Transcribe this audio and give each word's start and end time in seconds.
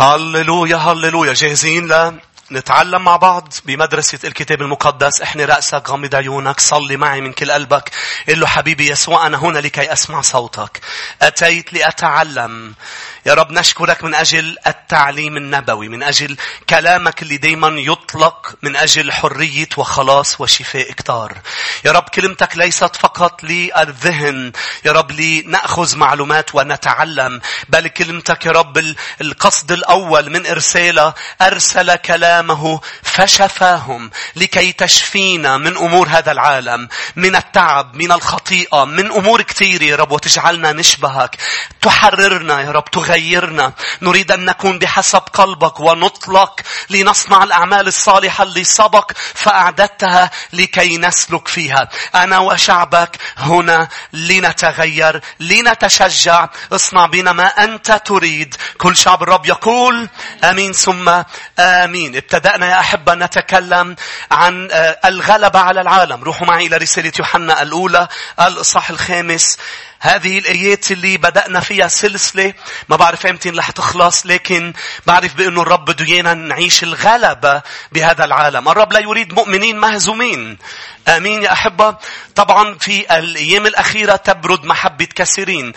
هللويا 0.00 0.76
هللويا 0.76 1.32
جاهزين 1.32 1.86
لا 1.86 2.14
نتعلم 2.52 3.04
مع 3.04 3.16
بعض 3.16 3.54
بمدرسة 3.64 4.18
الكتاب 4.24 4.62
المقدس. 4.62 5.20
احني 5.22 5.44
رأسك 5.44 5.90
غمض 5.90 6.14
عيونك 6.14 6.60
صلي 6.60 6.96
معي 6.96 7.20
من 7.20 7.32
كل 7.32 7.52
قلبك. 7.52 7.90
قل 8.28 8.40
له 8.40 8.46
حبيبي 8.46 8.90
يسوع 8.90 9.26
أنا 9.26 9.38
هنا 9.38 9.58
لكي 9.58 9.92
أسمع 9.92 10.20
صوتك. 10.20 10.80
أتيت 11.22 11.72
لأتعلم. 11.72 12.74
يا 13.26 13.34
رب 13.34 13.52
نشكرك 13.52 14.04
من 14.04 14.14
أجل 14.14 14.56
التعليم 14.66 15.36
النبوي 15.36 15.88
من 15.88 16.02
أجل 16.02 16.36
كلامك 16.70 17.22
اللي 17.22 17.36
دايما 17.36 17.68
يطلق 17.68 18.54
من 18.62 18.76
أجل 18.76 19.12
حرية 19.12 19.68
وخلاص 19.76 20.40
وشفاء 20.40 20.92
كتار 20.92 21.38
يا 21.84 21.92
رب 21.92 22.02
كلمتك 22.02 22.56
ليست 22.56 22.96
فقط 22.96 23.44
للذهن. 23.44 24.52
يا 24.84 24.92
رب 24.92 25.12
لنأخذ 25.12 25.96
معلومات 25.96 26.54
ونتعلم 26.54 27.40
بل 27.68 27.88
كلمتك 27.88 28.46
يا 28.46 28.50
رب 28.50 28.94
القصد 29.20 29.72
الأول 29.72 30.30
من 30.30 30.46
إرسالها 30.46 31.14
أرسل 31.42 31.94
كلامه 32.38 32.80
فشفاهم 33.02 34.10
لكي 34.36 34.72
تشفينا 34.72 35.56
من 35.56 35.76
أمور 35.76 36.08
هذا 36.08 36.32
العالم 36.32 36.88
من 37.16 37.36
التعب 37.36 37.94
من 37.94 38.12
الخطيئة 38.12 38.84
من 38.84 39.12
أمور 39.12 39.42
كثيرة 39.42 39.84
يا 39.84 39.96
رب 39.96 40.12
وتجعلنا 40.12 40.72
نشبهك. 40.72 41.36
تحررنا 41.80 42.60
يا 42.60 42.70
رب 42.70 42.84
تغير 42.84 43.08
تغيرنا. 43.08 43.72
نريد 44.02 44.32
أن 44.32 44.44
نكون 44.44 44.78
بحسب 44.78 45.18
قلبك 45.18 45.80
ونطلق 45.80 46.60
لنصنع 46.90 47.44
الأعمال 47.44 47.86
الصالحة 47.86 48.44
اللي 48.44 48.64
سبق 48.64 49.12
فأعددتها 49.34 50.30
لكي 50.52 50.98
نسلك 50.98 51.48
فيها. 51.48 51.88
أنا 52.14 52.38
وشعبك 52.38 53.16
هنا 53.36 53.88
لنتغير 54.12 55.20
لنتشجع. 55.40 56.48
اصنع 56.72 57.06
بنا 57.06 57.32
ما 57.32 57.46
أنت 57.46 57.92
تريد. 57.92 58.54
كل 58.78 58.96
شعب 58.96 59.22
الرب 59.22 59.46
يقول 59.46 60.08
أمين 60.44 60.72
ثم 60.72 61.22
آمين. 61.58 62.14
ابتدأنا 62.32 62.66
يا 62.66 62.80
أحبة 62.80 63.14
نتكلم 63.14 63.96
عن 64.30 64.68
آه، 64.72 64.98
الغلبة 65.04 65.58
على 65.58 65.80
العالم. 65.80 66.24
روحوا 66.24 66.46
معي 66.46 66.66
إلى 66.66 66.76
رسالة 66.76 67.12
يوحنا 67.18 67.62
الأولى 67.62 68.08
الإصحاح 68.40 68.90
الخامس. 68.90 69.58
هذه 70.00 70.38
الآيات 70.38 70.90
اللي 70.90 71.16
بدأنا 71.16 71.60
فيها 71.60 71.88
سلسلة 71.88 72.54
ما 72.88 72.96
بعرف 72.96 73.26
إمتى 73.26 73.50
رح 73.50 73.70
تخلص 73.70 74.26
لكن 74.26 74.72
بعرف 75.06 75.34
بأنه 75.34 75.62
الرب 75.62 75.84
بده 75.84 76.04
إيانا 76.04 76.34
نعيش 76.34 76.82
الغلبة 76.82 77.62
بهذا 77.92 78.24
العالم. 78.24 78.68
الرب 78.68 78.92
لا 78.92 79.00
يريد 79.00 79.34
مؤمنين 79.34 79.78
مهزومين. 79.78 80.58
آمين 81.08 81.42
يا 81.42 81.52
أحبة. 81.52 81.96
طبعا 82.34 82.78
في 82.78 83.18
الأيام 83.18 83.66
الأخيرة 83.66 84.16
تبرد 84.16 84.64
محبة 84.64 85.04
كثيرين. 85.14 85.72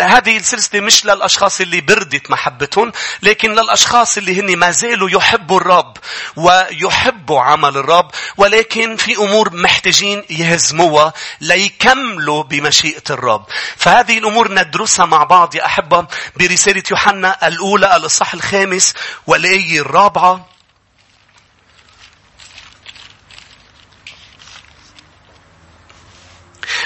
هذه 0.00 0.36
السلسلة 0.36 0.80
مش 0.80 1.04
للأشخاص 1.04 1.60
اللي 1.60 1.80
بردت 1.80 2.30
محبتهم 2.30 2.92
لكن 3.22 3.52
للأشخاص 3.52 4.16
اللي 4.16 4.40
هن 4.40 4.56
ما 4.56 4.70
زالوا 4.70 5.10
يحبوا 5.10 5.60
الرب 5.60 5.96
ويحبوا 6.36 7.40
عمل 7.40 7.76
الرب 7.76 8.10
ولكن 8.36 8.96
في 8.96 9.16
أمور 9.16 9.56
محتاجين 9.56 10.24
يهزموها 10.30 11.12
ليكملوا 11.40 12.42
بمشيئة 12.42 13.02
الرب. 13.10 13.44
فهذه 13.76 14.18
الأمور 14.18 14.52
ندرسها 14.52 15.06
مع 15.06 15.24
بعض 15.24 15.54
يا 15.54 15.66
أحبة 15.66 16.06
برسالة 16.36 16.82
يوحنا 16.90 17.48
الأولى 17.48 17.96
الإصحاح 17.96 18.34
الخامس 18.34 18.94
والآية 19.26 19.80
الرابعة. 19.80 20.57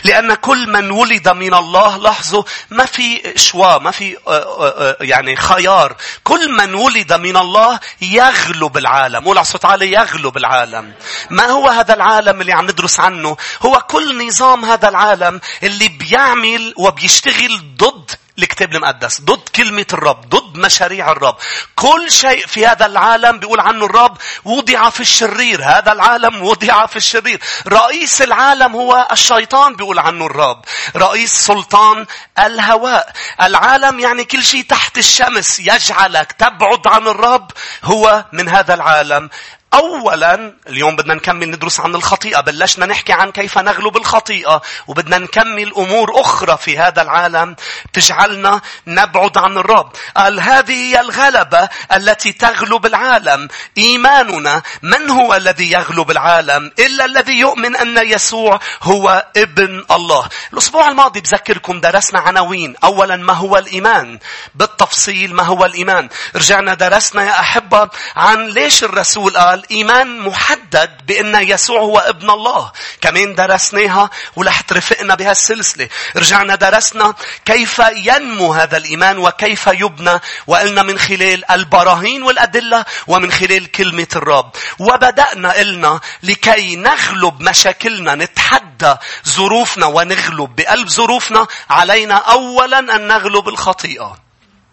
لأن 0.05 0.35
كل 0.35 0.73
من 0.73 0.91
ولد 0.91 1.29
من 1.29 1.55
الله 1.55 1.97
لاحظوا 1.97 2.43
ما 2.71 2.85
في 2.85 3.33
شوا 3.37 3.79
ما 3.79 3.91
في 3.91 4.17
آه، 4.17 4.31
آه، 4.31 4.75
آه، 4.79 4.97
يعني 5.01 5.37
خيار. 5.37 5.97
كل 6.25 6.53
من 6.53 6.75
ولد 6.75 7.13
من 7.13 7.37
الله 7.37 7.81
يغلب 8.01 8.77
العالم. 8.77 9.25
قول 9.25 9.47
صوت 9.47 9.65
عالي 9.65 9.93
يغلب 9.93 10.37
العالم. 10.37 10.93
ما 11.31 11.47
هو 11.47 11.69
هذا 11.69 11.95
العالم 11.95 12.41
اللي 12.41 12.53
عم 12.53 12.65
ندرس 12.65 13.01
عنه؟ 13.01 13.37
هو 13.63 13.81
كل 13.91 14.27
نظام 14.27 14.65
هذا 14.65 14.89
العالم 14.89 15.41
اللي 15.63 15.89
بيعمل 15.89 16.75
وبيشتغل 16.77 17.77
ضد 17.77 18.11
الكتاب 18.43 18.73
المقدس 18.73 19.21
ضد 19.21 19.49
كلمة 19.49 19.87
الرب 19.93 20.29
ضد 20.29 20.59
مشاريع 20.59 21.13
الرب. 21.13 21.37
كل 21.77 22.13
شيء 22.13 22.47
في 22.47 22.67
هذا 22.67 22.87
العالم 22.87 23.39
بيقول 23.39 23.61
عنه 23.61 23.87
الرب 23.87 24.17
وضع 24.45 24.91
في 24.91 25.01
الشرير. 25.01 25.65
هذا 25.65 25.93
العالم 25.93 26.43
وضع 26.43 26.87
في 26.87 26.97
الشرير. 26.97 27.41
رئيس 27.69 28.23
العالم 28.23 28.77
هو 28.77 29.09
الشيطان 29.13 29.77
بيقول 29.77 29.99
عنه 29.99 30.27
الرب. 30.27 30.65
رئيس 30.97 31.33
سلطان 31.33 32.07
الهواء. 32.39 33.13
العالم 33.43 34.01
يعني 34.01 34.25
كل 34.25 34.45
شيء 34.45 34.63
تحت 34.63 34.99
الشمس. 34.99 35.61
يجعلك 35.61 36.33
تبعد 36.33 36.87
عن 36.87 37.09
الرب 37.09 37.51
هو 37.85 38.25
من 38.33 38.49
هذا 38.49 38.75
العالم. 38.75 39.31
أولا 39.75 40.55
اليوم 40.69 40.97
بدنا 40.97 41.15
نكمل 41.15 41.51
ندرس 41.51 41.81
عن 41.81 41.95
الخطيئة. 41.95 42.41
بلشنا 42.41 42.87
نحكي 42.87 43.13
عن 43.13 43.33
كيف 43.33 43.59
نغلب 43.59 43.97
الخطيئة 43.97 44.63
وبدنا 44.87 45.19
نكمل 45.19 45.73
أمور 45.77 46.21
أخرى 46.21 46.57
في 46.57 46.79
هذا 46.79 47.03
العالم 47.03 47.57
تجعلنا 47.93 48.61
نبعد 48.87 49.39
عن 49.39 49.59
الرب. 49.59 49.93
قال 50.17 50.41
هذه 50.41 50.73
هي 50.73 51.01
الغلبة 51.01 51.69
التي 51.93 52.33
تغلب 52.33 52.87
العالم. 52.87 53.49
إيماننا 53.79 54.63
من 54.83 55.11
هو 55.11 55.35
الذي 55.35 55.71
يغلب 55.71 56.11
العالم؟ 56.11 56.71
إلا 56.79 57.05
الذي 57.05 57.39
يؤمن 57.39 57.77
أن 57.77 57.99
يسوع 57.99 58.61
هو 58.83 59.27
ابن 59.37 59.85
الله. 59.91 60.29
الأسبوع 60.53 60.89
الماضي 60.89 61.21
بذكركم 61.21 61.81
درسنا 61.81 62.21
عناوين 62.21 62.77
أولا 62.85 63.17
ما 63.17 63.33
هو 63.33 63.59
الإيمان؟ 63.59 64.19
بالتفصيل 64.55 65.35
ما 65.35 65.43
هو 65.43 65.65
الإيمان؟ 65.65 66.09
رجعنا 66.37 66.75
درسنا 66.75 67.25
يا 67.25 67.41
أحبة 67.41 67.89
عن 68.17 68.47
ليش 68.47 68.85
الرسول 68.85 69.37
قال 69.37 69.62
الإيمان 69.63 70.21
محدد 70.21 71.07
بأن 71.07 71.49
يسوع 71.49 71.81
هو 71.81 71.99
ابن 71.99 72.31
الله. 72.31 72.73
كمان 73.01 73.35
درسناها 73.35 74.11
ولح 74.37 74.61
ترفقنا 74.61 75.15
بهالسلسلة. 75.15 75.89
رجعنا 76.17 76.55
درسنا 76.55 77.15
كيف 77.45 77.83
ينمو 77.97 78.53
هذا 78.53 78.77
الإيمان 78.77 79.19
وكيف 79.19 79.67
يبنى 79.67 80.21
وقلنا 80.47 80.83
من 80.83 80.99
خلال 80.99 81.51
البراهين 81.51 82.23
والأدلة 82.23 82.85
ومن 83.07 83.33
خلال 83.33 83.71
كلمة 83.71 84.09
الرب. 84.17 84.51
وبدأنا 84.79 85.53
قلنا 85.53 86.01
لكي 86.23 86.77
نغلب 86.77 87.43
مشاكلنا 87.43 88.15
نتحدى 88.15 88.95
ظروفنا 89.29 89.87
ونغلب 89.87 90.57
بقلب 90.57 90.89
ظروفنا 90.89 91.47
علينا 91.71 92.15
أولا 92.15 92.79
أن 92.79 93.07
نغلب 93.07 93.49
الخطيئة. 93.49 94.32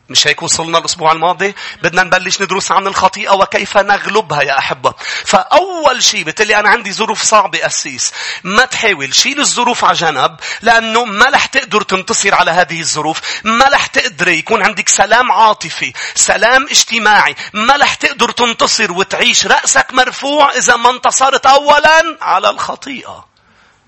مش 0.09 0.27
هيك 0.27 0.43
وصلنا 0.43 0.77
الأسبوع 0.77 1.11
الماضي؟ 1.11 1.55
بدنا 1.83 2.03
نبلش 2.03 2.41
ندرس 2.41 2.71
عن 2.71 2.87
الخطيئة 2.87 3.31
وكيف 3.31 3.77
نغلبها 3.77 4.41
يا 4.41 4.57
أحبة. 4.57 4.93
فأول 5.25 6.03
شيء 6.03 6.23
بتقلي 6.23 6.59
أنا 6.59 6.69
عندي 6.69 6.93
ظروف 6.93 7.23
صعبة 7.23 7.65
أسيس. 7.65 8.11
ما 8.43 8.65
تحاول 8.65 9.15
شيل 9.15 9.39
الظروف 9.39 9.85
على 9.85 9.97
جنب 9.97 10.35
لأنه 10.61 11.05
ما 11.05 11.25
رح 11.25 11.45
تقدر 11.45 11.81
تنتصر 11.81 12.35
على 12.35 12.51
هذه 12.51 12.79
الظروف. 12.79 13.21
ما 13.43 13.65
رح 13.65 13.85
تقدري 13.85 14.37
يكون 14.37 14.63
عندك 14.63 14.89
سلام 14.89 15.31
عاطفي. 15.31 15.93
سلام 16.15 16.67
اجتماعي. 16.69 17.35
ما 17.53 17.75
رح 17.75 17.93
تقدر 17.93 18.31
تنتصر 18.31 18.91
وتعيش 18.91 19.47
رأسك 19.47 19.93
مرفوع 19.93 20.51
إذا 20.51 20.75
ما 20.75 20.89
انتصرت 20.89 21.45
أولا 21.45 22.17
على 22.21 22.49
الخطيئة. 22.49 23.28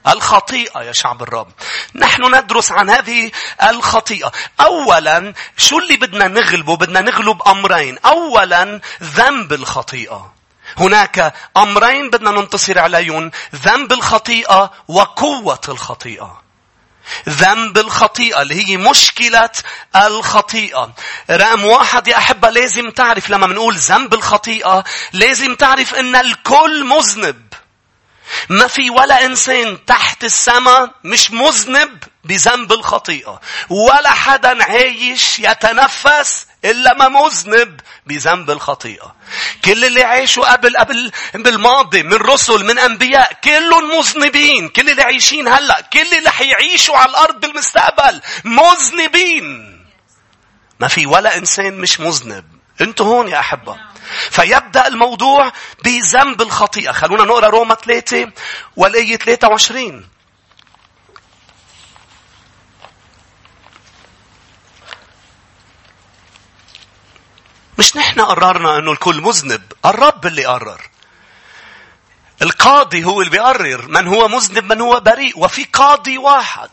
الخطيئة 0.07 0.81
يا 0.81 0.91
شعب 0.91 1.23
الرب. 1.23 1.51
نحن 1.95 2.35
ندرس 2.35 2.72
عن 2.72 2.89
هذه 2.89 3.31
الخطيئة. 3.63 4.31
أولا 4.62 5.34
شو 5.57 5.79
اللي 5.79 5.97
بدنا 5.97 6.28
نغلبه؟ 6.28 6.75
بدنا 6.75 7.01
نغلب 7.01 7.41
أمرين. 7.47 7.97
أولا 8.06 8.81
ذنب 9.03 9.53
الخطيئة. 9.53 10.34
هناك 10.78 11.34
أمرين 11.57 12.09
بدنا 12.09 12.31
ننتصر 12.31 12.79
عليهم. 12.79 13.31
ذنب 13.56 13.91
الخطيئة 13.91 14.72
وقوة 14.88 15.61
الخطيئة. 15.69 16.41
ذنب 17.29 17.78
الخطيئة 17.78 18.41
اللي 18.41 18.67
هي 18.67 18.78
مشكلة 18.78 19.50
الخطيئة. 19.95 20.94
رقم 21.31 21.66
واحد 21.66 22.07
يا 22.07 22.17
أحبة 22.17 22.50
لازم 22.50 22.90
تعرف 22.90 23.29
لما 23.29 23.47
بنقول 23.47 23.75
ذنب 23.75 24.14
الخطيئة 24.14 24.84
لازم 25.14 25.55
تعرف 25.55 25.96
أن 25.96 26.16
الكل 26.16 26.85
مذنب. 26.85 27.50
ما 28.49 28.67
في 28.67 28.89
ولا 28.89 29.25
إنسان 29.25 29.85
تحت 29.85 30.23
السماء 30.23 30.91
مش 31.03 31.31
مذنب 31.31 32.03
بذنب 32.23 32.72
الخطيئة. 32.72 33.41
ولا 33.69 34.09
حدا 34.13 34.63
عايش 34.63 35.39
يتنفس 35.39 36.47
إلا 36.66 36.93
ما 36.93 37.07
مذنب 37.07 37.79
بذنب 38.07 38.51
الخطيئة. 38.51 39.16
كل 39.66 39.85
اللي 39.85 40.03
عاشوا 40.03 40.51
قبل 40.51 40.78
قبل 40.78 41.11
بالماضي 41.33 42.03
من 42.03 42.13
رسل 42.13 42.66
من 42.66 42.79
أنبياء 42.79 43.33
كلهم 43.43 43.97
مذنبين. 43.97 44.69
كل 44.69 44.89
اللي 44.89 45.01
عايشين 45.01 45.47
هلأ 45.47 45.81
كل 45.81 46.17
اللي 46.17 46.31
حيعيشوا 46.31 46.97
على 46.97 47.09
الأرض 47.09 47.39
بالمستقبل 47.41 48.22
مذنبين. 48.43 49.77
ما 50.79 50.87
في 50.87 51.05
ولا 51.05 51.37
إنسان 51.37 51.73
مش 51.73 51.99
مذنب. 51.99 52.45
أنتوا 52.81 53.05
هون 53.05 53.27
يا 53.27 53.39
أحبة. 53.39 53.91
فيبدأ 54.31 54.87
الموضوع 54.87 55.52
بذنب 55.84 56.41
الخطيئة. 56.41 56.91
خلونا 56.91 57.23
نقرأ 57.23 57.47
روما 57.47 57.75
3 57.75 58.31
والآية 58.75 59.17
23. 59.17 60.08
مش 67.79 67.96
نحن 67.96 68.22
قررنا 68.22 68.78
إنه 68.78 68.91
الكل 68.91 69.22
مذنب 69.22 69.73
الرب 69.85 70.25
اللي 70.28 70.46
قرر 70.46 70.81
القاضي 72.41 73.03
هو 73.03 73.22
اللي 73.22 73.31
بيقرر 73.31 73.87
من 73.87 74.08
هو 74.08 74.28
مذنب 74.28 74.73
من 74.73 74.81
هو 74.81 74.99
بريء 74.99 75.40
وفي 75.40 75.63
قاضي 75.63 76.17
واحد 76.17 76.69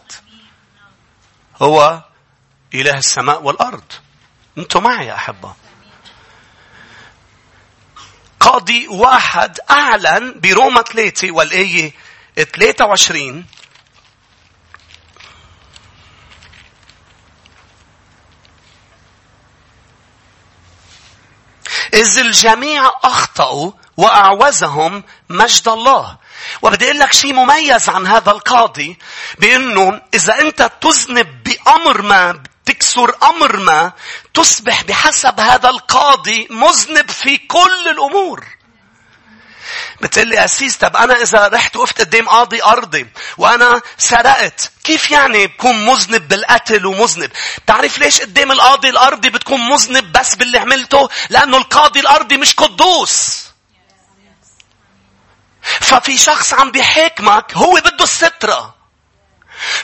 هو 1.62 2.02
إله 2.74 2.98
السماء 2.98 3.42
والأرض 3.42 3.92
أنتم 4.58 4.82
معي 4.82 5.06
يا 5.06 5.14
أحبة 5.14 5.54
قاضي 8.48 8.88
واحد 8.88 9.58
أعلن 9.70 10.40
بروما 10.40 10.82
3 10.82 11.30
والآية 11.30 11.92
23 12.56 13.44
إذ 21.94 22.18
الجميع 22.18 22.92
أخطأوا 23.04 23.72
وأعوزهم 23.96 25.04
مجد 25.28 25.68
الله. 25.68 26.16
وبدي 26.62 26.84
أقول 26.84 26.98
لك 26.98 27.12
شيء 27.12 27.32
مميز 27.32 27.88
عن 27.88 28.06
هذا 28.06 28.30
القاضي 28.30 28.98
بأنه 29.38 30.00
إذا 30.14 30.40
أنت 30.40 30.70
تذنب 30.80 31.44
بأمر 31.44 32.02
ما 32.02 32.42
تكسر 32.68 33.16
أمر 33.22 33.56
ما 33.56 33.92
تصبح 34.34 34.82
بحسب 34.82 35.40
هذا 35.40 35.68
القاضي 35.68 36.48
مذنب 36.50 37.10
في 37.10 37.38
كل 37.38 37.88
الأمور. 37.88 38.46
بتقول 40.00 40.28
لي 40.28 40.44
أسيس 40.44 40.76
طب 40.76 40.96
أنا 40.96 41.22
إذا 41.22 41.48
رحت 41.48 41.76
وقفت 41.76 42.00
قدام 42.00 42.28
قاضي 42.28 42.62
أرضي 42.62 43.06
وأنا 43.38 43.80
سرقت 43.98 44.70
كيف 44.84 45.10
يعني 45.10 45.46
بكون 45.46 45.86
مذنب 45.86 46.28
بالقتل 46.28 46.86
ومذنب؟ 46.86 47.30
بتعرف 47.64 47.98
ليش 47.98 48.20
قدام 48.20 48.52
القاضي 48.52 48.88
الأرضي 48.88 49.30
بتكون 49.30 49.60
مذنب 49.60 50.12
بس 50.12 50.34
باللي 50.34 50.58
عملته؟ 50.58 51.08
لأنه 51.30 51.56
القاضي 51.56 52.00
الأرضي 52.00 52.36
مش 52.36 52.54
قدوس. 52.54 53.44
ففي 55.80 56.18
شخص 56.18 56.54
عم 56.54 56.70
بيحاكمك 56.70 57.52
هو 57.54 57.74
بده 57.74 58.04
السترة. 58.04 58.77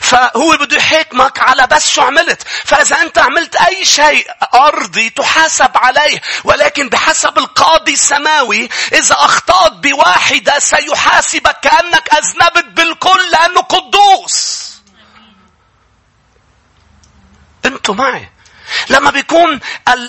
فهو 0.01 0.57
بده 0.57 0.77
يحاكمك 0.77 1.39
على 1.39 1.67
بس 1.67 1.89
شو 1.89 2.01
عملت. 2.01 2.43
فإذا 2.65 3.01
أنت 3.01 3.17
عملت 3.17 3.55
أي 3.55 3.85
شيء 3.85 4.27
أرضي 4.53 5.09
تحاسب 5.09 5.71
عليه. 5.75 6.21
ولكن 6.43 6.89
بحسب 6.89 7.37
القاضي 7.37 7.93
السماوي 7.93 8.69
إذا 8.93 9.15
أخطأت 9.15 9.71
بواحدة 9.71 10.59
سيحاسبك 10.59 11.59
كأنك 11.61 12.13
أذنبت 12.13 12.65
بالكل 12.65 13.31
لأنه 13.31 13.61
قدوس. 13.61 14.65
أنتوا 17.65 17.95
معي. 17.95 18.34
لما 18.89 19.11
بيكون 19.11 19.59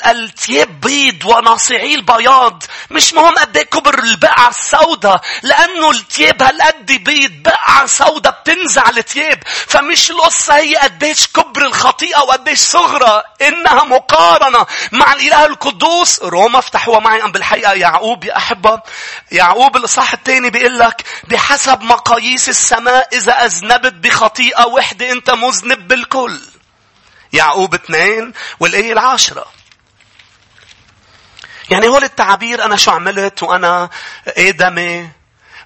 الثياب 0.06 0.80
بيض 0.80 1.24
وناصعي 1.24 1.94
البياض 1.94 2.62
مش 2.90 3.14
مهم 3.14 3.34
قد 3.34 3.58
كبر 3.58 3.98
البقعة 3.98 4.48
السوداء 4.48 5.20
لأنه 5.42 5.90
الثياب 5.90 6.42
هالقد 6.42 6.86
بيض 6.92 7.32
بقعة 7.32 7.86
سوداء 7.86 8.40
بتنزع 8.40 8.88
الثياب 8.88 9.42
فمش 9.46 10.10
القصة 10.10 10.56
هي 10.56 10.76
قديش 10.76 11.26
كبر 11.26 11.66
الخطيئة 11.66 12.18
وقديش 12.18 12.58
صغرى 12.58 13.22
إنها 13.42 13.84
مقارنة 13.84 14.66
مع 14.92 15.12
الإله 15.12 15.46
القدوس. 15.46 16.22
روما 16.22 16.58
افتحوا 16.58 17.00
معي 17.00 17.24
أم 17.24 17.32
بالحقيقة 17.32 17.72
يعقوب 17.72 18.24
يا 18.24 18.36
أحبة. 18.36 18.80
يعقوب 19.32 19.76
الإصحاح 19.76 20.12
الثاني 20.12 20.50
بيقول 20.50 20.78
لك 20.78 21.04
بحسب 21.28 21.82
مقاييس 21.82 22.48
السماء 22.48 23.08
إذا 23.12 23.32
أذنبت 23.44 23.92
بخطيئة 23.92 24.66
وحدة 24.66 25.12
أنت 25.12 25.30
مذنب 25.30 25.88
بالكل. 25.88 26.40
يعقوب 27.32 27.74
اثنين 27.74 28.32
والآية 28.60 28.92
العاشرة. 28.92 29.46
يعني 31.70 31.88
هول 31.88 32.04
التعابير 32.04 32.64
أنا 32.64 32.76
شو 32.76 32.90
عملت 32.90 33.42
وأنا 33.42 33.90
آدمي 34.26 35.10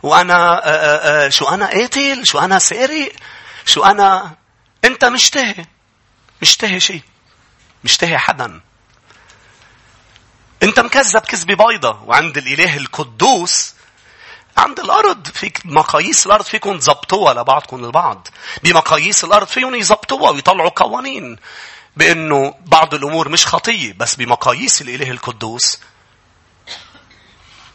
وأنا 0.03 0.35
آآ 0.35 0.59
آه، 0.59 1.25
آه، 1.25 1.27
آه، 1.27 1.29
شو 1.29 1.45
أنا 1.45 1.67
قاتل 1.67 2.27
شو 2.27 2.39
أنا 2.39 2.59
سارق 2.59 3.13
شو 3.67 3.85
أنا 3.85 4.35
أنت 4.85 5.05
مشتهي 5.05 5.67
مشتهي 6.43 6.81
شيء 6.81 7.03
مشتهي 7.85 8.19
حدا 8.19 8.61
أنت 10.63 10.81
مكذب 10.81 11.21
كذبة 11.21 11.67
بيضة 11.67 12.03
وعند 12.03 12.39
الإله 12.39 12.77
القدوس 12.77 13.75
عند 14.61 14.81
الأرض 14.81 15.27
فيك 15.27 15.63
مقاييس 15.65 16.27
الأرض 16.27 16.45
فيكم 16.45 16.79
تزبطوها 16.79 17.35
لبعضكم 17.35 17.85
البعض. 17.85 18.29
بمقاييس 18.63 19.25
الأرض 19.25 19.47
فيهم 19.47 19.75
يزبطوها 19.75 20.31
ويطلعوا 20.31 20.71
قوانين. 20.71 21.37
بأنه 21.97 22.55
بعض 22.67 22.95
الأمور 22.95 23.29
مش 23.29 23.47
خطية 23.47 23.93
بس 23.93 24.15
بمقاييس 24.15 24.83
الإله 24.83 25.11
القدوس 25.11 25.79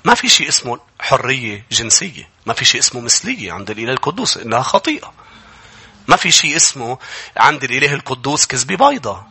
ما 0.04 0.16
في 0.16 0.30
شيء 0.30 0.50
اسمه 0.50 0.80
حرية 1.00 1.66
جنسية. 1.72 2.30
ما 2.46 2.54
في 2.54 2.66
شيء 2.66 2.82
اسمه 2.82 3.02
مثلية 3.02 3.52
عند 3.52 3.70
الإله 3.70 3.92
القدوس 3.94 4.38
إنها 4.38 4.62
خطيئة. 4.62 5.14
ما 6.08 6.16
في 6.16 6.32
شيء 6.32 6.56
اسمه 6.56 6.98
عند 7.38 7.64
الإله 7.64 7.94
القدوس 7.94 8.46
كذبة 8.46 8.90
بيضة. 8.90 9.24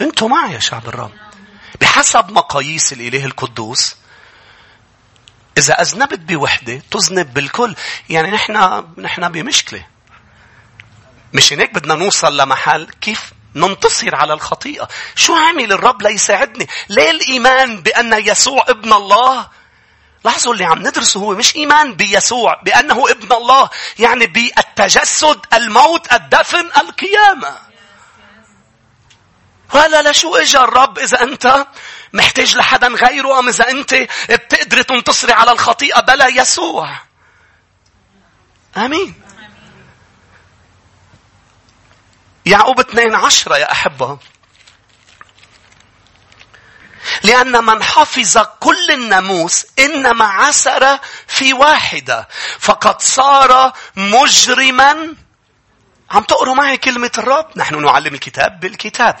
أنتوا 0.00 0.28
معي 0.28 0.52
يا 0.52 0.58
شعب 0.58 0.88
الرب. 0.88 1.12
بحسب 1.80 2.30
مقاييس 2.30 2.92
الإله 2.92 3.24
القدوس 3.24 3.96
إذا 5.58 5.80
أذنبت 5.80 6.18
بوحدة 6.18 6.82
تذنب 6.90 7.34
بالكل. 7.34 7.74
يعني 8.08 8.30
نحن 8.30 8.84
نحن 8.98 9.28
بمشكلة. 9.28 9.86
مش 11.32 11.52
هيك 11.52 11.74
بدنا 11.74 11.94
نوصل 11.94 12.36
لمحل 12.36 12.88
كيف 13.00 13.32
ننتصر 13.54 14.14
على 14.14 14.32
الخطيئة. 14.32 14.88
شو 15.14 15.34
عمل 15.34 15.72
الرب 15.72 16.02
ليساعدني؟ 16.02 16.68
ليه 16.88 17.10
الإيمان 17.10 17.82
بأن 17.82 18.12
يسوع 18.12 18.64
ابن 18.68 18.92
الله؟ 18.92 19.48
لاحظوا 20.24 20.52
اللي 20.52 20.64
عم 20.64 20.78
ندرسه 20.78 21.20
هو 21.20 21.34
مش 21.34 21.56
إيمان 21.56 21.94
بيسوع 21.94 22.60
بأنه 22.64 23.10
ابن 23.10 23.32
الله. 23.32 23.70
يعني 23.98 24.26
بالتجسد 24.26 25.46
الموت 25.54 26.12
الدفن 26.12 26.66
القيامة. 26.66 27.58
ولا 29.74 30.10
لشو 30.10 30.36
اجى 30.36 30.58
الرب 30.58 30.98
إذا 30.98 31.22
أنت 31.22 31.66
محتاج 32.12 32.56
لحدا 32.56 32.88
غيره 32.88 33.38
أم 33.38 33.48
إذا 33.48 33.70
أنت 33.70 33.94
بتقدر 34.30 34.82
تنتصري 34.82 35.32
على 35.32 35.52
الخطيئة 35.52 36.00
بلا 36.00 36.26
يسوع. 36.28 36.96
آمين. 38.76 39.14
يعقوب 42.46 42.80
اثنين 42.80 43.14
عشرة 43.14 43.56
يا 43.56 43.72
أحبة. 43.72 44.18
لأن 47.22 47.64
من 47.64 47.82
حفظ 47.82 48.38
كل 48.60 48.90
الناموس 48.90 49.66
إنما 49.78 50.24
عسر 50.24 50.98
في 51.26 51.52
واحدة 51.52 52.28
فقد 52.58 53.02
صار 53.02 53.72
مجرما 53.96 55.14
عم 56.12 56.22
تقروا 56.22 56.54
معي 56.54 56.76
كلمة 56.76 57.10
الرب؟ 57.18 57.46
نحن 57.56 57.84
نعلم 57.84 58.14
الكتاب 58.14 58.60
بالكتاب. 58.60 59.16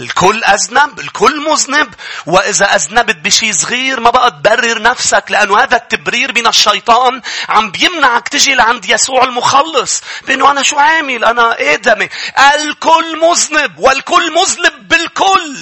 الكل 0.00 0.44
أذنب 0.44 1.00
الكل 1.00 1.40
مذنب. 1.40 1.94
وإذا 2.26 2.74
أذنبت 2.74 3.16
بشي 3.16 3.52
صغير 3.52 4.00
ما 4.00 4.10
بقى 4.10 4.30
تبرر 4.30 4.82
نفسك 4.82 5.24
لأنه 5.28 5.58
هذا 5.58 5.76
التبرير 5.76 6.32
من 6.32 6.46
الشيطان 6.46 7.22
عم 7.48 7.70
بيمنعك 7.70 8.28
تجي 8.28 8.54
لعند 8.54 8.90
يسوع 8.90 9.24
المخلص. 9.24 10.02
بأنه 10.26 10.50
أنا 10.50 10.62
شو 10.62 10.78
عامل؟ 10.78 11.24
أنا 11.24 11.56
آدمي. 11.60 12.08
الكل 12.54 13.20
مذنب 13.20 13.78
والكل 13.78 14.32
مذنب 14.32 14.88
بالكل. 14.88 15.56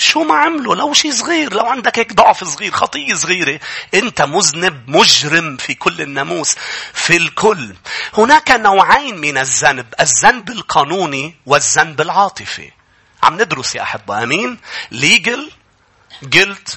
شو 0.00 0.22
ما 0.22 0.34
عملوا 0.34 0.74
لو 0.74 0.92
شيء 0.92 1.12
صغير 1.12 1.54
لو 1.54 1.66
عندك 1.66 1.98
هيك 1.98 2.12
ضعف 2.12 2.44
صغير 2.44 2.72
خطية 2.72 3.14
صغيرة 3.14 3.60
أنت 3.94 4.22
مذنب 4.22 4.90
مجرم 4.90 5.56
في 5.56 5.74
كل 5.74 6.00
الناموس 6.00 6.56
في 6.92 7.16
الكل. 7.16 7.74
هناك 8.14 8.50
نوعين 8.50 9.18
من 9.18 9.38
الذنب 9.38 9.86
الذنب 10.00 10.50
القانوني 10.50 11.34
والذنب 11.46 12.00
العاطفي. 12.00 12.70
عم 13.22 13.34
ندرس 13.34 13.74
يا 13.74 13.82
أحبة 13.82 14.22
أمين؟ 14.22 14.58
legal 14.92 15.52
guilt 16.24 16.76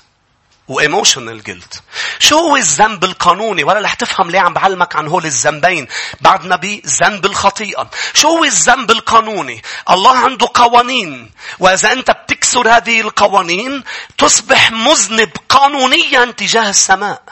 وايموشنال 0.67 1.43
جلد. 1.43 1.73
شو 2.19 2.37
هو 2.37 2.57
الذنب 2.57 3.03
القانوني؟ 3.03 3.63
ولا 3.63 3.79
رح 3.79 3.93
تفهم 3.93 4.31
ليه 4.31 4.39
عم 4.39 4.53
بعلمك 4.53 4.95
عن 4.95 5.07
هول 5.07 5.25
الذنبين. 5.25 5.87
بعدنا 6.21 6.55
بذنب 6.55 7.25
الخطيئة. 7.25 7.89
شو 8.13 8.27
هو 8.27 8.43
الذنب 8.43 8.91
القانوني؟ 8.91 9.61
الله 9.89 10.17
عنده 10.17 10.49
قوانين. 10.53 11.31
وإذا 11.59 11.91
أنت 11.91 12.11
بتكسر 12.11 12.77
هذه 12.77 13.01
القوانين 13.01 13.83
تصبح 14.17 14.71
مذنب 14.71 15.31
قانونيا 15.49 16.25
تجاه 16.25 16.69
السماء. 16.69 17.23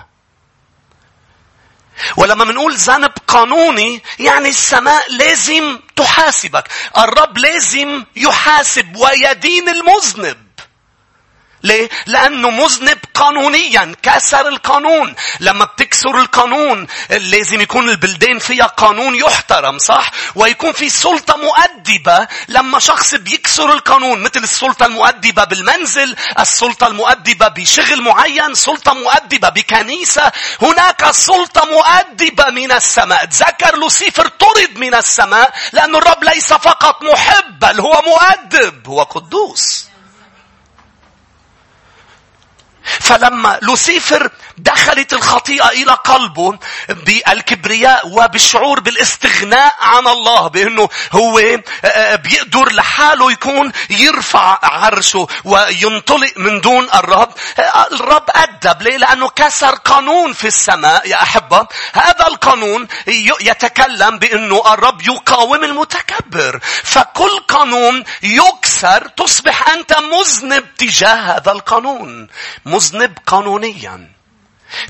ولما 2.18 2.44
بنقول 2.44 2.76
ذنب 2.76 3.12
قانوني 3.28 4.04
يعني 4.20 4.50
السماء 4.50 5.12
لازم 5.12 5.80
تحاسبك. 5.96 6.68
الرب 6.98 7.38
لازم 7.38 8.06
يحاسب 8.16 8.96
ويدين 8.96 9.70
المذنب. 9.70 10.41
ليه؟ 11.64 11.90
لأنه 12.06 12.50
مذنب 12.50 12.98
قانونيا 13.14 13.96
كسر 14.04 14.48
القانون. 14.48 15.16
لما 15.40 15.66
بتكسر 15.66 16.20
القانون 16.20 16.88
لازم 17.10 17.62
يكون 17.62 17.90
البلدان 17.90 18.40
فيها 18.40 18.66
قانون 18.66 19.16
يحترم 19.16 19.78
صح؟ 19.78 20.12
ويكون 20.36 20.72
في 20.72 20.90
سلطة 20.90 21.38
مؤدبة. 21.38 22.28
لما 22.48 22.80
شخص 22.80 23.16
بيكسر 23.16 23.74
القانون 23.74 24.24
مثل 24.24 24.40
السلطة 24.44 24.86
المؤدبة 24.86 25.44
بالمنزل 25.44 26.16
السلطة 26.40 26.88
المؤدبة 26.88 27.48
بشغل 27.48 28.02
معين 28.02 28.54
سلطة 28.56 28.94
مؤدبة 28.94 29.50
بكنيسة. 29.50 30.32
هناك 30.62 31.12
سلطة 31.12 31.66
مؤدبة 31.66 32.50
من 32.50 32.72
السماء. 32.72 33.26
تذكر 33.26 33.78
لوسيفر 33.78 34.28
طرد 34.28 34.78
من 34.78 34.96
السماء 34.96 35.54
لأن 35.74 35.96
الرب 35.96 36.24
ليس 36.24 36.54
فقط 36.54 37.04
محب 37.04 37.60
بل 37.60 37.80
هو 37.80 38.02
مؤدب 38.06 38.88
هو 38.88 39.04
قدوس. 39.04 39.91
فلما 43.00 43.60
لوسيفر 43.62 44.30
دخلت 44.58 45.14
الخطيئة 45.14 45.70
إلى 45.70 45.92
قلبه 45.92 46.58
بالكبرياء 46.90 48.08
وبالشعور 48.08 48.80
بالاستغناء 48.80 49.76
عن 49.82 50.08
الله 50.08 50.48
بأنه 50.48 50.90
هو 51.12 51.40
آه، 51.40 51.62
آه، 51.86 52.16
بيقدر 52.16 52.72
لحاله 52.72 53.32
يكون 53.32 53.72
يرفع 53.90 54.60
عرشه 54.64 55.28
وينطلق 55.44 56.34
من 56.38 56.62
دون 56.62 56.88
الرب. 56.94 57.30
آه، 57.60 57.88
الرب 57.92 58.24
أدب 58.30 58.82
ليه؟ 58.82 58.98
لأنه 58.98 59.30
كسر 59.30 59.76
قانون 59.76 60.34
في 60.34 60.48
السماء 60.48 61.08
يا 61.08 61.24
أحبة. 61.24 61.68
هذا 61.94 62.28
القانون 62.28 62.88
يتكلم 63.42 64.20
بأنه 64.20 64.74
الرب 64.74 65.02
يقاوم 65.02 65.64
المتكبر. 65.64 66.60
فكل 66.84 67.40
قانون 67.48 68.04
يكسر 68.24 69.08
تصبح 69.08 69.70
أنت 69.70 69.98
مذنب 70.00 70.66
تجاه 70.78 71.16
هذا 71.16 71.52
القانون. 71.52 72.28
مذنب 72.82 73.18
قانونيا 73.26 74.12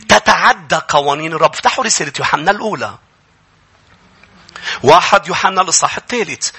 تتعدى 0.09 0.75
قوانين 0.75 1.33
الرب 1.33 1.53
افتحوا 1.53 1.83
رسالة 1.83 2.13
يوحنا 2.19 2.51
الأولى 2.51 2.97
واحد 4.83 5.27
يوحنا 5.27 5.61
الإصحاح 5.61 5.97
الثالث 5.97 6.51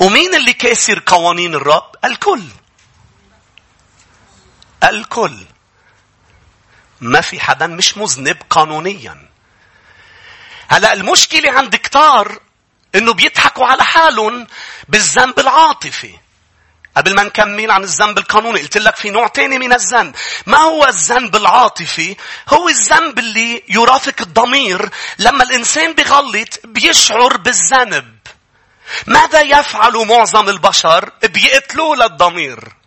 ومين 0.00 0.34
اللي 0.34 0.52
كاسر 0.52 1.02
قوانين 1.06 1.54
الرب؟ 1.54 1.92
الكل. 2.04 2.44
الكل. 4.84 5.44
ما 7.00 7.20
في 7.20 7.40
حدا 7.40 7.66
مش 7.66 7.98
مذنب 7.98 8.36
قانونيا. 8.50 9.28
هلا 10.68 10.92
المشكلة 10.92 11.50
عند 11.50 11.76
كتار 11.76 12.38
إنه 12.94 13.12
بيضحكوا 13.12 13.66
على 13.66 13.84
حالهم 13.84 14.46
بالذنب 14.88 15.40
العاطفي. 15.40 16.14
قبل 16.96 17.14
ما 17.14 17.22
نكمل 17.22 17.70
عن 17.70 17.82
الذنب 17.82 18.18
القانوني 18.18 18.60
قلت 18.60 18.78
لك 18.78 18.96
في 18.96 19.10
نوع 19.10 19.26
تاني 19.26 19.58
من 19.58 19.72
الذنب. 19.72 20.14
ما 20.46 20.58
هو 20.58 20.84
الذنب 20.84 21.36
العاطفي؟ 21.36 22.16
هو 22.48 22.68
الذنب 22.68 23.18
اللي 23.18 23.62
يرافق 23.68 24.14
الضمير 24.20 24.90
لما 25.18 25.44
الإنسان 25.44 25.92
بغلط 25.92 26.60
بيشعر 26.64 27.36
بالذنب. 27.36 28.18
ماذا 29.06 29.40
يفعل 29.40 30.06
معظم 30.06 30.48
البشر؟ 30.48 31.10
بيقتلوا 31.22 31.96
للضمير. 31.96 32.81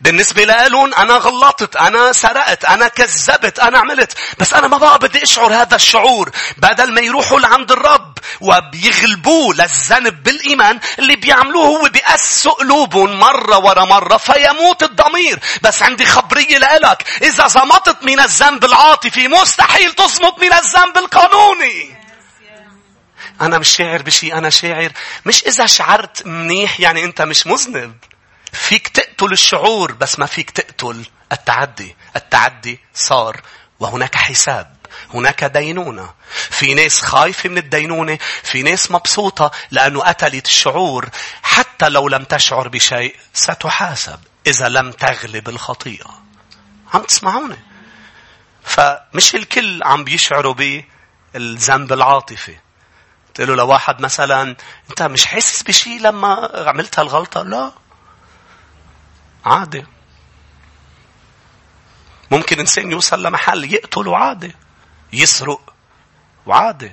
بالنسبة 0.00 0.44
لهم 0.44 0.94
أنا 0.94 1.14
غلطت 1.14 1.76
أنا 1.76 2.12
سرقت 2.12 2.64
أنا 2.64 2.88
كذبت 2.88 3.58
أنا 3.58 3.78
عملت. 3.78 4.12
بس 4.38 4.54
أنا 4.54 4.68
ما 4.68 4.78
بقى 4.78 4.98
بدي 4.98 5.22
أشعر 5.24 5.54
هذا 5.54 5.76
الشعور. 5.76 6.30
بدل 6.56 6.92
ما 6.92 7.00
يروحوا 7.00 7.40
لعند 7.40 7.72
الرب 7.72 8.18
وبيغلبوه 8.40 9.54
للذنب 9.54 10.22
بالإيمان 10.22 10.80
اللي 10.98 11.16
بيعملوه 11.16 11.66
هو 11.66 11.88
بيأسوا 11.88 12.52
قلوبهم 12.52 13.18
مرة 13.18 13.58
ورا 13.58 13.84
مرة 13.84 14.16
فيموت 14.16 14.82
الضمير. 14.82 15.38
بس 15.62 15.82
عندي 15.82 16.06
خبرية 16.06 16.58
لك 16.58 17.04
إذا 17.22 17.46
زمطت 17.46 18.02
من 18.02 18.20
الذنب 18.20 18.64
العاطفي 18.64 19.28
مستحيل 19.28 19.92
تصمت 19.92 20.38
من 20.38 20.52
الذنب 20.52 20.98
القانوني. 20.98 21.98
أنا 23.40 23.58
مش 23.58 23.76
شاعر 23.76 24.02
بشي 24.02 24.32
أنا 24.32 24.50
شاعر. 24.50 24.92
مش 25.26 25.44
إذا 25.44 25.66
شعرت 25.66 26.26
منيح 26.26 26.80
يعني 26.80 27.04
أنت 27.04 27.22
مش 27.22 27.46
مذنب. 27.46 27.94
فيك 28.52 28.88
تقتل 28.88 29.32
الشعور 29.32 29.92
بس 29.92 30.18
ما 30.18 30.26
فيك 30.26 30.50
تقتل 30.50 31.06
التعدي. 31.32 31.96
التعدي 32.16 32.80
صار 32.94 33.40
وهناك 33.80 34.14
حساب 34.14 34.76
هناك 35.14 35.44
دينونة. 35.44 36.14
في 36.30 36.74
ناس 36.74 37.00
خايفة 37.00 37.48
من 37.48 37.58
الدينونة 37.58 38.18
في 38.42 38.62
ناس 38.62 38.90
مبسوطة 38.90 39.50
لأنه 39.70 40.00
قتلت 40.00 40.46
الشعور. 40.46 41.08
حتى 41.42 41.88
لو 41.88 42.08
لم 42.08 42.24
تشعر 42.24 42.68
بشيء 42.68 43.16
ستحاسب 43.32 44.20
إذا 44.46 44.68
لم 44.68 44.92
تغلب 44.92 45.48
الخطيئة. 45.48 46.22
عم 46.94 47.02
تسمعوني 47.02 47.58
فمش 48.64 49.34
الكل 49.34 49.82
عم 49.82 50.04
بيشعروا 50.04 50.54
بالذنب 51.34 51.92
العاطفي. 51.92 52.56
قلت 53.28 53.40
له 53.40 53.54
لواحد 53.54 54.00
مثلا 54.00 54.56
أنت 54.90 55.02
مش 55.02 55.24
حاسس 55.24 55.62
بشيء 55.62 56.00
لما 56.00 56.50
عملت 56.54 56.98
هالغلطة؟ 56.98 57.42
لا. 57.42 57.72
عادي. 59.44 59.86
ممكن 62.30 62.60
إنسان 62.60 62.92
يوصل 62.92 63.22
لمحل 63.22 63.74
يقتل 63.74 64.08
وعادي 64.08 64.54
يسرق 65.12 65.74
وعادي. 66.46 66.92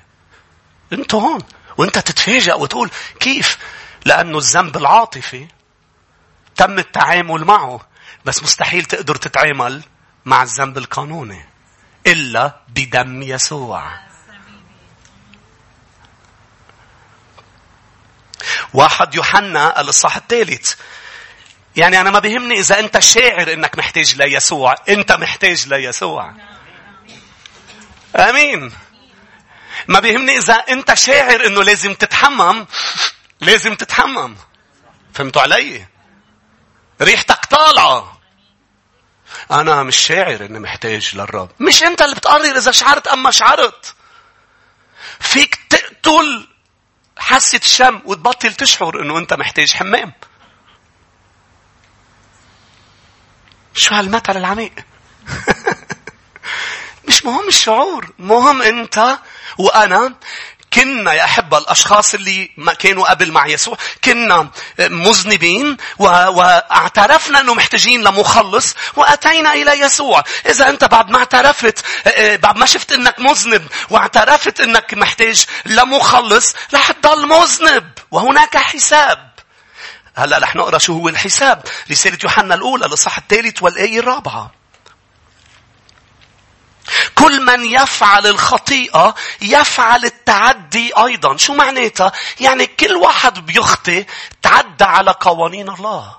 انت 0.94 1.14
هون 1.14 1.42
وأنت 1.78 1.98
تتفاجأ 1.98 2.54
وتقول 2.54 2.90
كيف؟ 3.20 3.58
لأنه 4.06 4.38
الذنب 4.38 4.78
العاطفي 4.78 5.48
تم 6.56 6.80
التعامل 6.80 7.46
معه 7.46 7.88
بس 8.26 8.44
مستحيل 8.44 8.86
تقدر 8.86 9.16
تتعامل 9.16 9.84
مع 10.26 10.44
الذنب 10.44 10.78
القانوني 10.78 11.46
إلا 12.08 12.60
بدم 12.68 13.22
يسوع. 13.22 14.06
واحد 18.74 19.16
يوحنا 19.16 19.82
الإصحاح 19.82 20.16
الثالث 20.16 20.76
يعني 21.78 22.02
أنا 22.02 22.12
ما 22.12 22.20
بيهمني 22.20 22.60
إذا 22.60 22.80
أنت 22.80 23.00
شاعر 23.00 23.54
إنك 23.54 23.78
محتاج 23.78 24.16
ليسوع. 24.16 24.76
أنت 24.90 25.12
محتاج 25.12 25.68
ليسوع. 25.68 26.34
آمين. 28.16 28.72
ما 29.88 30.00
بيهمني 30.00 30.38
إذا 30.38 30.54
أنت 30.54 30.94
شاعر 30.94 31.46
إنه 31.46 31.64
لازم 31.64 31.94
تتحمم. 31.94 32.66
لازم 33.42 33.76
تتحمم. 33.76 34.36
فهمتوا 35.14 35.42
علي؟ 35.42 35.86
ريحتك 37.02 37.46
طالعة. 37.46 38.22
أنا 39.52 39.84
مش 39.84 39.98
شاعر 39.98 40.46
إني 40.46 40.60
محتاج 40.60 41.16
للرب. 41.16 41.50
مش 41.60 41.84
أنت 41.84 42.02
اللي 42.02 42.16
بتقرر 42.16 42.58
إذا 42.58 42.72
شعرت 42.72 43.08
أم 43.08 43.24
ما 43.24 43.32
شعرت. 43.32 43.96
فيك 45.20 45.60
تقتل 45.70 46.48
حاسة 47.18 47.60
الشم 47.64 48.02
وتبطل 48.06 48.54
تشعر 48.54 49.02
إنه 49.02 49.18
أنت 49.18 49.34
محتاج 49.34 49.74
حمام. 49.74 50.14
شو 53.76 53.96
هالمثل 53.96 54.38
العميق؟ 54.38 54.72
مش 57.08 57.26
مهم 57.26 57.48
الشعور 57.48 58.10
مهم 58.20 58.62
انت 58.62 59.18
وانا 59.58 60.14
كنا 60.74 61.14
يا 61.14 61.24
أحبة 61.24 61.58
الأشخاص 61.58 62.14
اللي 62.14 62.52
ما 62.58 62.74
كانوا 62.74 63.10
قبل 63.10 63.32
مع 63.32 63.48
يسوع 63.48 63.78
كنا 64.04 64.50
مذنبين 64.80 65.78
واعترفنا 66.00 67.40
أنه 67.40 67.54
محتاجين 67.54 68.04
لمخلص 68.04 68.76
وأتينا 68.96 69.54
إلى 69.54 69.80
يسوع. 69.80 70.24
إذا 70.46 70.70
أنت 70.70 70.84
بعد 70.84 71.10
ما 71.10 71.18
اعترفت 71.18 71.86
بعد 72.18 72.58
ما 72.58 72.66
شفت 72.66 72.92
أنك 72.92 73.20
مذنب 73.20 73.68
واعترفت 73.90 74.62
أنك 74.62 74.94
محتاج 74.94 75.46
لمخلص 75.66 76.56
رح 76.74 76.92
تضل 76.92 77.28
مذنب 77.28 77.92
وهناك 78.12 78.58
حساب. 78.58 79.35
هلا 80.16 80.38
رح 80.38 80.56
نقرأ 80.56 80.78
شو 80.78 80.94
هو 80.94 81.10
الحساب. 81.10 81.64
رسالة 81.92 82.18
يوحنا 82.24 82.56
الأولى 82.56 82.88
للصح 82.88 83.18
الثالث 83.18 83.64
والآية 83.64 84.00
الرابعة. 84.00 84.52
كل 87.16 87.46
من 87.46 87.66
يفعل 87.66 88.28
الخطيئة 88.28 89.16
يفعل 89.42 90.06
التعدي 90.06 90.94
أيضا. 90.98 91.38
شو 91.38 91.54
معناتها؟ 91.54 92.12
يعني 92.40 92.66
كل 92.66 92.96
واحد 92.96 93.46
بيخطي 93.46 94.06
تعدى 94.42 94.84
على 94.84 95.12
قوانين 95.12 95.70
الله. 95.70 96.16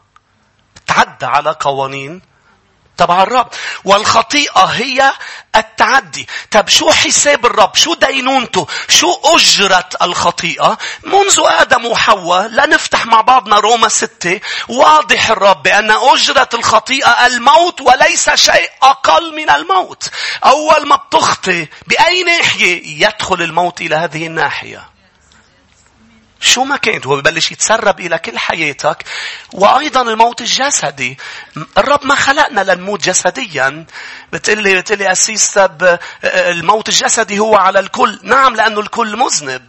تعدى 0.87 1.27
على 1.27 1.51
قوانين 1.61 2.23
تبع 2.97 3.23
الرب. 3.23 3.49
والخطيئة 3.85 4.65
هي 4.65 5.13
التعدي. 5.57 6.29
طب 6.51 6.69
شو 6.69 6.91
حساب 6.91 7.47
الرب؟ 7.47 7.75
شو 7.75 7.95
دينونته؟ 7.95 8.67
شو 8.89 9.13
أجرة 9.25 9.89
الخطيئة؟ 10.03 10.79
منذ 11.05 11.41
آدم 11.45 11.87
وحواء 11.87 12.47
لنفتح 12.47 13.07
مع 13.07 13.21
بعضنا 13.21 13.59
روما 13.59 13.89
ستة 13.89 14.41
واضح 14.69 15.31
الرب 15.31 15.63
بأن 15.63 15.91
أجرة 15.91 16.49
الخطيئة 16.55 17.27
الموت 17.27 17.81
وليس 17.81 18.31
شيء 18.31 18.71
أقل 18.83 19.35
من 19.37 19.51
الموت. 19.51 20.11
أول 20.45 20.89
ما 20.89 20.97
بتخطي 20.97 21.67
بأي 21.87 22.23
ناحية 22.23 23.07
يدخل 23.07 23.43
الموت 23.43 23.81
إلى 23.81 23.95
هذه 23.95 24.27
الناحية؟ 24.27 24.96
شو 26.47 26.65
ما 26.65 26.77
كانت 26.77 27.07
هو 27.07 27.17
ببلش 27.17 27.53
يتسرب 27.53 28.01
إلى 28.01 28.19
كل 28.19 28.39
حياتك 28.39 29.05
وأيضا 29.53 30.03
الموت 30.03 30.41
الجسدي. 30.41 31.19
الرب 31.79 32.05
ما 32.07 32.15
خلقنا 32.15 32.61
لنموت 32.61 33.05
جسديا. 33.05 33.87
بتقلي 34.33 34.81
بتقلي 34.81 35.13
أسيس 35.13 35.59
الموت 36.25 36.89
الجسدي 36.89 37.39
هو 37.39 37.57
على 37.57 37.79
الكل. 37.79 38.21
نعم 38.23 38.57
لأنه 38.57 38.81
الكل 38.81 39.17
مذنب. 39.17 39.63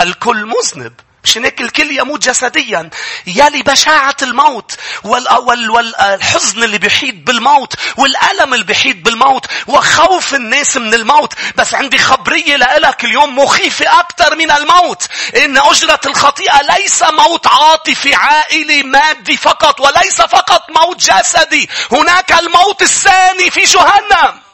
الكل 0.00 0.46
مذنب. 0.46 0.92
هيك 1.36 1.60
الكل 1.60 1.98
يموت 1.98 2.28
جسديا. 2.28 2.90
يلي 3.26 3.62
بشاعة 3.62 4.16
الموت 4.22 4.76
والحزن 5.04 6.64
اللي 6.64 6.78
بيحيط 6.78 7.14
بالموت 7.14 7.74
والألم 7.96 8.54
اللي 8.54 8.64
بيحيط 8.64 8.96
بالموت 8.96 9.46
وخوف 9.66 10.34
الناس 10.34 10.76
من 10.76 10.94
الموت. 10.94 11.34
بس 11.56 11.74
عندي 11.74 11.98
خبرية 11.98 12.56
لك 12.56 13.04
اليوم 13.04 13.38
مخيفة 13.38 14.00
أكثر 14.00 14.36
من 14.36 14.50
الموت. 14.50 15.06
إن 15.36 15.58
أجرة 15.58 16.00
الخطيئة 16.06 16.60
ليس 16.62 17.02
موت 17.02 17.46
عاطفي 17.46 18.14
عائلي 18.14 18.82
مادي 18.82 19.36
فقط 19.36 19.80
وليس 19.80 20.22
فقط 20.22 20.66
موت 20.70 20.96
جسدي. 20.96 21.70
هناك 21.92 22.32
الموت 22.32 22.82
الثاني 22.82 23.50
في 23.50 23.60
جهنم. 23.60 24.47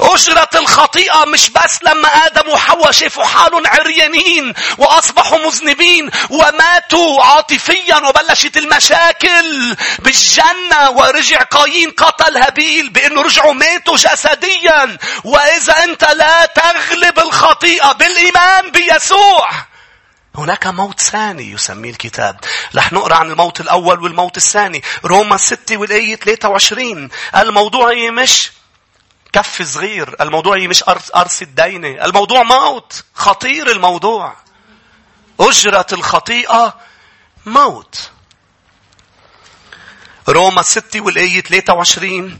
أجرة 0.00 0.48
الخطيئة 0.54 1.24
مش 1.24 1.50
بس 1.50 1.78
لما 1.82 2.08
آدم 2.08 2.48
وحواء 2.48 2.90
شافوا 2.90 3.24
حالهم 3.24 3.66
عريانين 3.66 4.54
وأصبحوا 4.78 5.38
مذنبين 5.46 6.10
وماتوا 6.30 7.22
عاطفيا 7.24 7.96
وبلشت 7.96 8.56
المشاكل 8.56 9.76
بالجنة 9.98 10.90
ورجع 10.90 11.42
قايين 11.42 11.90
قتل 11.90 12.36
هابيل 12.36 12.90
بأنه 12.90 13.22
رجعوا 13.22 13.52
ماتوا 13.52 13.96
جسديا 13.96 14.98
وإذا 15.24 15.84
أنت 15.84 16.04
لا 16.04 16.46
تغلب 16.46 17.18
الخطيئة 17.18 17.92
بالإيمان 17.92 18.70
بيسوع 18.70 19.50
هناك 20.34 20.66
موت 20.66 21.00
ثاني 21.00 21.50
يسميه 21.50 21.90
الكتاب. 21.90 22.40
رح 22.76 22.92
نقرأ 22.92 23.14
عن 23.14 23.30
الموت 23.30 23.60
الأول 23.60 24.02
والموت 24.02 24.36
الثاني. 24.36 24.82
روما 25.04 25.36
6 25.36 25.76
والآية 25.76 26.16
23. 26.16 27.08
الموضوع 27.36 27.92
مش 27.94 28.50
كف 29.32 29.62
صغير 29.62 30.22
الموضوع 30.22 30.56
مش 30.58 30.82
قرص 30.82 31.42
الدينة 31.42 32.04
الموضوع 32.04 32.42
موت 32.42 33.04
خطير 33.14 33.70
الموضوع. 33.70 34.36
أجرة 35.40 35.86
الخطيئة 35.92 36.80
موت. 37.46 38.10
روما 40.28 40.62
6 40.62 41.00
والآية 41.00 41.40
23 41.40 42.38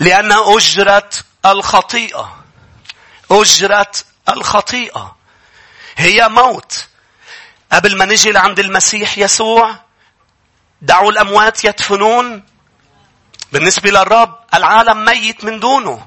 لأن 0.00 0.32
أجرة 0.32 1.10
الخطيئة 1.46 2.44
أجرة 3.30 3.92
الخطيئة 4.28 5.16
هي 5.96 6.28
موت. 6.28 6.86
قبل 7.72 7.96
ما 7.96 8.04
نجي 8.04 8.32
لعند 8.32 8.58
المسيح 8.58 9.18
يسوع 9.18 9.74
دعوا 10.82 11.10
الأموات 11.10 11.64
يدفنون. 11.64 12.51
بالنسبة 13.52 13.90
للرب 13.90 14.38
العالم 14.54 15.04
ميت 15.04 15.44
من 15.44 15.60
دونه. 15.60 16.06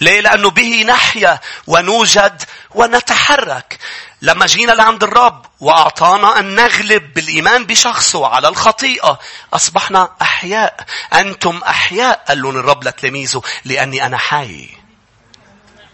ليه؟ 0.00 0.20
لأنه 0.20 0.50
به 0.50 0.84
نحيا 0.88 1.40
ونوجد 1.66 2.42
ونتحرك. 2.70 3.78
لما 4.22 4.46
جينا 4.46 4.72
لعند 4.72 5.02
الرب 5.02 5.46
وأعطانا 5.60 6.38
أن 6.38 6.54
نغلب 6.54 7.14
بالإيمان 7.14 7.66
بشخصه 7.66 8.26
على 8.26 8.48
الخطيئة 8.48 9.18
أصبحنا 9.52 10.10
أحياء. 10.22 10.86
أنتم 11.14 11.60
أحياء 11.68 12.24
قال 12.28 12.42
لهم 12.42 12.56
الرب 12.56 12.84
لتلاميذه 12.84 13.42
لأني 13.64 14.06
أنا 14.06 14.18
حي. 14.18 14.68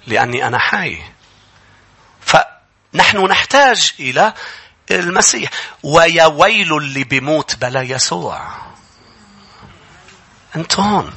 لأني 0.06 0.46
أنا 0.46 0.58
حي. 0.58 0.98
فنحن 2.20 3.18
نحتاج 3.18 3.92
إلى 4.00 4.34
المسيح. 4.90 5.50
ويا 5.82 6.26
ويل 6.26 6.76
اللي 6.76 7.04
بيموت 7.04 7.56
بلا 7.56 7.82
يسوع. 7.82 8.65
انت 10.56 10.80
هون 10.80 11.14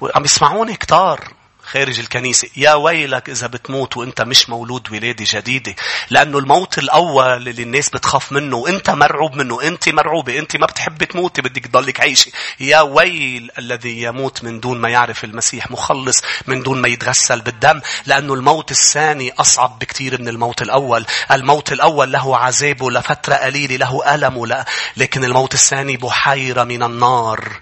وعم 0.00 0.24
يسمعوني 0.24 0.76
كتار 0.76 1.34
خارج 1.64 1.98
الكنيسة. 1.98 2.48
يا 2.56 2.74
ويلك 2.74 3.30
إذا 3.30 3.46
بتموت 3.46 3.96
وإنت 3.96 4.22
مش 4.22 4.48
مولود 4.48 4.92
ولادة 4.92 5.24
جديدة. 5.28 5.74
لأنه 6.10 6.38
الموت 6.38 6.78
الأول 6.78 7.48
اللي 7.48 7.62
الناس 7.62 7.88
بتخاف 7.90 8.32
منه 8.32 8.56
وإنت 8.56 8.90
مرعوب 8.90 9.36
منه 9.36 9.62
أنت 9.62 9.88
مرعوبة 9.88 10.38
أنت 10.38 10.56
ما 10.56 10.66
بتحبي 10.66 11.06
تموتي 11.06 11.42
بدك 11.42 11.66
تضلك 11.66 12.00
عايشة. 12.00 12.32
يا 12.60 12.80
ويل 12.80 13.50
الذي 13.58 14.02
يموت 14.02 14.44
من 14.44 14.60
دون 14.60 14.78
ما 14.78 14.88
يعرف 14.88 15.24
المسيح 15.24 15.70
مخلص 15.70 16.22
من 16.46 16.62
دون 16.62 16.82
ما 16.82 16.88
يتغسل 16.88 17.40
بالدم. 17.40 17.80
لأنه 18.06 18.34
الموت 18.34 18.70
الثاني 18.70 19.32
أصعب 19.32 19.78
بكثير 19.78 20.20
من 20.20 20.28
الموت 20.28 20.62
الأول. 20.62 21.06
الموت 21.30 21.72
الأول 21.72 22.12
له 22.12 22.36
عذابه 22.36 22.90
لفترة 22.90 23.34
قليلة 23.34 23.76
له 23.76 24.14
ألم 24.14 24.64
لكن 24.96 25.24
الموت 25.24 25.54
الثاني 25.54 25.96
بحيرة 25.96 26.64
من 26.64 26.82
النار. 26.82 27.60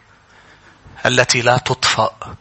التي 1.07 1.43
لا 1.43 1.59
تطفأ 1.59 2.37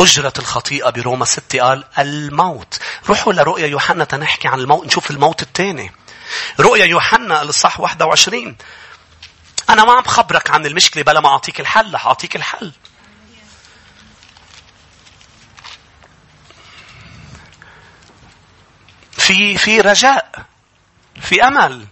أجرة 0.00 0.32
الخطيئة 0.38 0.90
بروما 0.90 1.24
ستة 1.24 1.60
قال 1.62 1.84
الموت. 1.98 2.80
روحوا 3.08 3.32
لرؤيا 3.32 3.66
يوحنا 3.66 4.04
تنحكي 4.04 4.48
عن 4.48 4.60
الموت 4.60 4.86
نشوف 4.86 5.10
الموت 5.10 5.42
الثاني. 5.42 5.92
رؤيا 6.60 6.84
يوحنا 6.84 7.42
الصح 7.42 7.80
21 7.80 8.56
أنا 9.70 9.84
ما 9.84 9.92
عم 9.92 10.02
بخبرك 10.02 10.50
عن 10.50 10.66
المشكلة 10.66 11.02
بلا 11.02 11.20
ما 11.20 11.28
أعطيك 11.28 11.60
الحل 11.60 11.94
رح 11.94 12.06
أعطيك 12.06 12.36
الحل. 12.36 12.72
في 19.12 19.58
في 19.58 19.80
رجاء 19.80 20.44
في 21.20 21.42
أمل 21.44 21.86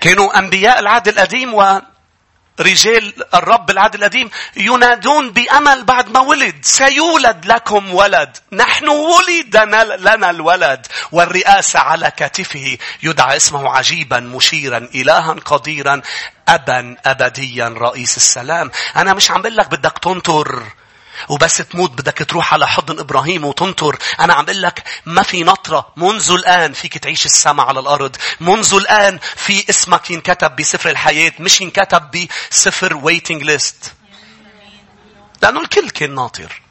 كانوا 0.00 0.38
أنبياء 0.38 0.78
العهد 0.78 1.08
القديم 1.08 1.54
ورجال 1.54 3.14
الرب 3.34 3.70
العهد 3.70 3.94
القديم 3.94 4.30
ينادون 4.56 5.30
بأمل 5.30 5.84
بعد 5.84 6.10
ما 6.10 6.20
ولد. 6.20 6.56
سيولد 6.62 7.46
لكم 7.46 7.94
ولد. 7.94 8.36
نحن 8.52 8.88
ولد 8.88 9.56
لنا 10.00 10.30
الولد. 10.30 10.86
والرئاسة 11.12 11.78
على 11.80 12.12
كتفه. 12.16 12.78
يدعى 13.02 13.36
اسمه 13.36 13.76
عجيبا 13.76 14.20
مشيرا 14.20 14.88
إلها 14.94 15.32
قديرا 15.32 16.02
أبا 16.48 16.96
أبديا 17.06 17.74
رئيس 17.78 18.16
السلام. 18.16 18.70
أنا 18.96 19.14
مش 19.14 19.30
عم 19.30 19.42
بقول 19.42 19.56
لك 19.56 19.70
بدك 19.70 19.98
تنطر. 19.98 20.62
وبس 21.28 21.56
تموت 21.56 21.90
بدك 21.90 22.18
تروح 22.28 22.54
على 22.54 22.68
حضن 22.68 22.98
إبراهيم 22.98 23.44
وتنطر. 23.44 23.98
أنا 24.20 24.34
عم 24.34 24.44
بقول 24.44 24.62
لك 24.62 24.82
ما 25.06 25.22
في 25.22 25.44
نطرة. 25.44 25.92
منذ 25.96 26.30
الآن 26.30 26.72
فيك 26.72 26.98
تعيش 26.98 27.26
السماء 27.26 27.66
على 27.66 27.80
الأرض. 27.80 28.16
منذ 28.40 28.74
الآن 28.74 29.18
في 29.36 29.70
اسمك 29.70 30.10
ينكتب 30.10 30.56
بسفر 30.56 30.90
الحياة 30.90 31.32
مش 31.40 31.60
ينكتب 31.60 32.28
بسفر 32.50 32.96
ويتنج 32.96 33.42
ليست. 33.42 33.92
لأنه 35.42 35.60
الكل 35.60 35.90
كان 35.90 36.14
ناطر. 36.14 36.62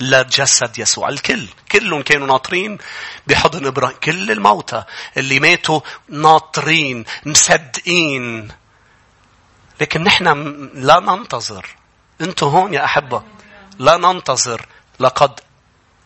لجسد 0.00 0.78
يسوع 0.78 1.08
الكل 1.08 1.48
كلهم 1.72 2.02
كانوا 2.02 2.26
ناطرين 2.26 2.78
بحضن 3.26 3.66
إبراهيم 3.66 3.96
كل 4.04 4.30
الموتى 4.30 4.84
اللي 5.16 5.40
ماتوا 5.40 5.80
ناطرين 6.08 7.04
مصدقين 7.26 8.48
لكن 9.80 10.02
نحن 10.02 10.26
لا 10.74 11.00
ننتظر 11.00 11.66
أنتوا 12.20 12.50
هون 12.50 12.74
يا 12.74 12.84
أحبة 12.84 13.22
لا 13.78 13.96
ننتظر 13.96 14.66
لقد 15.00 15.40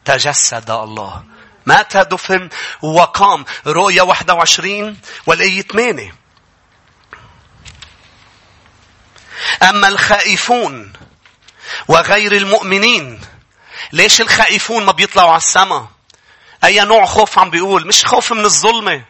تجسد 0.04 0.70
الله. 0.70 1.24
مات 1.66 1.96
دفن 1.96 2.48
وقام. 2.83 3.44
رؤيا 3.66 4.02
21 4.02 4.98
والآية 5.26 5.62
8 5.62 6.14
أما 9.62 9.88
الخائفون 9.88 10.92
وغير 11.88 12.33
المؤمنين 12.33 13.20
ليش 13.92 14.20
الخائفون 14.20 14.85
ما 14.85 14.92
بيطلعوا 14.92 15.28
على 15.28 15.37
السماء 15.37 15.87
أي 16.64 16.80
نوع 16.80 17.04
خوف 17.04 17.38
عم 17.38 17.50
بيقول؟ 17.50 17.87
مش 17.87 18.06
خوف 18.06 18.33
من 18.33 18.44
الظلمة 18.44 19.04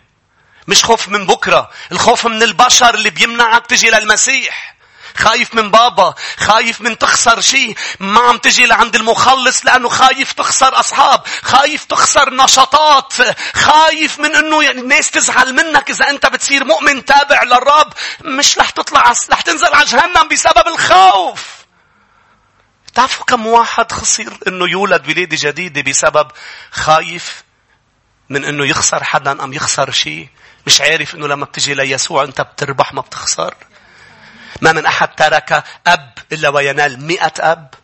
مش 0.69 0.85
خوف 0.85 1.09
من 1.09 1.27
بكرة 1.27 1.71
الخوف 1.93 2.27
من 2.27 2.43
البشر 2.43 2.95
اللي 2.95 3.11
بيمنعك 3.11 3.67
تجي 3.67 3.91
للمسيح. 3.91 4.77
خايف 5.17 5.55
من 5.55 5.71
بابا 5.71 6.15
خايف 6.37 6.81
من 6.81 6.99
تخسر 6.99 7.41
شيء. 7.41 7.77
ما 8.01 8.21
عم 8.21 8.39
تجي 8.39 8.67
لعند 8.67 8.95
المخلص 8.95 9.67
لأنه 9.67 9.89
خايف 9.89 10.33
تخسر 10.33 10.81
أصحاب 10.81 11.23
خايف 11.43 11.85
تخسر 11.85 12.35
نشاطات. 12.35 13.13
خايف 13.55 14.19
من 14.19 14.37
أنه 14.37 14.65
يعني 14.65 14.81
الناس 14.81 15.11
تزعل 15.11 15.55
منك 15.55 15.91
إذا 15.91 16.11
أنت 16.11 16.27
بتصير 16.27 16.65
مؤمن 16.65 17.05
تابع 17.05 17.43
للرب. 17.43 17.93
مش 18.25 18.59
رح 18.59 18.71
تطلع 18.71 19.15
رح 19.31 19.41
تنزل 19.41 19.75
على 19.75 19.85
جهنم 19.85 20.29
بسبب 20.29 20.69
الخوف. 20.69 21.61
تعرفوا 22.95 23.25
كم 23.25 23.47
واحد 23.47 23.93
خسر 23.93 24.39
إنه 24.47 24.69
يولد 24.69 25.09
ولادة 25.09 25.37
جديدة 25.41 25.91
بسبب 25.91 26.29
خايف 26.71 27.43
من 28.29 28.45
إنه 28.45 28.67
يخسر 28.67 29.05
حدا 29.05 29.45
أم 29.45 29.53
يخسر 29.53 29.91
شيء؟ 29.91 30.29
مش 30.67 30.81
عارف 30.81 31.15
إنه 31.15 31.29
لما 31.29 31.45
بتجي 31.45 31.75
ليسوع 31.75 32.25
أنت 32.25 32.41
بتربح 32.41 32.93
ما 32.93 33.01
بتخسر. 33.01 33.55
ما 34.61 34.73
من 34.73 34.87
أحد 34.87 35.09
ترك 35.15 35.65
أب 35.87 36.13
إلا 36.33 36.49
وينال 36.49 37.07
مئة 37.07 37.33
أب. 37.39 37.75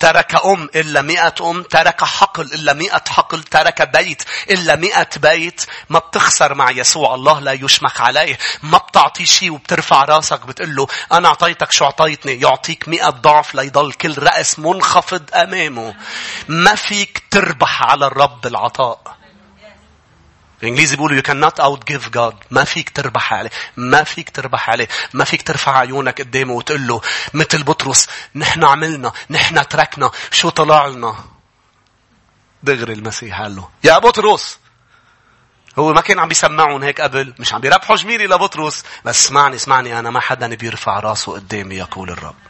ترك 0.00 0.44
أم 0.44 0.68
إلا 0.74 1.02
مئة 1.02 1.34
أم. 1.40 1.62
ترك 1.62 2.04
حقل 2.04 2.42
إلا 2.42 2.72
مئة 2.72 3.02
حقل. 3.08 3.42
ترك 3.42 3.82
بيت 3.82 4.22
إلا 4.50 4.76
مئة 4.76 5.08
بيت. 5.16 5.64
ما 5.88 5.98
بتخسر 5.98 6.54
مع 6.54 6.70
يسوع. 6.70 7.14
الله 7.14 7.40
لا 7.40 7.52
يشمخ 7.52 8.00
عليه. 8.00 8.38
ما 8.62 8.78
بتعطي 8.78 9.26
شيء 9.26 9.50
وبترفع 9.52 10.04
راسك 10.04 10.46
بتقول 10.46 10.76
له 10.76 10.86
أنا 11.12 11.28
أعطيتك 11.28 11.72
شو 11.72 11.84
أعطيتني. 11.84 12.40
يعطيك 12.40 12.88
مئة 12.88 13.10
ضعف 13.10 13.54
ليضل 13.54 13.92
كل 13.92 14.18
رأس 14.18 14.58
منخفض 14.58 15.30
أمامه. 15.34 15.94
ما 16.48 16.74
فيك 16.74 17.22
تربح 17.30 17.82
على 17.82 18.06
الرب 18.06 18.46
العطاء. 18.46 19.17
الإنجليزي 20.62 20.96
بيقولوا 20.96 21.22
you 21.22 21.24
cannot 21.24 21.60
outgive 21.60 22.10
God. 22.16 22.34
ما 22.50 22.64
فيك 22.64 22.90
تربح 22.90 23.32
عليه. 23.32 23.50
ما 23.76 24.04
فيك 24.04 24.30
تربح 24.30 24.70
عليه. 24.70 24.88
ما 25.14 25.24
فيك 25.24 25.42
ترفع 25.42 25.78
عيونك 25.78 26.20
قدامه 26.20 26.52
وتقول 26.52 26.86
له 26.86 27.00
مثل 27.34 27.62
بطرس 27.62 28.08
نحن 28.34 28.64
عملنا 28.64 29.12
نحن 29.30 29.68
تركنا. 29.68 30.10
شو 30.30 30.48
طلع 30.48 30.86
لنا؟ 30.86 31.14
دغري 32.62 32.92
المسيح 32.92 33.42
قال 33.42 33.56
له 33.56 33.68
يا 33.84 33.98
بطرس. 33.98 34.58
هو 35.78 35.92
ما 35.92 36.00
كان 36.00 36.18
عم 36.18 36.28
بيسمعهم 36.28 36.82
هيك 36.82 37.00
قبل 37.00 37.34
مش 37.38 37.54
عم 37.54 37.60
بيربحوا 37.60 37.96
جميلي 37.96 38.26
لبطرس. 38.26 38.84
بس 39.04 39.24
اسمعني 39.24 39.56
اسمعني 39.56 39.98
أنا 39.98 40.10
ما 40.10 40.20
حدا 40.20 40.54
بيرفع 40.54 41.00
راسه 41.00 41.32
قدامي 41.32 41.74
يقول 41.74 42.10
الرب. 42.10 42.47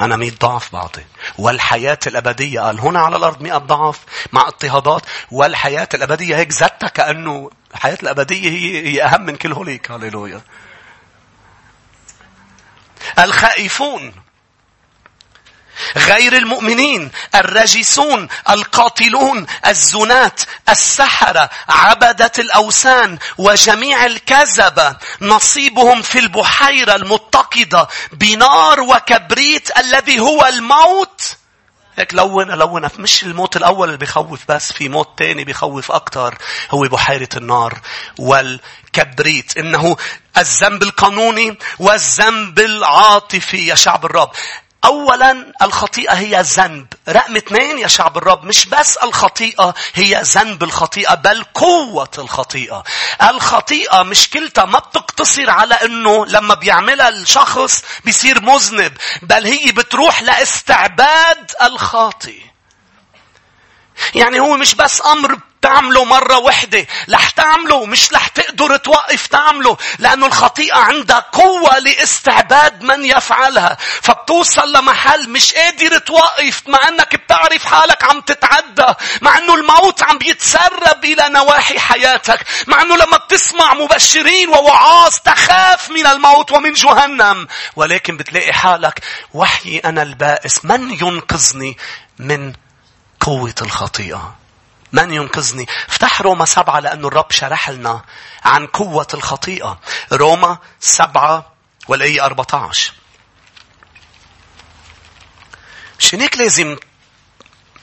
أنا 0.00 0.16
مئة 0.16 0.32
ضعف 0.40 0.72
بعطي 0.72 1.04
والحياة 1.38 1.98
الأبدية 2.06 2.60
قال 2.60 2.80
هنا 2.80 2.98
على 2.98 3.16
الأرض 3.16 3.42
مئة 3.42 3.56
ضعف 3.56 4.00
مع 4.32 4.48
اضطهادات. 4.48 5.02
والحياة 5.30 5.88
الأبدية 5.94 6.36
هيك 6.36 6.52
ذاتها 6.52 6.88
كأنه 6.88 7.50
الحياة 7.74 7.98
الأبدية 8.02 8.50
هي, 8.50 8.86
هي 8.88 9.04
أهم 9.04 9.22
من 9.22 9.36
كل 9.36 9.52
هوليك. 9.52 9.90
هاليلويا 9.90 10.40
الخائفون. 13.18 14.12
غير 15.96 16.36
المؤمنين 16.36 17.10
الرجسون 17.34 18.28
القاتلون 18.50 19.46
الزنات 19.66 20.40
السحرة 20.68 21.50
عبدة 21.68 22.32
الأوثان 22.38 23.18
وجميع 23.38 24.06
الكذبة 24.06 24.96
نصيبهم 25.20 26.02
في 26.02 26.18
البحيرة 26.18 26.94
المتقدة 26.94 27.88
بنار 28.12 28.80
وكبريت 28.80 29.78
الذي 29.78 30.20
هو 30.20 30.46
الموت. 30.46 31.36
هيك 31.96 32.14
لونة 32.14 32.54
لونة. 32.54 32.90
مش 32.98 33.22
الموت 33.22 33.56
الأول 33.56 33.88
اللي 33.88 33.98
بيخوف 33.98 34.40
بس 34.48 34.72
في 34.72 34.88
موت 34.88 35.18
تاني 35.18 35.44
بيخوف 35.44 35.92
أكتر. 35.92 36.38
هو 36.70 36.80
بحيرة 36.80 37.28
النار 37.36 37.78
والكبريت. 38.18 39.56
إنه 39.56 39.96
الذنب 40.38 40.82
القانوني 40.82 41.58
والذنب 41.78 42.58
العاطفي 42.58 43.66
يا 43.66 43.74
شعب 43.74 44.04
الرب. 44.04 44.30
أولا 44.84 45.52
الخطيئة 45.62 46.12
هي 46.12 46.42
ذنب. 46.42 46.86
رقم 47.08 47.36
اثنين 47.36 47.78
يا 47.78 47.88
شعب 47.88 48.16
الرب 48.18 48.44
مش 48.44 48.66
بس 48.66 48.96
الخطيئة 48.96 49.74
هي 49.94 50.22
ذنب 50.24 50.62
الخطيئة 50.62 51.14
بل 51.14 51.44
قوة 51.54 52.10
الخطيئة. 52.18 52.84
الخطيئة 53.22 54.02
مشكلتها 54.02 54.64
ما 54.64 54.78
بتقتصر 54.78 55.50
على 55.50 55.74
إنه 55.74 56.26
لما 56.26 56.54
بيعملها 56.54 57.08
الشخص 57.08 57.82
بيصير 58.04 58.40
مذنب 58.40 58.96
بل 59.22 59.46
هي 59.46 59.72
بتروح 59.72 60.22
لاستعباد 60.22 61.52
الخاطئ. 61.62 62.40
يعني 64.14 64.40
هو 64.40 64.56
مش 64.56 64.74
بس 64.74 65.02
أمر 65.06 65.38
تعمله 65.62 66.04
مرة 66.04 66.38
واحدة. 66.38 66.86
رح 67.10 67.30
تعمله 67.30 67.86
مش 67.86 68.12
رح 68.12 68.26
تقدر 68.26 68.76
توقف 68.76 69.26
تعمله. 69.26 69.76
لأنه 69.98 70.26
الخطيئة 70.26 70.76
عندها 70.76 71.18
قوة 71.32 71.78
لاستعباد 71.78 72.82
من 72.82 73.04
يفعلها. 73.04 73.76
فبتوصل 74.02 74.72
لمحل 74.72 75.30
مش 75.30 75.54
قادر 75.54 75.98
توقف 75.98 76.62
مع 76.66 76.88
أنك 76.88 77.16
بتعرف 77.16 77.64
حالك 77.64 78.04
عم 78.04 78.20
تتعدى. 78.20 78.94
مع 79.20 79.38
أنه 79.38 79.54
الموت 79.54 80.02
عم 80.02 80.18
بيتسرب 80.18 81.04
إلى 81.04 81.28
نواحي 81.28 81.78
حياتك. 81.78 82.46
مع 82.66 82.82
أنه 82.82 82.96
لما 82.96 83.16
بتسمع 83.16 83.74
مبشرين 83.74 84.48
ووعاظ 84.48 85.14
تخاف 85.24 85.90
من 85.90 86.06
الموت 86.06 86.52
ومن 86.52 86.72
جهنم. 86.72 87.48
ولكن 87.76 88.16
بتلاقي 88.16 88.52
حالك 88.52 89.00
وحي 89.34 89.78
أنا 89.78 90.02
البائس 90.02 90.64
من 90.64 90.90
ينقذني 90.90 91.76
من 92.18 92.52
قوة 93.20 93.54
الخطيئة 93.62 94.39
من 94.92 95.14
ينقذني؟ 95.14 95.66
افتح 95.88 96.22
روما 96.22 96.44
سبعة 96.44 96.80
لأنه 96.80 97.08
الرب 97.08 97.30
شرح 97.32 97.70
لنا 97.70 98.02
عن 98.44 98.66
قوة 98.66 99.06
الخطيئة. 99.14 99.80
روما 100.12 100.58
سبعة 100.80 101.52
والآية 101.88 102.24
14 102.24 102.92
مشان 105.98 106.20
هيك 106.20 106.38
لازم 106.38 106.76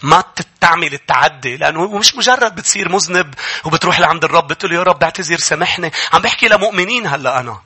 ما 0.01 0.23
تعمل 0.61 0.93
التعدي 0.93 1.57
لأنه 1.57 1.87
مش 1.97 2.15
مجرد 2.15 2.55
بتصير 2.55 2.89
مذنب 2.89 3.33
وبتروح 3.65 3.99
لعند 3.99 4.23
الرب 4.23 4.47
بتقول 4.47 4.73
يا 4.73 4.83
رب 4.83 5.03
اعتذر 5.03 5.37
سامحني. 5.37 5.91
عم 6.13 6.21
بحكي 6.21 6.47
لمؤمنين 6.47 7.07
هلأ 7.07 7.39
أنا. 7.39 7.61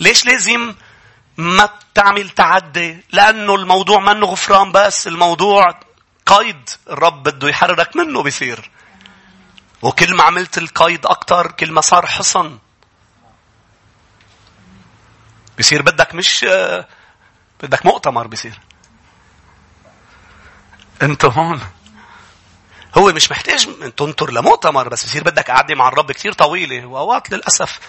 ليش 0.00 0.24
لازم 0.24 0.74
ما 1.36 1.68
تعمل 1.94 2.30
تعدي؟ 2.30 3.04
لأنه 3.12 3.54
الموضوع 3.54 3.98
منه 4.00 4.26
غفران 4.26 4.72
بس 4.72 5.06
الموضوع 5.06 5.80
قيد 6.30 6.70
الرب 6.90 7.22
بده 7.22 7.48
يحررك 7.48 7.96
منه 7.96 8.22
بيصير. 8.22 8.70
وكل 9.82 10.14
ما 10.14 10.24
عملت 10.24 10.58
القيد 10.58 11.06
أكتر 11.06 11.52
كل 11.52 11.72
ما 11.72 11.80
صار 11.80 12.06
حصن. 12.06 12.58
بيصير 15.56 15.82
بدك 15.82 16.14
مش 16.14 16.46
بدك 17.62 17.86
مؤتمر 17.86 18.26
بيصير. 18.26 18.60
انت 21.02 21.24
هون. 21.24 21.60
هو 22.98 23.12
مش 23.12 23.30
محتاج 23.30 23.68
تنطر 23.96 24.30
لمؤتمر 24.30 24.88
بس 24.88 25.04
بصير 25.04 25.24
بدك 25.24 25.50
قعدة 25.50 25.74
مع 25.74 25.88
الرب 25.88 26.12
كثير 26.12 26.32
طويلة 26.32 26.86
وأوقات 26.86 27.30
للأسف 27.30 27.80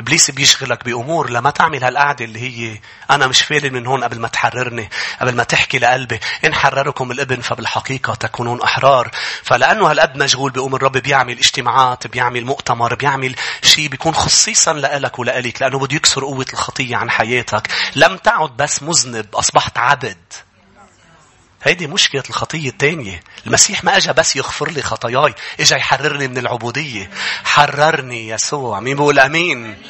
إبليس 0.00 0.30
بيشغلك 0.30 0.84
بأمور 0.84 1.30
لما 1.30 1.50
تعمل 1.50 1.84
هالقعدة 1.84 2.24
اللي 2.24 2.40
هي 2.40 2.80
أنا 3.10 3.26
مش 3.26 3.42
فالن 3.42 3.72
من 3.72 3.86
هون 3.86 4.04
قبل 4.04 4.20
ما 4.20 4.28
تحررني 4.28 4.90
قبل 5.20 5.34
ما 5.34 5.42
تحكي 5.42 5.78
لقلبي 5.78 6.20
إن 6.44 6.54
حرركم 6.54 7.10
الإبن 7.10 7.40
فبالحقيقة 7.40 8.14
تكونون 8.14 8.62
أحرار. 8.62 9.10
فلأنه 9.42 9.90
هالقد 9.90 10.16
مشغول 10.16 10.50
بأم 10.50 10.74
الرب 10.74 10.92
بيعمل 10.98 11.38
اجتماعات 11.38 12.06
بيعمل 12.06 12.44
مؤتمر 12.44 12.94
بيعمل 12.94 13.34
شيء 13.62 13.88
بيكون 13.88 14.14
خصيصا 14.14 14.72
لإلك 14.72 15.18
ولإلك 15.18 15.62
لأنه 15.62 15.78
بده 15.78 15.96
يكسر 15.96 16.24
قوة 16.24 16.46
الخطية 16.52 16.96
عن 16.96 17.10
حياتك. 17.10 17.68
لم 17.96 18.16
تعد 18.16 18.56
بس 18.56 18.82
مذنب 18.82 19.34
أصبحت 19.34 19.78
عبد. 19.78 20.16
هيدي 21.62 21.86
مشكلة 21.86 22.22
الخطية 22.30 22.68
الثانية. 22.68 23.22
المسيح 23.46 23.84
ما 23.84 23.96
اجى 23.96 24.12
بس 24.12 24.36
يغفر 24.36 24.70
لي 24.70 24.82
خطاياي، 24.82 25.34
اجى 25.60 25.74
يحررني 25.74 26.28
من 26.28 26.38
العبودية. 26.38 27.10
حررني 27.44 28.28
يسوع. 28.28 28.80
مين 28.80 28.96
بيقول 28.96 29.18
آمين؟ 29.18 29.82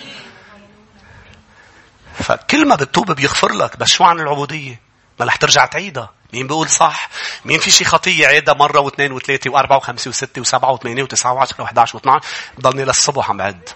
فكل 2.14 2.68
ما 2.68 2.74
بتتوب 2.74 3.12
بيغفر 3.12 3.52
لك، 3.52 3.76
بس 3.76 3.88
شو 3.88 4.04
عن 4.04 4.20
العبودية؟ 4.20 4.80
ما 5.20 5.26
رح 5.26 5.36
ترجع 5.36 5.66
تعيدها. 5.66 6.10
مين 6.32 6.46
بيقول 6.46 6.68
صح؟ 6.68 7.08
مين 7.44 7.58
في 7.60 7.70
شي 7.70 7.84
خطية 7.84 8.26
عيدها 8.26 8.54
مرة 8.54 8.80
واثنين 8.80 9.12
وثلاثة 9.12 9.50
وأربعة 9.50 9.76
وخمسة 9.76 10.08
وستة 10.08 10.40
وسبعة 10.40 10.72
وثمانية 10.72 11.02
وتسعة 11.02 11.32
وعشرة 11.32 11.62
وأحد 11.62 11.78
عشر 11.78 11.96
واثنى 11.96 12.20
ضلني 12.60 12.84
للصبح 12.84 13.30
عم 13.30 13.36
بعد. 13.36 13.68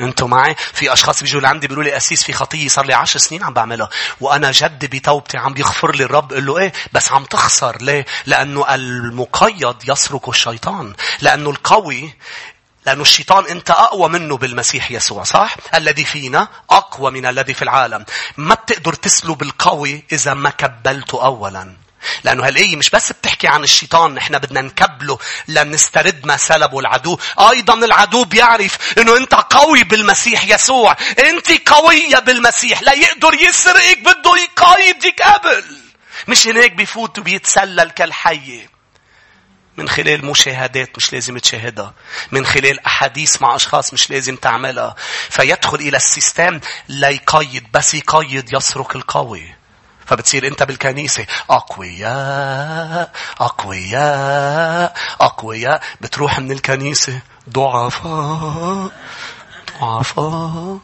أنتوا 0.00 0.28
معي 0.28 0.56
في 0.72 0.92
أشخاص 0.92 1.22
بيجوا 1.22 1.40
لعندي 1.40 1.66
بيقولوا 1.68 1.90
لي 1.90 1.96
أسيس 1.96 2.22
في 2.22 2.32
خطيه 2.32 2.68
صار 2.68 2.86
لي 2.86 2.94
عشر 2.94 3.18
سنين 3.18 3.42
عم 3.42 3.52
بعملها 3.52 3.88
وأنا 4.20 4.50
جد 4.50 4.96
بتوبتي 4.96 5.38
عم 5.38 5.54
بيغفر 5.54 5.94
لي 5.94 6.04
الرب 6.04 6.32
قل 6.32 6.46
له 6.46 6.58
إيه 6.58 6.72
بس 6.92 7.12
عم 7.12 7.24
تخسر 7.24 7.76
ليه 7.82 8.06
لأنه 8.26 8.74
المقيد 8.74 9.76
يسرق 9.88 10.28
الشيطان 10.28 10.92
لأنه 11.20 11.50
القوي 11.50 12.14
لأنه 12.86 13.02
الشيطان 13.02 13.46
أنت 13.46 13.70
أقوى 13.70 14.08
منه 14.08 14.36
بالمسيح 14.36 14.90
يسوع 14.90 15.24
صح؟ 15.24 15.56
الذي 15.74 16.04
فينا 16.04 16.48
أقوى 16.70 17.10
من 17.10 17.26
الذي 17.26 17.54
في 17.54 17.62
العالم. 17.62 18.04
ما 18.36 18.54
بتقدر 18.54 18.92
تسلب 18.92 19.42
القوي 19.42 20.04
إذا 20.12 20.34
ما 20.34 20.50
كبلته 20.50 21.24
أولا. 21.24 21.76
لأنه 22.24 22.46
هالآية 22.46 22.76
مش 22.76 22.90
بس 22.90 23.12
بتحكي 23.12 23.48
عن 23.48 23.64
الشيطان 23.64 24.14
نحن 24.14 24.38
بدنا 24.38 24.60
نكبله 24.60 25.18
لنسترد 25.48 26.26
ما 26.26 26.36
سلبه 26.36 26.78
العدو. 26.78 27.18
أيضا 27.38 27.74
العدو 27.74 28.24
بيعرف 28.24 28.98
أنه 28.98 29.16
أنت 29.16 29.34
قوي 29.34 29.84
بالمسيح 29.84 30.44
يسوع. 30.44 30.96
أنت 31.18 31.68
قوية 31.68 32.18
بالمسيح. 32.18 32.82
لا 32.82 32.92
يقدر 32.92 33.34
يسرقك 33.34 33.98
بده 33.98 34.36
يقايدك 34.36 35.22
قبل. 35.22 35.64
مش 36.28 36.46
هناك 36.46 36.72
بيفوت 36.72 37.18
وبيتسلل 37.18 37.90
كالحية. 37.90 38.70
من 39.76 39.88
خلال 39.88 40.26
مشاهدات 40.26 40.90
مش 40.96 41.12
لازم 41.12 41.38
تشاهدها. 41.38 41.94
من 42.30 42.46
خلال 42.46 42.86
أحاديث 42.86 43.42
مع 43.42 43.56
أشخاص 43.56 43.92
مش 43.92 44.10
لازم 44.10 44.36
تعملها. 44.36 44.94
فيدخل 45.30 45.78
إلى 45.78 45.96
السيستم 45.96 46.60
ليقيد. 46.88 47.66
بس 47.72 47.94
يقيد 47.94 48.52
يسرق 48.52 48.96
القوي. 48.96 49.59
فبتصير 50.10 50.46
انت 50.46 50.62
بالكنيسة 50.62 51.26
أقوياء 51.50 53.12
أقوياء 53.40 54.94
أقوياء 55.20 55.82
بتروح 56.00 56.38
من 56.38 56.52
الكنيسة 56.52 57.20
ضعفاء 57.50 58.90
ضعفاء 59.80 60.78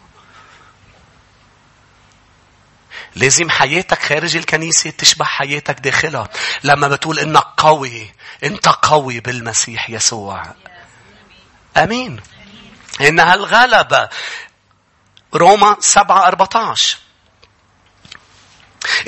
لازم 3.17 3.51
حياتك 3.51 4.03
خارج 4.03 4.37
الكنيسة 4.37 4.91
تشبه 4.91 5.25
حياتك 5.25 5.81
داخلها. 5.81 6.29
لما 6.65 6.89
بتقول 6.89 7.19
إنك 7.19 7.47
قوي، 7.57 8.13
إنت 8.45 8.69
قوي 8.69 9.21
بالمسيح 9.21 9.91
يسوع. 9.91 10.43
آمين. 11.77 12.21
انها 13.01 13.35
الغلبة. 13.35 14.09
روما 15.35 15.77
7 15.81 16.27
14 16.27 17.06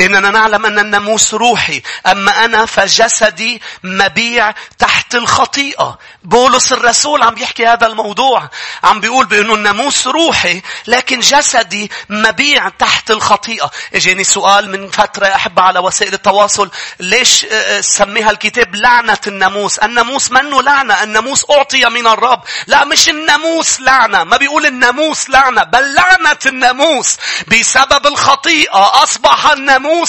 إننا 0.00 0.30
نعلم 0.30 0.66
أن 0.66 0.78
الناموس 0.78 1.34
روحي 1.34 1.82
أما 2.06 2.44
أنا 2.44 2.66
فجسدي 2.66 3.62
مبيع 3.82 4.54
تحت 4.78 5.14
الخطيئة. 5.14 5.98
بولس 6.24 6.72
الرسول 6.72 7.22
عم 7.22 7.34
بيحكي 7.34 7.66
هذا 7.66 7.86
الموضوع 7.86 8.50
عم 8.84 9.00
بيقول 9.00 9.26
بأنه 9.26 9.54
الناموس 9.54 10.06
روحي 10.06 10.62
لكن 10.86 11.20
جسدي 11.20 11.90
مبيع 12.08 12.68
تحت 12.68 13.10
الخطيئة. 13.10 13.70
إجاني 13.94 14.24
سؤال 14.24 14.70
من 14.70 14.90
فترة 14.90 15.26
أحب 15.26 15.60
على 15.60 15.78
وسائل 15.78 16.14
التواصل 16.14 16.70
ليش 17.00 17.44
آه، 17.44 17.48
آه، 17.52 17.80
سميها 17.80 18.30
الكتاب 18.30 18.74
لعنة 18.74 19.18
الناموس؟ 19.26 19.78
الناموس 19.78 20.32
منه 20.32 20.62
لعنة 20.62 21.02
الناموس 21.02 21.44
أعطي 21.50 21.84
من 21.84 22.06
الرب. 22.06 22.40
لا 22.66 22.84
مش 22.84 23.08
الناموس 23.08 23.80
لعنة 23.80 24.24
ما 24.24 24.36
بيقول 24.36 24.66
الناموس 24.66 25.30
لعنة 25.30 25.62
بل 25.62 25.94
لعنة 25.94 26.38
الناموس. 26.46 27.16
بسبب 27.48 28.06
الخطيئة 28.06 29.02
أصبح 29.02 29.50
الناموس 29.50 29.67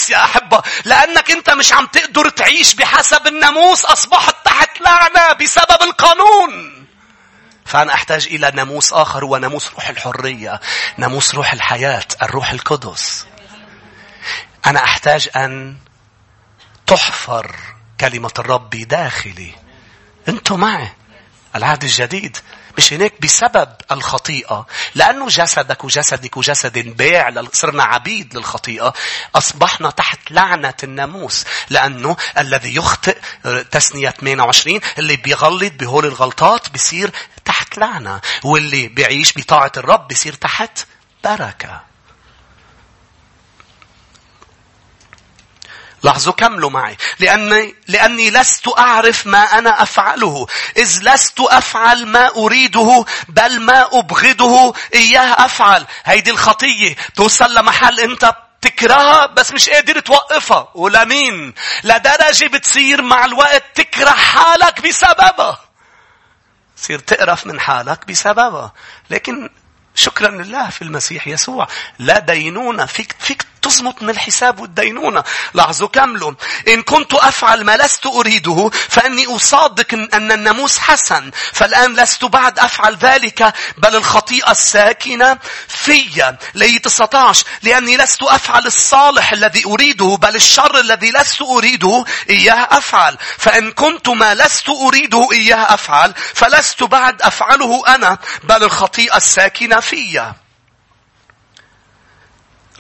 يا 0.10 0.24
أحبة. 0.24 0.62
لأنك 0.86 1.32
أنت 1.32 1.50
مش 1.50 1.74
عم 1.74 1.86
تقدر 1.86 2.30
تعيش 2.30 2.74
بحسب 2.76 3.28
الناموس. 3.28 3.86
أصبحت 3.86 4.36
تحت 4.46 4.82
لعنة 4.82 5.34
بسبب 5.34 5.82
القانون. 5.82 6.86
فأنا 7.66 7.94
أحتاج 7.94 8.28
إلى 8.28 8.52
ناموس 8.56 8.94
آخر 8.94 9.26
هو 9.26 9.38
ناموس 9.38 9.72
روح 9.74 9.90
الحرية 9.90 10.60
ناموس 10.98 11.36
روح 11.36 11.54
الحياة 11.54 12.06
الروح 12.22 12.52
القدس. 12.52 13.26
أنا 14.66 14.84
أحتاج 14.84 15.30
أن 15.36 15.78
تحفر 16.88 17.56
كلمة 18.00 18.32
الرب 18.40 18.70
داخلي. 18.70 19.52
أنتم 20.28 20.60
معي 20.60 20.94
العهد 21.56 21.84
الجديد. 21.84 22.38
مش 22.80 22.94
هناك 22.94 23.22
بسبب 23.22 23.70
الخطيئة. 23.92 24.66
لأنه 24.96 25.28
جسدك 25.28 25.84
وجسدك 25.84 26.38
وجسد 26.38 26.78
باع 26.98 27.44
صرنا 27.54 27.84
عبيد 27.84 28.38
للخطيئة. 28.38 28.94
أصبحنا 29.36 29.90
تحت 29.90 30.20
لعنة 30.32 30.74
الناموس. 30.84 31.46
لأنه 31.70 32.18
الذي 32.38 32.76
يخطئ 32.76 33.18
تسنية 33.72 34.10
28 34.10 34.80
اللي 34.98 35.16
بيغلط 35.16 35.74
بهول 35.74 36.06
الغلطات 36.06 36.70
بيصير 36.70 37.12
تحت 37.46 37.78
لعنة. 37.78 38.22
واللي 38.44 38.88
بيعيش 38.88 39.38
بطاعة 39.38 39.72
الرب 39.78 40.08
بيصير 40.08 40.34
تحت 40.34 40.80
بركة. 41.24 41.89
لاحظوا 46.04 46.34
كملوا 46.34 46.70
معي. 46.70 46.98
لأني, 47.20 47.76
لأني 47.88 48.32
لست 48.32 48.68
أعرف 48.78 49.28
ما 49.28 49.40
أنا 49.40 49.84
أفعله. 49.84 50.48
إذ 50.78 51.00
لست 51.02 51.40
أفعل 51.40 52.06
ما 52.06 52.36
أريده 52.36 53.06
بل 53.30 53.62
ما 53.62 54.00
أبغضه 54.00 54.74
إياه 54.94 55.46
أفعل. 55.46 55.86
هيدي 56.06 56.32
الخطية. 56.32 56.96
توصل 57.16 57.54
لمحل 57.54 58.00
أنت 58.00 58.36
تكرهها 58.62 59.26
بس 59.26 59.52
مش 59.52 59.70
قادر 59.70 60.00
توقفها. 60.00 60.72
ولا 60.76 61.06
مين 61.06 61.54
لدرجة 61.84 62.48
بتصير 62.48 63.02
مع 63.02 63.26
الوقت 63.26 63.64
تكره 63.76 64.10
حالك 64.10 64.82
بسببها. 64.88 65.60
تصير 66.78 67.00
تقرف 67.00 67.46
من 67.46 67.60
حالك 67.60 68.08
بسببها. 68.08 68.74
لكن 69.10 69.50
شكرا 69.96 70.30
لله 70.30 70.70
في 70.70 70.82
المسيح 70.82 71.28
يسوع. 71.28 71.68
لا 72.00 72.20
دينونة 72.20 72.86
فيك, 72.86 73.16
فيك 73.20 73.46
تصمت 73.62 74.04
من 74.04 74.10
الحساب 74.10 74.60
والدينونة 74.60 75.24
لاحظوا 75.54 75.88
كملوا 75.88 76.34
إن 76.68 76.82
كنت 76.82 77.14
أفعل 77.14 77.64
ما 77.64 77.78
لست 77.78 78.06
أريده 78.06 78.72
فإني 78.90 79.36
أصادق 79.36 79.94
أن 80.14 80.32
الناموس 80.32 80.80
حسن. 80.80 81.32
فالآن 81.54 81.94
لست 81.94 82.26
بعد 82.26 82.60
أفعل 82.60 82.96
ذلك 82.96 83.54
بل 83.78 83.96
الخطيئة 83.96 84.52
الساكنة 84.52 85.38
في 85.68 86.34
لي 86.56 86.80
19 86.80 87.46
لأني 87.64 87.98
لست 87.98 88.24
أفعل 88.24 88.66
الصالح 88.66 89.32
الذي 89.32 89.66
أريده 89.66 90.18
بل 90.22 90.36
الشر 90.36 90.80
الذي 90.80 91.12
لست 91.12 91.42
أريده 91.42 92.06
إياه 92.30 92.68
أفعل. 92.72 93.18
فإن 93.38 93.72
كنت 93.72 94.10
ما 94.10 94.36
لست 94.36 94.70
أريده 94.70 95.28
إياه 95.32 95.74
أفعل. 95.74 96.14
فلست 96.34 96.84
بعد 96.84 97.22
أفعله 97.22 97.84
أنا 97.88 98.18
بل 98.44 98.64
الخطيئة 98.64 99.18
الساكنة 99.18 99.80
في 99.80 99.96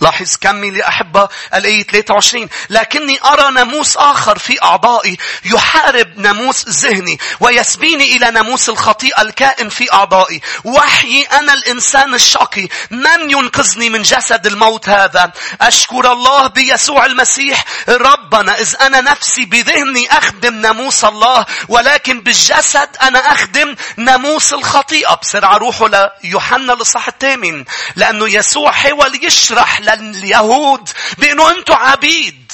لاحظ 0.02 0.36
كمي 0.42 0.72
لأحبة 0.72 1.30
الآية 1.54 1.84
23 1.84 2.50
لكني 2.70 3.20
أرى 3.26 3.52
ناموس 3.52 3.98
آخر 3.98 4.40
في 4.40 4.64
أعضائي 4.64 5.18
يحارب 5.46 6.18
ناموس 6.18 6.70
ذهني 6.70 7.20
ويسبيني 7.40 8.16
إلى 8.16 8.32
ناموس 8.32 8.70
الخطيئة 8.70 9.22
الكائن 9.22 9.70
في 9.70 9.94
أعضائي. 9.94 10.42
وحي 10.64 11.22
أنا 11.22 11.54
الإنسان 11.54 12.14
الشقي. 12.14 12.68
من 12.92 13.32
ينقذني 13.32 13.90
من 13.90 14.02
جسد 14.02 14.46
الموت 14.48 14.90
هذا؟ 14.90 15.32
أشكر 15.62 16.12
الله 16.12 16.48
بيسوع 16.48 17.06
المسيح. 17.06 17.66
ربنا 17.90 18.60
إذ 18.60 18.76
أنا 18.82 19.02
نفسي 19.02 19.46
بذهني 19.46 20.18
أخدم 20.18 20.56
ناموس 20.56 21.06
الله 21.06 21.46
ولكن 21.68 22.22
بالجسد 22.22 22.90
أنا 23.02 23.32
أخدم 23.34 23.76
ناموس 23.98 24.54
الخطيئة. 24.54 25.16
بسرعة 25.16 25.58
روحوا 25.58 26.10
ليوحنا 26.24 26.74
الإصحاح 26.74 27.08
الثامن. 27.08 27.66
لأنه 27.96 28.30
يسوع 28.30 28.72
حاول 28.72 29.26
يشرح 29.26 29.82
لليهود 29.96 30.90
بأنه 31.18 31.52
أنتم 31.52 31.74
عبيد. 31.74 32.52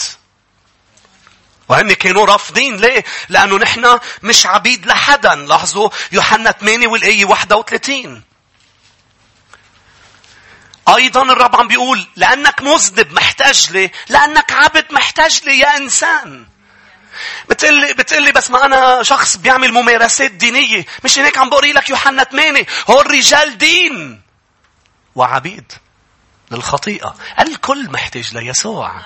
وهن 1.70 1.94
كانوا 1.94 2.26
رافضين 2.26 2.76
ليه؟ 2.78 3.04
لأنه 3.30 3.58
نحن 3.58 4.00
مش 4.24 4.46
عبيد 4.46 4.86
لحدا. 4.86 5.36
لاحظوا 5.36 5.90
يوحنا 6.12 6.52
8 6.52 6.88
والآية 6.88 7.26
31. 7.26 8.24
أيضا 10.88 11.24
الرب 11.24 11.56
عم 11.56 11.68
بيقول 11.68 12.08
لأنك 12.16 12.62
مذنب 12.62 13.14
محتاج 13.14 13.72
لي 13.72 13.92
لأنك 14.10 14.52
عبد 14.52 14.86
محتاج 14.92 15.42
لي 15.46 15.60
يا 15.60 15.78
إنسان. 15.78 16.48
بتقلي 17.50 17.94
بتقلي 17.94 18.32
بس 18.32 18.52
ما 18.52 18.66
أنا 18.66 19.04
شخص 19.04 19.38
بيعمل 19.38 19.72
ممارسات 19.72 20.32
دينية. 20.32 20.86
مش 21.04 21.20
هيك 21.20 21.38
عم 21.38 21.50
بقري 21.50 21.72
لك 21.72 21.90
يوحنا 21.90 22.24
8 22.24 22.66
هو 22.90 23.02
الرجال 23.02 23.58
دين 23.58 24.22
وعبيد. 25.16 25.72
للخطيئة. 26.52 27.16
الكل 27.40 27.92
محتاج 27.92 28.38
ليسوع. 28.38 29.02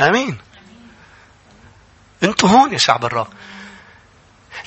آمين. 0.00 0.38
أنتوا 2.22 2.48
هون 2.48 2.72
يا 2.72 2.78
شعب 2.78 3.04
الرب. 3.04 3.28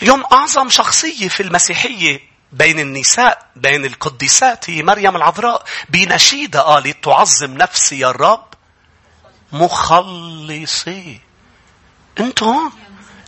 اليوم 0.02 0.24
أعظم 0.32 0.70
شخصية 0.70 1.28
في 1.28 1.44
المسيحية 1.44 2.20
بين 2.52 2.80
النساء 2.80 3.50
بين 3.56 3.86
القديسات 3.86 4.70
هي 4.70 4.84
مريم 4.84 5.16
العذراء. 5.16 5.66
بنشيدة 5.90 6.62
قالت 6.62 7.04
تعظم 7.04 7.58
نفسي 7.58 8.00
يا 8.00 8.10
الرب 8.10 8.48
مخلصي. 9.52 11.20
أنتوا 12.20 12.48
هون. 12.48 12.72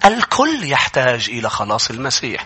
الكل 0.05 0.63
يحتاج 0.63 1.29
إلى 1.29 1.49
خلاص 1.49 1.89
المسيح. 1.89 2.45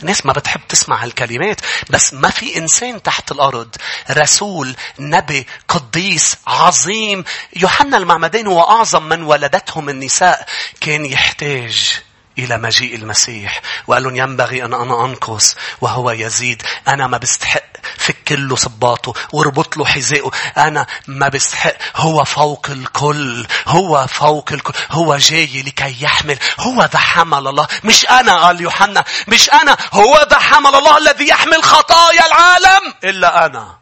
الناس 0.00 0.26
ما 0.26 0.32
بتحب 0.32 0.60
تسمع 0.68 1.04
هالكلمات 1.04 1.60
بس 1.90 2.14
ما 2.14 2.30
في 2.30 2.58
إنسان 2.58 3.02
تحت 3.02 3.32
الأرض 3.32 3.76
رسول 4.10 4.76
نبي 4.98 5.46
قديس 5.68 6.36
عظيم 6.46 7.24
يوحنا 7.56 7.96
المعمدان 7.96 8.46
هو 8.46 8.60
أعظم 8.60 9.02
من 9.02 9.22
ولدتهم 9.22 9.88
النساء 9.88 10.46
كان 10.80 11.06
يحتاج 11.06 12.00
إلى 12.38 12.58
مجيء 12.58 12.96
المسيح. 12.96 13.62
وقال 13.86 14.02
لهم 14.02 14.16
ينبغي 14.16 14.64
أن 14.64 14.74
أنا 14.74 15.04
أنقص 15.04 15.56
وهو 15.80 16.10
يزيد. 16.10 16.62
أنا 16.88 17.06
ما 17.06 17.18
بستحق 17.18 17.62
فك 17.96 18.32
له 18.32 18.56
صباطه 18.56 19.14
واربط 19.32 19.76
له 19.76 19.84
حذائه. 19.84 20.30
أنا 20.56 20.86
ما 21.06 21.28
بستحق. 21.28 21.74
هو 21.96 22.24
فوق 22.24 22.66
الكل. 22.70 23.46
هو 23.66 24.06
فوق 24.06 24.52
الكل. 24.52 24.72
هو 24.90 25.16
جاي 25.16 25.62
لكي 25.62 26.02
يحمل. 26.02 26.38
هو 26.60 26.82
ذا 26.82 26.98
حمل 26.98 27.48
الله. 27.48 27.68
مش 27.84 28.06
أنا 28.06 28.34
قال 28.34 28.60
يوحنا. 28.60 29.04
مش 29.28 29.50
أنا. 29.50 29.76
هو 29.92 30.26
ذا 30.30 30.38
حمل 30.38 30.74
الله 30.74 30.98
الذي 30.98 31.28
يحمل 31.28 31.64
خطايا 31.64 32.26
العالم. 32.26 32.94
إلا 33.04 33.46
أنا. 33.46 33.76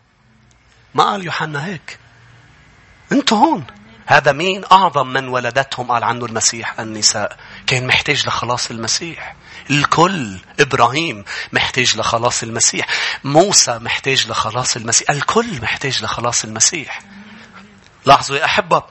ما 0.94 1.04
قال 1.04 1.24
يوحنا 1.24 1.66
هيك. 1.66 1.98
أنتوا 3.12 3.38
هون. 3.38 3.66
هذا 4.06 4.32
مين 4.32 4.64
أعظم 4.72 5.06
من 5.06 5.28
ولدتهم؟ 5.28 5.92
قال 5.92 6.04
عنه 6.04 6.26
المسيح 6.26 6.80
النساء. 6.80 7.36
كان 7.66 7.87
محتاج 7.87 8.27
لخلاص 8.27 8.70
المسيح. 8.70 9.37
الكل 9.70 10.38
إبراهيم 10.61 11.24
محتاج 11.53 11.96
لخلاص 11.96 12.42
المسيح. 12.42 12.87
موسى 13.24 13.79
محتاج 13.79 14.27
لخلاص 14.29 14.77
المسيح. 14.77 15.11
الكل 15.11 15.61
محتاج 15.62 16.05
لخلاص 16.05 16.44
المسيح. 16.44 17.03
لاحظوا 18.07 18.37
يا 18.37 18.44
أحبة 18.44 18.83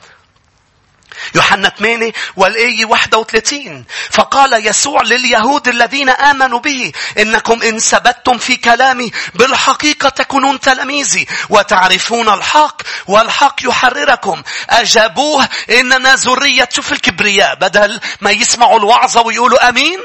يوحنا 1.35 1.69
8 1.69 2.11
والآية 2.35 2.85
31 2.85 3.85
فقال 4.11 4.67
يسوع 4.67 5.01
لليهود 5.01 5.67
الذين 5.67 6.09
آمنوا 6.09 6.59
به 6.59 6.91
إنكم 7.17 7.61
إن 7.61 7.79
ثبتتم 7.79 8.37
في 8.37 8.57
كلامي 8.57 9.11
بالحقيقة 9.35 10.09
تكونون 10.09 10.59
تلاميذي 10.59 11.27
وتعرفون 11.49 12.29
الحق 12.29 12.81
والحق 13.07 13.55
يحرركم 13.63 14.43
أجابوه 14.69 15.49
إننا 15.69 16.15
ذرية 16.15 16.69
شوف 16.71 16.91
الكبرياء 16.91 17.55
بدل 17.55 17.99
ما 18.21 18.31
يسمعوا 18.31 18.79
الوعظة 18.79 19.21
ويقولوا 19.21 19.69
أمين 19.69 19.99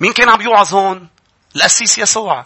مين 0.00 0.12
كان 0.12 0.28
عم 0.28 0.40
يوعظ 0.40 0.74
هون؟ 0.74 1.08
الأسيس 1.56 1.98
يسوع. 1.98 2.44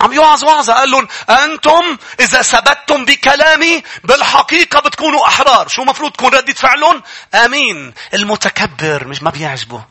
عم 0.00 0.12
يوعظ 0.12 0.44
وعظة 0.44 0.72
قال 0.72 0.90
لهم 0.90 1.08
أنتم 1.30 1.96
إذا 2.20 2.42
ثبتتم 2.42 3.04
بكلامي 3.04 3.82
بالحقيقة 4.04 4.80
بتكونوا 4.80 5.26
أحرار. 5.26 5.68
شو 5.68 5.84
مفروض 5.84 6.12
تكون 6.12 6.34
ردة 6.34 6.54
فعلهم؟ 6.54 7.02
آمين. 7.34 7.94
المتكبر 8.14 9.08
مش 9.08 9.22
ما 9.22 9.30
بيعجبه. 9.30 9.84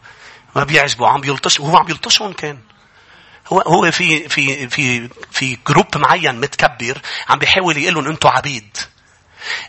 ما 0.55 0.63
بيعجبه 0.63 1.07
عم 1.07 1.23
يلطش 1.23 1.59
وهو 1.59 1.77
عم 1.77 1.89
يلطشهم 1.89 2.33
كان. 2.33 2.59
هو 3.47 3.61
هو 3.61 3.91
في 3.91 4.29
في 4.29 4.69
في 4.69 5.09
في 5.31 5.57
group 5.67 5.97
معين 5.97 6.35
متكبر 6.35 7.01
عم 7.29 7.39
بيحاول 7.39 7.77
يقول 7.77 7.93
لهم 7.93 8.07
أنتم 8.07 8.29
عبيد. 8.29 8.77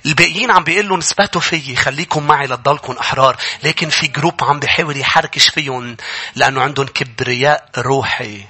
الباقيين 0.06 0.50
عم 0.50 0.64
بيقول 0.64 0.88
لهم 0.88 0.98
اثبتوا 0.98 1.40
فيي 1.40 1.76
خليكم 1.76 2.26
معي 2.26 2.46
لتضلكم 2.46 2.92
أحرار 2.92 3.36
لكن 3.62 3.88
في 3.88 4.06
group 4.06 4.44
عم 4.44 4.60
بيحاول 4.60 4.96
يحركش 4.96 5.48
فيهم 5.48 5.96
لأنه 6.34 6.62
عندهم 6.62 6.86
كبرياء 6.86 7.68
روحي 7.78 8.44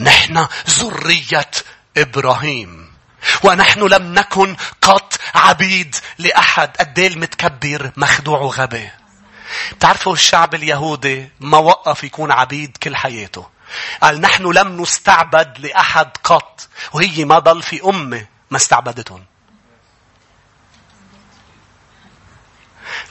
نحن 0.00 0.46
ذرية 0.70 1.50
إبراهيم. 1.96 2.92
ونحن 3.44 3.80
لم 3.80 4.14
نكن 4.14 4.56
قط 4.82 5.20
عبيد 5.34 5.96
لأحد. 6.18 6.76
قد 6.76 6.98
المتكبر 6.98 7.90
مخدوع 7.96 8.38
وغبي؟ 8.38 8.90
بتعرفوا 9.72 10.12
الشعب 10.12 10.54
اليهودي 10.54 11.28
ما 11.40 11.58
وقف 11.58 12.04
يكون 12.04 12.32
عبيد 12.32 12.76
كل 12.76 12.96
حياته؟ 12.96 13.46
قال 14.02 14.20
نحن 14.20 14.42
لم 14.42 14.82
نستعبد 14.82 15.58
لأحد 15.58 16.10
قط. 16.24 16.68
وهي 16.92 17.24
ما 17.24 17.38
ضل 17.38 17.62
في 17.62 17.84
أمة 17.84 18.26
ما 18.50 18.56
استعبدتهم. 18.56 19.24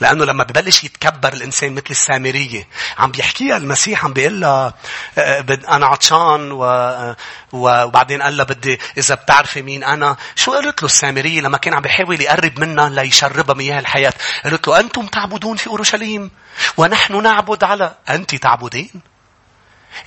لأنه 0.02 0.26
لما 0.26 0.44
ببلش 0.44 0.84
يتكبر 0.84 1.34
الإنسان 1.34 1.74
مثل 1.74 1.86
السامرية 1.90 2.68
عم 2.98 3.12
بيحكيها 3.12 3.58
المسيح 3.58 4.06
عم 4.06 4.14
بيقول 4.14 4.42
لها 4.42 4.74
آه، 5.18 5.46
أنا 5.70 5.86
عطشان 5.86 6.52
و... 6.52 7.16
وبعدين 7.52 8.22
قال 8.22 8.38
لها 8.38 8.46
بدي 8.46 8.80
إذا 8.98 9.16
بتعرفي 9.16 9.62
مين 9.62 9.84
أنا. 9.84 10.18
شو 10.36 10.54
قالت 10.54 10.82
له 10.82 10.86
السامرية 10.86 11.42
لما 11.42 11.58
كان 11.58 11.74
عم 11.74 11.82
بيحاول 11.82 12.22
يقرب 12.22 12.60
منها 12.60 12.90
ليشربها 12.90 13.56
مياه 13.56 13.80
الحياة؟ 13.80 14.14
قالت 14.44 14.68
له 14.68 14.80
أنتم 14.80 15.06
تعبدون 15.06 15.58
في 15.58 15.68
أورشليم 15.68 16.32
ونحن 16.78 17.24
نعبد 17.24 17.64
على 17.64 17.96
أنت 18.10 18.36
تعبدين؟ 18.36 19.02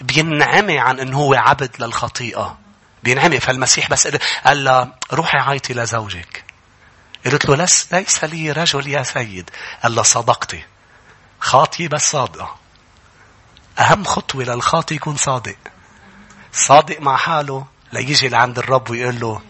بينعمي 0.01 0.79
عن 0.79 1.01
أنه 1.01 1.17
هو 1.17 1.35
عبد 1.35 1.71
للخطيئة. 1.79 2.59
بينعمي. 3.03 3.41
فالمسيح 3.41 3.91
بس 3.91 4.09
قال 4.45 4.65
لها 4.65 4.95
روحي 5.13 5.39
عيطي 5.39 5.75
لزوجك. 5.75 6.50
قلت 7.27 7.47
له 7.47 7.57
لس 7.57 7.93
ليس 7.93 8.25
لي 8.25 8.53
رجل 8.53 8.89
يا 8.89 9.03
سيد 9.03 9.51
له 9.85 10.03
صدقتي 10.03 10.65
خاطي 11.41 11.89
بس 11.89 12.11
صادقة 12.11 12.57
أهم 13.79 14.05
خطوة 14.05 14.45
للخاطي 14.45 14.95
يكون 14.95 15.17
صادق. 15.17 15.57
صادق 16.53 17.01
مع 17.01 17.17
حاله 17.17 17.67
ليجي 17.93 18.29
لعند 18.29 18.59
الرب 18.59 18.91
ويقول 18.91 19.21
له 19.21 19.41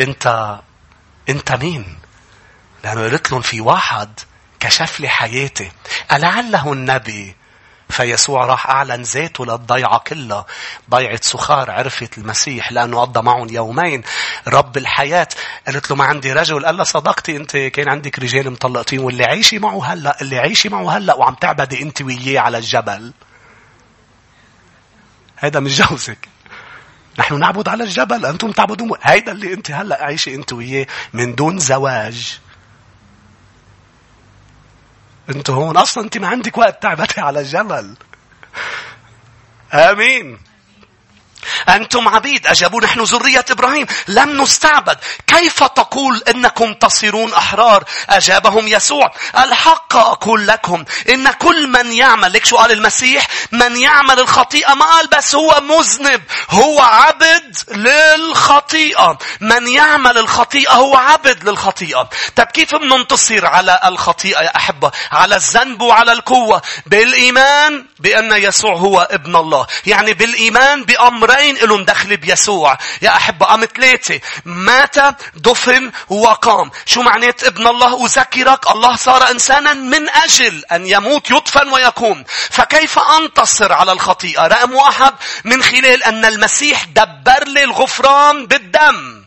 أنت 0.00 0.58
أنت 1.28 1.52
مين؟ 1.52 1.98
لأنه 2.84 3.00
قلت 3.00 3.30
لهم 3.30 3.40
في 3.40 3.60
واحد 3.60 4.20
كشف 4.60 5.00
لي 5.00 5.08
حياتي. 5.08 5.72
ألعله 6.12 6.72
النبي 6.72 7.36
فيسوع 7.90 8.44
راح 8.46 8.70
أعلن 8.70 9.02
ذاته 9.02 9.46
للضيعة 9.46 9.98
كلها. 9.98 10.46
ضيعة 10.90 11.20
سخار 11.22 11.70
عرفت 11.70 12.18
المسيح 12.18 12.72
لأنه 12.72 13.00
قضى 13.00 13.22
معهم 13.22 13.48
يومين. 13.48 14.02
رب 14.48 14.76
الحياة. 14.76 15.28
قالت 15.66 15.90
له 15.90 15.96
ما 15.96 16.04
عندي 16.04 16.32
رجل. 16.32 16.66
قال 16.66 16.76
لها 16.76 16.84
صدقتي 16.84 17.36
أنت 17.36 17.56
كان 17.56 17.88
عندك 17.88 18.18
رجال 18.18 18.50
مطلقتين 18.50 18.98
واللي 18.98 19.24
عايشي 19.24 19.58
معه 19.58 19.84
هلأ 19.84 20.20
اللي 20.20 20.38
عايشي 20.38 20.68
معه 20.68 20.96
هلأ 20.96 21.14
وعم 21.14 21.34
تعبدي 21.34 21.82
أنت 21.82 22.02
وياه 22.02 22.40
على 22.40 22.58
الجبل. 22.58 23.12
هيدا 25.38 25.60
مش 25.60 25.82
جوزك. 25.82 26.28
نحن 27.18 27.38
نعبد 27.38 27.68
على 27.68 27.84
الجبل. 27.84 28.26
أنتم 28.26 28.52
تعبدون. 28.52 28.90
هيدا 29.02 29.32
اللي 29.32 29.52
أنت 29.52 29.70
هلأ 29.70 30.04
عايشة 30.04 30.34
أنت 30.34 30.52
وياه 30.52 30.86
من 31.12 31.34
دون 31.34 31.58
زواج. 31.58 32.38
انت 35.30 35.50
هون. 35.50 35.76
أصلا 35.76 36.04
أنت 36.04 36.18
ما 36.18 36.28
عندك 36.28 36.58
وقت 36.58 36.82
تعبتي 36.82 37.20
على 37.20 37.40
الجبل 37.40 37.94
آمين. 39.74 40.38
أنتم 41.68 42.08
عبيد 42.08 42.46
أجابوا 42.46 42.80
نحن 42.80 43.00
ذرية 43.00 43.44
إبراهيم. 43.50 43.86
لم 44.08 44.42
نستعبد. 44.42 44.98
كيف 45.26 45.64
تقول 45.64 46.22
إنكم 46.28 46.74
تصيرون 46.74 47.34
أحرار؟ 47.34 47.84
أجابهم 48.10 48.68
يسوع. 48.68 49.12
الحق 49.38 49.96
أقول 49.96 50.46
لكم 50.46 50.84
إن 51.08 51.30
كل 51.30 51.66
من 51.68 51.92
يعمل 51.92 52.32
لك 52.32 52.44
شو 52.44 52.56
قال 52.56 52.72
المسيح 52.72 53.26
من 53.52 53.76
يعمل 53.76 54.20
الخطيئة 54.20 54.74
ما 54.74 54.84
قال 54.84 55.06
بس 55.06 55.34
هو 55.34 55.60
مذنب 55.60 56.22
هو 56.50 56.80
عبد 56.80 57.56
للخطيئة. 57.68 59.18
من 59.40 59.68
يعمل 59.68 60.18
الخطيئة 60.18 60.72
هو 60.72 60.96
عبد 60.96 61.48
للخطيئة. 61.48 62.08
طب 62.36 62.44
كيف 62.44 62.74
بننتصر 62.74 63.46
على 63.46 63.80
الخطيئة 63.84 64.40
يا 64.42 64.56
أحبة؟ 64.56 64.90
على 65.12 65.36
الذنب 65.36 65.80
وعلى 65.80 66.12
القوة. 66.12 66.62
بالإيمان 66.86 67.86
بأن 67.98 68.32
يسوع 68.32 68.74
هو 68.74 69.08
ابن 69.10 69.36
الله. 69.36 69.66
يعني 69.86 70.14
بالإيمان 70.14 70.84
بأمر 70.84 71.29
أمرين 71.30 71.56
لهم 71.56 71.84
دخل 71.84 72.16
بيسوع. 72.16 72.78
يا 73.02 73.10
أحبة 73.10 73.54
أم 73.54 73.64
ثلاثة. 73.64 74.20
مات 74.44 74.96
دفن 75.34 75.92
وقام. 76.08 76.70
شو 76.86 77.02
معنات 77.02 77.44
ابن 77.44 77.66
الله 77.66 78.06
أذكرك 78.06 78.70
الله 78.70 78.96
صار 78.96 79.30
إنسانا 79.30 79.72
من 79.72 80.08
أجل 80.08 80.64
أن 80.72 80.86
يموت 80.86 81.30
يدفن 81.30 81.68
ويقوم. 81.68 82.24
فكيف 82.50 82.98
أنتصر 82.98 83.72
على 83.72 83.92
الخطيئة؟ 83.92 84.46
رقم 84.46 84.74
واحد 84.74 85.14
من 85.44 85.62
خلال 85.62 86.02
أن 86.04 86.24
المسيح 86.24 86.84
دبر 86.84 87.44
لي 87.46 87.64
الغفران 87.64 88.46
بالدم. 88.46 89.19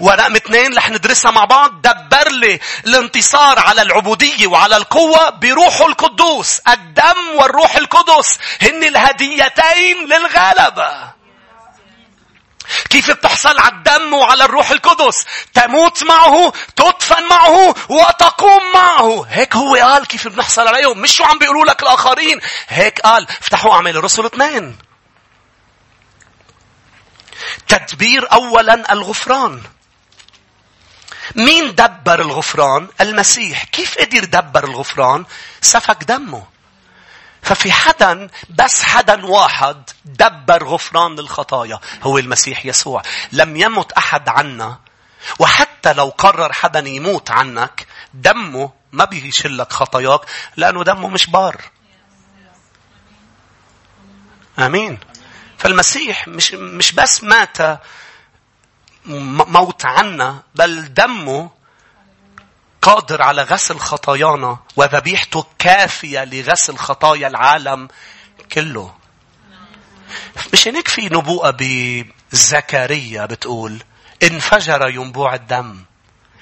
ورقم 0.00 0.36
اثنين 0.36 0.76
رح 0.76 0.90
ندرسها 0.90 1.30
مع 1.30 1.44
بعض. 1.44 1.82
دبر 1.82 2.28
لي 2.28 2.60
الانتصار 2.86 3.58
على 3.58 3.82
العبودية 3.82 4.46
وعلى 4.46 4.76
القوة 4.76 5.30
بروحه 5.30 5.86
القدوس. 5.86 6.60
الدم 6.68 7.34
والروح 7.34 7.76
القدس. 7.76 8.38
هن 8.62 8.84
الهديتين 8.84 10.06
للغلبة 10.06 11.14
كيف 12.90 13.10
بتحصل 13.10 13.58
على 13.58 13.72
الدم 13.72 14.12
وعلى 14.14 14.44
الروح 14.44 14.70
القدس؟ 14.70 15.24
تموت 15.54 16.02
معه 16.04 16.52
تدفن 16.76 17.22
معه 17.30 17.74
وتقوم 17.88 18.72
معه. 18.74 19.26
هيك 19.28 19.56
هو 19.56 19.74
قال 19.74 20.06
كيف 20.06 20.28
بنحصل 20.28 20.68
عليهم. 20.68 20.98
مش 20.98 21.16
شو 21.16 21.24
عم 21.24 21.38
بيقولوا 21.38 21.64
لك 21.64 21.82
الآخرين. 21.82 22.40
هيك 22.68 23.00
قال. 23.00 23.26
افتحوا 23.40 23.74
أعمال 23.74 23.96
الرسل 23.96 24.26
اثنين. 24.26 24.78
تدبير 27.68 28.32
أولا 28.32 28.92
الغفران 28.92 29.62
مين 31.34 31.74
دبر 31.74 32.20
الغفران؟ 32.20 32.88
المسيح. 33.00 33.64
كيف 33.64 33.98
قدر 33.98 34.24
دبر 34.24 34.64
الغفران؟ 34.64 35.24
سفك 35.60 36.04
دمه. 36.04 36.46
ففي 37.42 37.72
حدا 37.72 38.28
بس 38.50 38.82
حدا 38.82 39.26
واحد 39.26 39.90
دبر 40.04 40.64
غفران 40.64 41.16
للخطايا 41.16 41.80
هو 42.02 42.18
المسيح 42.18 42.66
يسوع 42.66 43.02
لم 43.32 43.56
يمت 43.56 43.92
أحد 43.92 44.28
عنا 44.28 44.78
وحتى 45.38 45.92
لو 45.92 46.08
قرر 46.08 46.52
حدا 46.52 46.88
يموت 46.88 47.30
عنك 47.30 47.86
دمه 48.14 48.70
ما 48.92 49.04
بيشلك 49.04 49.72
خطاياك 49.72 50.20
لأنه 50.56 50.84
دمه 50.84 51.08
مش 51.08 51.26
بار 51.26 51.62
آمين 54.58 54.98
فالمسيح 55.58 56.28
مش, 56.28 56.54
مش 56.54 56.92
بس 56.92 57.24
مات 57.24 57.56
موت 59.06 59.84
عنا 59.84 60.42
بل 60.54 60.94
دمه 60.94 61.50
قادر 62.82 63.22
على 63.22 63.42
غسل 63.42 63.78
خطايانا 63.78 64.58
وذبيحته 64.76 65.46
كافية 65.58 66.24
لغسل 66.24 66.76
خطايا 66.76 67.28
العالم 67.28 67.88
كله. 68.52 68.94
مش 70.52 70.68
هيك 70.68 70.88
في 70.88 71.04
نبوءة 71.06 71.56
بزكريا 72.32 73.26
بتقول 73.26 73.82
انفجر 74.22 74.88
ينبوع 74.88 75.34
الدم. 75.34 75.84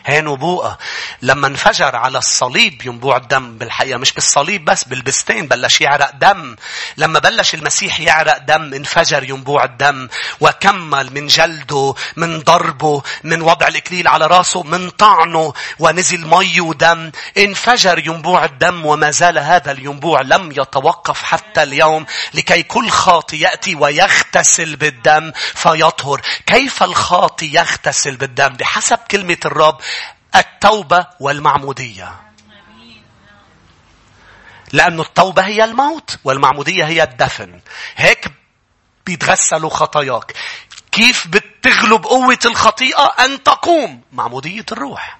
هي 0.04 0.20
نبوءة 0.20 0.78
لما 1.22 1.46
انفجر 1.46 1.96
على 1.96 2.18
الصليب 2.18 2.86
ينبوع 2.86 3.16
الدم 3.16 3.58
بالحقيقة 3.58 3.98
مش 3.98 4.12
بالصليب 4.12 4.64
بس 4.64 4.84
بالبستين 4.84 5.48
بلش 5.48 5.80
يعرق 5.80 6.10
دم. 6.10 6.56
لما 6.96 7.18
بلش 7.18 7.54
المسيح 7.54 8.00
يعرق 8.00 8.38
دم 8.38 8.74
انفجر 8.74 9.22
ينبوع 9.22 9.64
الدم. 9.64 10.08
وكمل 10.40 11.14
من 11.14 11.26
جلده 11.26 11.94
من 12.16 12.38
ضربه 12.38 13.02
من 13.24 13.42
وضع 13.42 13.68
الإكليل 13.68 14.08
على 14.08 14.26
راسه 14.26 14.62
من 14.62 14.90
طعنه 14.90 15.52
ونزل 15.78 16.26
مي 16.26 16.60
ودم. 16.60 17.10
انفجر 17.38 17.98
ينبوع 17.98 18.44
الدم 18.44 18.86
وما 18.86 19.10
زال 19.10 19.38
هذا 19.38 19.72
الينبوع 19.72 20.20
لم 20.20 20.52
يتوقف 20.52 21.22
حتى 21.22 21.62
اليوم. 21.62 22.06
لكي 22.34 22.62
كل 22.62 22.90
خاطي 22.90 23.40
يأتي 23.40 23.74
ويغتسل 23.74 24.76
بالدم 24.76 25.32
فيطهر. 25.54 26.20
كيف 26.46 26.82
الخاطي 26.82 27.54
يغتسل 27.54 28.16
بالدم؟ 28.16 28.48
بحسب 28.48 28.98
كلمة 29.10 29.38
الرب 29.44 29.78
التوبة 30.36 31.06
والمعمودية. 31.20 32.20
لأن 34.72 35.00
التوبة 35.00 35.42
هي 35.42 35.64
الموت 35.64 36.18
والمعمودية 36.24 36.84
هي 36.84 37.02
الدفن. 37.02 37.60
هيك 37.96 38.32
بيتغسلوا 39.06 39.70
خطاياك. 39.70 40.34
كيف 40.92 41.26
بتغلب 41.26 42.04
قوة 42.04 42.38
الخطيئة 42.44 43.04
أن 43.04 43.42
تقوم؟ 43.42 44.02
معمودية 44.12 44.66
الروح. 44.72 45.18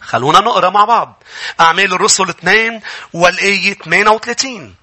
خلونا 0.00 0.40
نقرأ 0.40 0.70
مع 0.70 0.84
بعض. 0.84 1.22
أعمال 1.60 1.92
الرسل 1.92 2.28
2 2.28 2.80
والآية 3.12 3.74
38. 3.74 4.74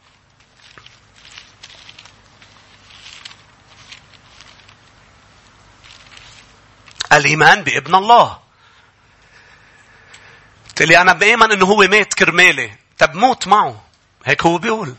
الإيمان 7.13 7.63
بابن 7.63 7.95
الله. 7.95 8.40
قلت 10.71 10.81
لي 10.81 11.01
أنا 11.01 11.13
بآمن 11.13 11.51
إنه 11.51 11.65
هو 11.65 11.77
مات 11.77 12.13
كرمالي. 12.13 12.71
طب 12.97 13.15
موت 13.15 13.47
معه. 13.47 13.81
هيك 14.25 14.43
هو 14.43 14.57
بيقول. 14.57 14.95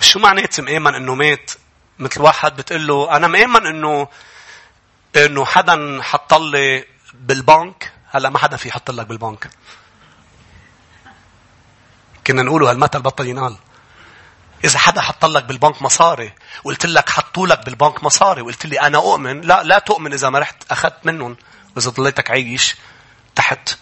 شو 0.00 0.18
معناته 0.18 0.62
مآمن 0.62 0.94
إنه 0.94 1.14
مات؟ 1.14 1.50
مثل 1.98 2.22
واحد 2.22 2.56
بتقول 2.56 2.86
له 2.86 3.16
أنا 3.16 3.26
مآمن 3.26 3.66
إنه 3.66 4.08
إنه 5.16 5.44
حدا 5.44 6.02
حط 6.02 6.34
لي 6.34 6.84
بالبنك 7.14 7.92
هلأ 8.10 8.30
ما 8.30 8.38
حدا 8.38 8.56
في 8.56 8.68
يحط 8.68 8.90
لك 8.90 9.06
بالبنك. 9.06 9.50
كنا 12.26 12.42
نقوله 12.42 12.70
هالمثل 12.70 13.02
بطل 13.02 13.26
ينال. 13.26 13.56
إذا 14.64 14.78
حدا 14.78 15.00
حط 15.00 15.24
لك 15.24 15.44
بالبنك 15.44 15.82
مصاري 15.82 16.32
وقلت 16.64 16.86
لك 16.86 17.10
حطوا 17.10 17.46
لك 17.46 17.64
بالبنك 17.64 18.04
مصاري 18.04 18.42
وقلت 18.42 18.66
لي 18.66 18.80
أنا 18.80 18.98
أؤمن 18.98 19.40
لا 19.40 19.62
لا 19.62 19.78
تؤمن 19.78 20.12
إذا 20.12 20.30
ما 20.30 20.38
رحت 20.38 20.62
أخذت 20.70 21.06
منهم 21.06 21.36
وإذا 21.76 21.90
ضليتك 21.90 22.30
عايش 22.30 22.76
تحت 23.36 23.76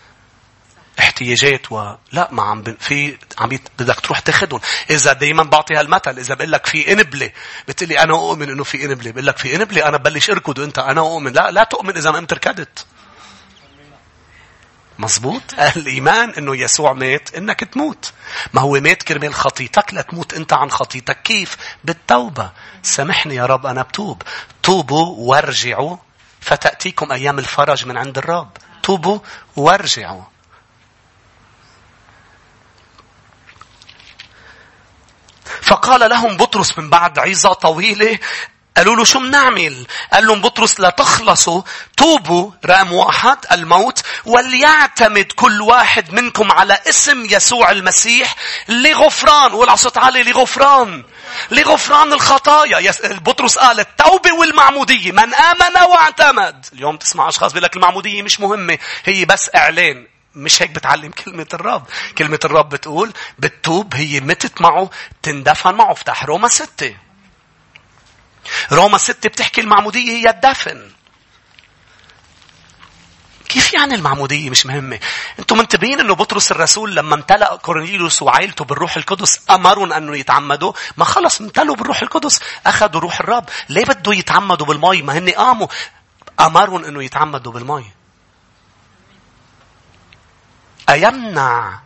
احتياجات 0.98 1.72
و 1.72 1.94
لا 2.12 2.28
ما 2.32 2.42
عم 2.42 2.62
ب... 2.62 2.76
في 2.80 3.16
عم 3.38 3.48
بيت... 3.48 3.68
بدك 3.78 4.00
تروح 4.00 4.18
تاخذهم 4.18 4.60
إذا 4.90 5.12
دائما 5.12 5.42
بعطي 5.42 5.74
هالمثل 5.74 6.18
إذا 6.18 6.34
بقول 6.34 6.52
لك 6.52 6.66
في 6.66 6.92
إنبلة 6.92 7.30
بتقول 7.68 7.88
لي 7.88 8.00
أنا 8.00 8.14
أؤمن 8.14 8.50
إنه 8.50 8.64
في 8.64 8.84
إنبلة. 8.84 9.10
بقول 9.10 9.26
لك 9.26 9.38
في 9.38 9.56
إنبلة 9.56 9.88
أنا 9.88 9.96
ببلش 9.96 10.30
أركض 10.30 10.58
وانت 10.58 10.78
أنا 10.78 11.00
أؤمن. 11.00 11.32
لا 11.32 11.50
لا 11.50 11.64
تؤمن 11.64 11.96
إذا 11.96 12.10
ما 12.10 12.18
قمت 12.18 12.32
ركضت. 12.32 12.86
مزبوط 14.98 15.42
الإيمان 15.76 16.30
أنه 16.30 16.56
يسوع 16.56 16.92
مات 16.92 17.34
أنك 17.34 17.60
تموت. 17.60 18.12
ما 18.52 18.60
هو 18.60 18.80
مات 18.80 19.02
كرمال 19.02 19.34
خطيتك؟ 19.34 19.94
لا 19.94 20.02
تموت 20.02 20.34
أنت 20.34 20.52
عن 20.52 20.70
خطيتك. 20.70 21.22
كيف؟ 21.22 21.56
بالتوبة. 21.84 22.50
سامحني 22.82 23.34
يا 23.34 23.46
رب 23.46 23.66
أنا 23.66 23.82
بتوب. 23.82 24.22
توبوا 24.62 25.14
وارجعوا 25.18 25.96
فتأتيكم 26.40 27.12
أيام 27.12 27.38
الفرج 27.38 27.86
من 27.86 27.96
عند 27.96 28.18
الرب. 28.18 28.50
توبوا 28.84 29.18
وارجعوا 29.56 30.22
فقال 35.62 36.10
لهم 36.10 36.36
بطرس 36.36 36.78
من 36.78 36.90
بعد 36.90 37.18
عظة 37.18 37.52
طويلة 37.52 38.18
قالوا 38.76 38.96
له 38.96 39.04
شو 39.04 39.18
بنعمل؟ 39.18 39.86
قال 40.12 40.26
لهم 40.26 40.40
بطرس 40.40 40.80
لا 40.80 40.90
تخلصوا 40.90 41.62
توبوا 41.96 42.50
رقم 42.66 42.92
واحد 42.92 43.38
الموت 43.52 44.02
وليعتمد 44.24 45.32
كل 45.32 45.62
واحد 45.62 46.12
منكم 46.12 46.52
على 46.52 46.78
اسم 46.88 47.24
يسوع 47.24 47.70
المسيح 47.70 48.34
لغفران 48.68 49.52
ولا 49.52 49.76
صوت 49.76 49.98
عالي 49.98 50.22
لغفران 50.22 51.04
لغفران 51.50 52.12
الخطايا 52.12 52.92
بطرس 53.02 53.58
قال 53.58 53.80
التوبة 53.80 54.32
والمعمودية 54.32 55.12
من 55.12 55.34
آمن 55.34 55.76
واعتمد 55.90 56.66
اليوم 56.72 56.96
تسمع 56.96 57.28
أشخاص 57.28 57.52
بيقول 57.52 57.64
لك 57.64 57.76
المعمودية 57.76 58.22
مش 58.22 58.40
مهمة 58.40 58.78
هي 59.04 59.24
بس 59.24 59.50
إعلان 59.54 60.06
مش 60.34 60.62
هيك 60.62 60.70
بتعلم 60.70 61.10
كلمة 61.10 61.46
الرب. 61.54 61.86
كلمة 62.18 62.38
الرب 62.44 62.68
بتقول 62.68 63.12
بتوب 63.38 63.94
هي 63.94 64.20
متت 64.20 64.60
معه 64.60 64.90
تندفن 65.22 65.74
معه. 65.74 65.92
افتح 65.92 66.24
روما 66.24 66.48
ستة. 66.48 66.96
روما 68.72 68.98
ستة 68.98 69.28
بتحكي 69.28 69.60
المعمودية 69.60 70.10
هي 70.12 70.30
الدفن. 70.30 70.90
كيف 73.54 73.74
يعني 73.74 73.94
المعمودية 73.94 74.50
مش 74.50 74.66
مهمة؟ 74.66 74.98
أنتم 75.38 75.58
منتبهين 75.58 76.00
انه 76.00 76.14
بطرس 76.14 76.52
الرسول 76.52 76.96
لما 76.96 77.14
امتلأ 77.14 77.56
كورنيليوس 77.56 78.22
وعائلته 78.22 78.64
بالروح 78.64 78.96
القدس 78.96 79.40
أمرهم 79.50 79.92
أنه 79.92 80.16
يتعمدوا، 80.16 80.72
ما 80.96 81.04
خلص 81.04 81.40
امتلوا 81.40 81.76
بالروح 81.76 82.02
القدس، 82.02 82.40
أخذوا 82.66 83.00
روح 83.00 83.20
الرب، 83.20 83.44
ليه 83.68 83.84
بده 83.84 84.12
يتعمدوا 84.12 84.66
بالمي؟ 84.66 85.02
ما 85.02 85.18
هن 85.18 85.30
قاموا 85.30 85.66
أمرهم 86.40 86.84
أنه 86.84 87.04
يتعمدوا 87.04 87.52
بالمي. 87.52 87.84
أيمنع 90.88 91.80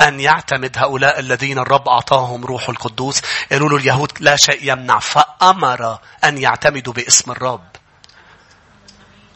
أن 0.00 0.20
يعتمد 0.20 0.78
هؤلاء 0.78 1.20
الذين 1.20 1.58
الرب 1.58 1.88
أعطاهم 1.88 2.44
روح 2.44 2.68
القدوس 2.68 3.22
قالوا 3.52 3.68
له 3.68 3.76
اليهود 3.76 4.12
لا 4.20 4.36
شيء 4.36 4.72
يمنع 4.72 4.98
فأمر 4.98 5.98
أن 6.24 6.38
يعتمدوا 6.38 6.92
باسم 6.92 7.30
الرب 7.30 7.77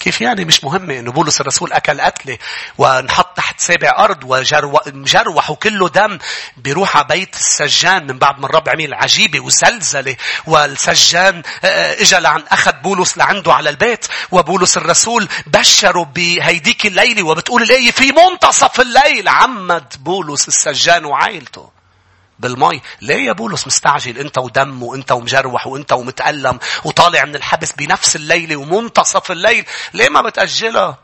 كيف 0.02 0.20
يعني 0.20 0.44
مش 0.44 0.64
مهمة 0.64 0.98
إنه 0.98 1.12
بولس 1.12 1.40
الرسول 1.40 1.72
أكل 1.72 2.00
قتلة 2.00 2.38
وانحط 2.78 3.36
تحت 3.36 3.60
سابع 3.60 3.94
أرض 3.98 4.24
ومجروح 4.24 5.50
وكله 5.50 5.88
دم 5.88 6.18
بيروح 6.56 6.96
على 6.96 7.06
بيت 7.06 7.34
السجان 7.34 8.06
من 8.06 8.18
بعد 8.18 8.40
ما 8.40 8.46
الرب 8.46 8.68
عمل 8.68 8.94
عجيبة 8.94 9.40
وزلزلة. 9.40 10.16
والسجان 10.46 11.42
آه، 11.64 11.66
آه، 11.66 12.02
إجا 12.02 12.20
لعن 12.20 12.42
أخذ 12.50 12.72
بولس 12.72 13.18
لعنده 13.18 13.52
على 13.52 13.70
البيت. 13.70 14.06
وبولس 14.30 14.76
الرسول 14.76 15.28
بشره 15.46 16.04
بهيديك 16.04 16.86
الليلة 16.86 17.22
وبتقول 17.22 17.62
الآية 17.62 17.90
في 17.90 18.12
منتصف 18.12 18.80
الليل 18.80 19.28
عمد 19.28 19.94
بولس 20.00 20.48
السجان 20.48 21.04
وعائلته. 21.04 21.81
بالمي. 22.42 22.80
ليه 23.00 23.26
يا 23.26 23.32
بولس 23.32 23.66
مستعجل؟ 23.66 24.18
انت 24.18 24.38
ودم 24.38 24.82
وانت 24.82 25.12
ومجروح 25.12 25.66
وانت 25.66 25.92
ومتألم 25.92 26.58
وطالع 26.84 27.24
من 27.24 27.34
الحبس 27.36 27.72
بنفس 27.72 28.16
الليلة 28.16 28.56
ومنتصف 28.56 29.30
الليل. 29.30 29.64
ليه 29.94 30.08
ما 30.08 30.20
بتأجلها 30.20 30.98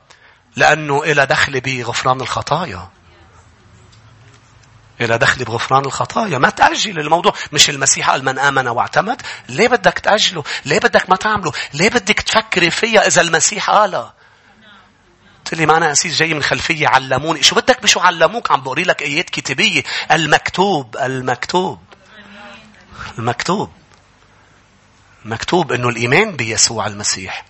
لأنه 0.56 1.02
إلى 1.02 1.26
دخل 1.26 1.60
بغفران 1.60 2.20
الخطايا. 2.20 2.88
إلى 5.00 5.18
دخل 5.18 5.44
بغفران 5.44 5.84
الخطايا. 5.84 6.38
ما 6.38 6.50
تأجل 6.50 7.00
الموضوع. 7.00 7.32
مش 7.52 7.70
المسيح 7.70 8.10
قال 8.10 8.24
من 8.24 8.38
آمن 8.38 8.68
واعتمد؟ 8.68 9.22
ليه 9.48 9.68
بدك 9.68 9.98
تأجله؟ 9.98 10.44
ليه 10.64 10.78
بدك 10.78 11.10
ما 11.10 11.16
تعمله؟ 11.16 11.52
ليه 11.74 11.88
بدك 11.88 12.20
تفكري 12.20 12.70
فيها 12.70 13.06
إذا 13.06 13.20
المسيح 13.20 13.70
قالها؟ 13.70 14.17
قلت 15.48 15.60
لي 15.60 15.66
ما 15.66 15.76
أنا 15.76 15.92
أسيس 15.92 16.16
جاي 16.16 16.34
من 16.34 16.42
خلفية 16.42 16.88
علموني. 16.88 17.42
شو 17.42 17.56
بدك 17.56 17.82
بشو 17.82 18.00
علموك؟ 18.00 18.50
عم 18.50 18.62
بقري 18.62 18.82
لك 18.82 19.02
آيات 19.02 19.30
كتابية. 19.30 19.82
المكتوب 20.10 20.96
المكتوب. 20.96 21.78
المكتوب. 23.18 23.70
مكتوب 25.24 25.72
إنه 25.72 25.88
الإيمان 25.88 26.36
بيسوع 26.36 26.86
المسيح 26.86 27.44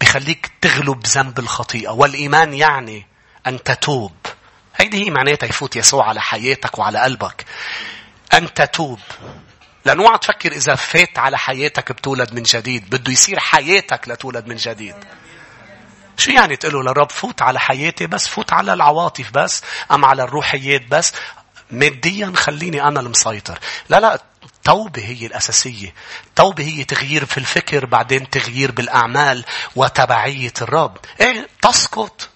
بخليك 0.00 0.50
تغلب 0.60 1.06
ذنب 1.06 1.38
الخطيئة. 1.38 1.90
والإيمان 1.90 2.54
يعني 2.54 3.06
أن 3.46 3.62
تتوب. 3.62 4.12
هيدي 4.76 5.06
هي 5.06 5.10
معناتها 5.10 5.46
يفوت 5.46 5.76
يسوع 5.76 6.08
على 6.08 6.20
حياتك 6.20 6.78
وعلى 6.78 6.98
قلبك. 6.98 7.44
أن 8.34 8.54
تتوب. 8.54 9.00
لأنه 9.84 10.02
اوعى 10.02 10.18
تفكر 10.18 10.52
إذا 10.52 10.74
فات 10.74 11.18
على 11.18 11.38
حياتك 11.38 11.92
بتولد 11.92 12.34
من 12.34 12.42
جديد. 12.42 12.90
بده 12.90 13.12
يصير 13.12 13.38
حياتك 13.38 14.08
لتولد 14.08 14.46
من 14.46 14.56
جديد. 14.56 14.96
شو 16.16 16.30
يعني 16.30 16.56
تقول 16.56 16.86
للرب 16.86 17.10
فوت 17.10 17.42
على 17.42 17.60
حياتي 17.60 18.06
بس 18.06 18.28
فوت 18.28 18.52
على 18.52 18.72
العواطف 18.72 19.30
بس 19.30 19.62
أم 19.92 20.04
على 20.04 20.22
الروحيات 20.22 20.86
بس؟ 20.86 21.12
ماديا 21.70 22.32
خليني 22.36 22.82
أنا 22.82 23.00
المسيطر. 23.00 23.58
لا 23.88 24.00
لا 24.00 24.22
التوبة 24.44 25.04
هي 25.04 25.26
الأساسية. 25.26 25.94
التوبة 26.26 26.64
هي 26.64 26.84
تغيير 26.84 27.24
في 27.24 27.38
الفكر 27.38 27.86
بعدين 27.86 28.30
تغيير 28.30 28.72
بالأعمال 28.72 29.44
وتبعية 29.76 30.52
الرب. 30.62 30.96
إيه 31.20 31.48
تسقط. 31.62 32.28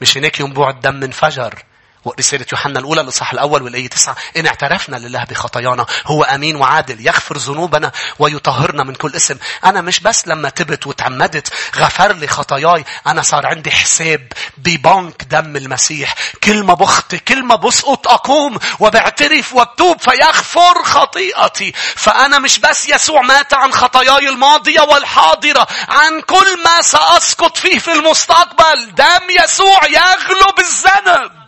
مش 0.00 0.16
هناك 0.18 0.40
ينبوع 0.40 0.70
الدم 0.70 1.02
انفجر 1.02 1.62
ورسالة 2.04 2.46
يوحنا 2.52 2.78
الأولى 2.78 3.00
الإصحاح 3.00 3.32
الأول 3.32 3.62
والآية 3.62 3.88
تسعة 3.88 4.16
إن 4.36 4.46
اعترفنا 4.46 4.96
لله 4.96 5.24
بخطايانا 5.24 5.86
هو 6.06 6.22
أمين 6.22 6.56
وعادل 6.56 7.06
يغفر 7.06 7.36
ذنوبنا 7.36 7.92
ويطهرنا 8.18 8.84
من 8.84 8.94
كل 8.94 9.16
اسم. 9.16 9.36
أنا 9.64 9.80
مش 9.80 10.00
بس 10.00 10.28
لما 10.28 10.48
تبت 10.48 10.86
وتعمدت 10.86 11.52
غفر 11.76 12.12
لي 12.12 12.26
خطاياي 12.26 12.84
أنا 13.06 13.22
صار 13.22 13.46
عندي 13.46 13.70
حساب 13.70 14.32
ببنك 14.58 15.24
دم 15.24 15.56
المسيح. 15.56 16.14
كل 16.44 16.62
ما 16.62 16.74
بخطي 16.74 17.18
كل 17.18 17.44
ما 17.44 17.54
بسقط 17.54 18.08
أقوم 18.08 18.58
وبعترف 18.80 19.54
وبتوب 19.54 20.00
فيغفر 20.00 20.84
خطيئتي. 20.84 21.72
فأنا 21.96 22.38
مش 22.38 22.58
بس 22.58 22.88
يسوع 22.88 23.22
مات 23.22 23.54
عن 23.54 23.72
خطاياي 23.72 24.28
الماضية 24.28 24.80
والحاضرة 24.80 25.66
عن 25.88 26.20
كل 26.20 26.62
ما 26.64 26.82
سأسقط 26.82 27.56
فيه 27.56 27.78
في 27.78 27.92
المستقبل 27.92 28.94
دم 28.94 29.44
يسوع 29.44 29.80
يغلب 29.84 30.58
الذنب. 30.58 31.41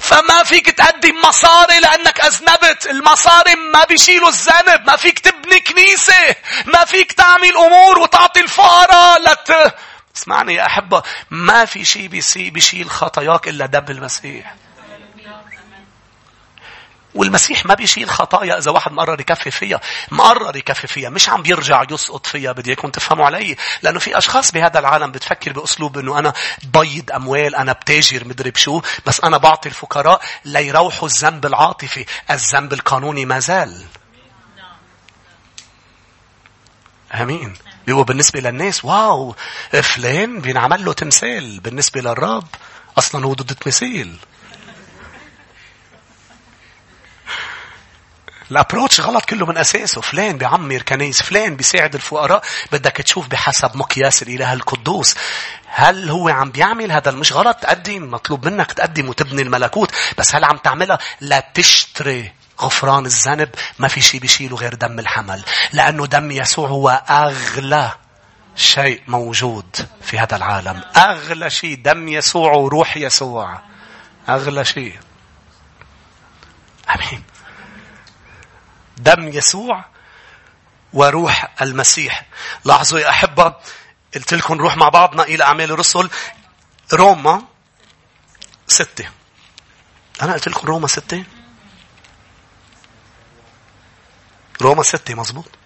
فما 0.00 0.42
فيك 0.42 0.70
تقدم 0.70 1.20
مصاري 1.24 1.80
لأنك 1.80 2.20
أذنبت. 2.20 2.86
المصاري 2.86 3.54
ما 3.54 3.84
بيشيلوا 3.84 4.28
الذنب. 4.28 4.86
ما 4.86 4.96
فيك 4.96 5.18
تبني 5.18 5.60
كنيسة. 5.60 6.36
ما 6.66 6.84
فيك 6.84 7.12
تعمل 7.12 7.56
أمور 7.56 7.98
وتعطي 7.98 8.40
الفقراء 8.40 9.22
لت... 9.22 9.74
اسمعني 10.16 10.54
يا 10.54 10.66
أحبة 10.66 11.02
ما 11.30 11.64
في 11.64 11.84
شيء 11.84 12.08
بيشيل 12.50 12.90
خطاياك 12.90 13.48
إلا 13.48 13.66
دم 13.66 13.84
المسيح. 13.88 14.54
والمسيح 17.14 17.66
ما 17.66 17.74
بيشيل 17.74 18.10
خطايا 18.10 18.58
إذا 18.58 18.70
واحد 18.70 18.92
مقرر 18.92 19.20
يكفي 19.20 19.50
فيها. 19.50 19.80
مقرر 20.10 20.56
يكفي 20.56 20.86
فيها. 20.86 21.10
مش 21.10 21.28
عم 21.28 21.42
بيرجع 21.42 21.84
يسقط 21.90 22.26
فيها. 22.26 22.52
بدي 22.52 22.70
إياكم 22.70 22.90
تفهموا 22.90 23.26
علي. 23.26 23.56
لأنه 23.82 23.98
في 23.98 24.18
أشخاص 24.18 24.52
بهذا 24.52 24.78
العالم 24.78 25.12
بتفكر 25.12 25.52
بأسلوب 25.52 25.98
أنه 25.98 26.18
أنا 26.18 26.32
بيض 26.62 27.12
أموال. 27.12 27.54
أنا 27.54 27.72
بتاجر 27.72 28.28
مدري 28.28 28.50
بشو. 28.50 28.80
بس 29.06 29.20
أنا 29.20 29.36
بعطي 29.36 29.68
الفقراء 29.68 30.20
ليروحوا 30.44 31.08
الذنب 31.08 31.46
العاطفي. 31.46 32.04
الذنب 32.30 32.72
القانوني 32.72 33.24
ما 33.24 33.38
زال. 33.38 33.84
آمين 37.14 37.54
بيقولوا 37.86 38.04
بالنسبة 38.04 38.40
للناس 38.40 38.84
واو 38.84 39.34
فلان 39.82 40.40
بينعمل 40.40 40.84
له 40.84 40.92
تمثال 40.92 41.60
بالنسبة 41.60 42.00
للرب 42.00 42.46
أصلا 42.98 43.26
هو 43.26 43.34
ضد 43.34 43.50
التمثيل 43.50 44.16
الأبروتش 48.52 49.00
غلط 49.00 49.24
كله 49.24 49.46
من 49.46 49.58
أساسه. 49.58 50.00
فلان 50.00 50.38
بيعمر 50.38 50.82
كنيس 50.82 51.22
فلان 51.22 51.56
بيساعد 51.56 51.94
الفقراء. 51.94 52.42
بدك 52.72 52.96
تشوف 52.96 53.28
بحسب 53.28 53.76
مقياس 53.76 54.22
الاله 54.22 54.52
القدوس. 54.52 55.14
هل 55.66 56.10
هو 56.10 56.28
عم 56.28 56.50
بيعمل 56.50 56.92
هذا؟ 56.92 57.10
مش 57.10 57.32
غلط. 57.32 57.56
تقدم 57.56 58.10
مطلوب 58.10 58.48
منك 58.48 58.72
تقدم 58.72 59.08
وتبني 59.08 59.42
الملكوت. 59.42 59.94
بس 60.18 60.34
هل 60.34 60.44
عم 60.44 60.56
تعملها؟ 60.56 60.98
لتشتري 61.20 62.32
غفران 62.60 63.06
الذنب. 63.06 63.48
ما 63.78 63.88
في 63.88 64.00
شيء 64.00 64.20
بيشيله 64.20 64.56
غير 64.56 64.74
دم 64.74 64.98
الحمل. 64.98 65.44
لأنه 65.72 66.06
دم 66.06 66.30
يسوع 66.30 66.68
هو 66.68 67.02
أغلى 67.10 67.92
شيء 68.56 69.02
موجود 69.08 69.76
في 70.02 70.18
هذا 70.18 70.36
العالم. 70.36 70.82
أغلى 70.96 71.50
شيء. 71.50 71.74
دم 71.82 72.08
يسوع 72.08 72.52
وروح 72.52 72.96
يسوع. 72.96 73.60
أغلى 74.28 74.64
شيء. 74.64 74.98
أمين. 76.94 77.31
دم 78.96 79.28
يسوع 79.28 79.84
وروح 80.92 81.62
المسيح. 81.62 82.26
لاحظوا 82.64 82.98
يا 82.98 83.10
أحبة 83.10 83.54
قلت 84.14 84.34
لكم 84.34 84.54
نروح 84.54 84.76
مع 84.76 84.88
بعضنا 84.88 85.22
إلى 85.22 85.44
أعمال 85.44 85.70
الرسل. 85.72 86.10
روما 86.92 87.42
ستة. 88.68 89.08
أنا 90.22 90.32
قلت 90.32 90.48
لكم 90.48 90.66
روما 90.66 90.86
ستة؟ 90.86 91.24
روما 94.62 94.82
ستة 94.82 95.14
مظبوط. 95.14 95.61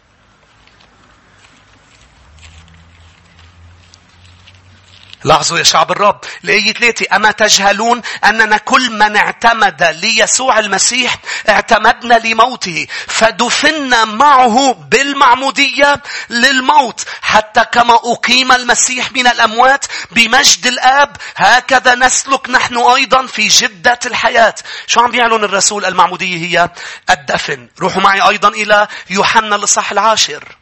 لاحظوا 5.26 5.58
يا 5.58 5.62
شعب 5.62 5.92
الرب 5.92 6.20
الآية 6.44 6.72
ثلاثة 6.72 7.16
أما 7.16 7.30
تجهلون 7.30 8.02
أننا 8.24 8.56
كل 8.56 8.90
من 8.90 9.16
اعتمد 9.16 9.82
ليسوع 9.82 10.58
المسيح 10.58 11.16
اعتمدنا 11.48 12.14
لموته 12.14 12.86
فدفنا 13.06 14.04
معه 14.04 14.72
بالمعمودية 14.72 16.02
للموت 16.30 17.04
حتى 17.22 17.64
كما 17.72 17.94
أقيم 17.94 18.52
المسيح 18.52 19.12
من 19.12 19.26
الأموات 19.26 19.86
بمجد 20.10 20.66
الآب 20.66 21.16
هكذا 21.36 21.94
نسلك 21.94 22.50
نحن 22.50 22.76
أيضا 22.76 23.26
في 23.26 23.48
جدة 23.48 23.98
الحياة. 24.06 24.54
شو 24.86 25.00
عم 25.00 25.10
بيعلن 25.10 25.44
الرسول؟ 25.44 25.84
المعمودية 25.84 26.36
هي 26.36 26.70
الدفن. 27.10 27.68
روحوا 27.80 28.02
معي 28.02 28.28
أيضا 28.28 28.48
إلى 28.48 28.88
يوحنا 29.10 29.56
الإصحاح 29.56 29.92
العاشر. 29.92 30.56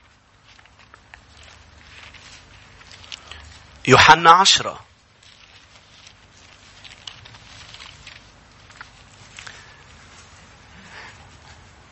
يوحنا 3.86 4.30
عشرة. 4.30 4.80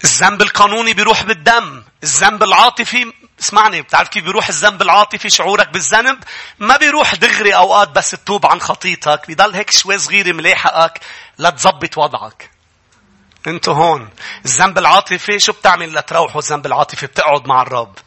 الذنب 0.05 0.43
القانوني 0.43 0.95
بيروح 0.95 1.23
بالدم. 1.23 1.85
الذنب 2.03 2.43
العاطفي 2.43 3.13
اسمعني 3.41 3.83
بتعرف 3.83 4.09
كيف 4.09 4.25
بيروح 4.25 4.49
الذنب 4.49 4.83
العاطفي؟ 4.83 5.31
شعورك 5.31 5.69
بالذنب؟ 5.69 6.25
ما 6.59 6.77
بيروح 6.77 7.15
دغري 7.15 7.55
أوقات 7.55 7.89
بس 7.89 8.11
تتوب 8.11 8.47
عن 8.47 8.61
خطيتك. 8.61 9.27
بيضل 9.27 9.55
هيك 9.55 9.71
شوي 9.71 9.99
صغيرة 9.99 10.33
ملاحقك 10.33 11.01
لتظبط 11.39 11.99
وضعك. 11.99 12.51
انتو 13.47 13.73
هون. 13.73 14.11
الذنب 14.45 14.79
العاطفي 14.79 15.39
شو 15.39 15.53
بتعمل 15.53 15.95
لتروحوا 15.95 16.41
الذنب 16.41 16.67
العاطفي؟ 16.67 17.07
بتقعد 17.07 17.47
مع 17.47 17.63
الرب. 17.63 17.99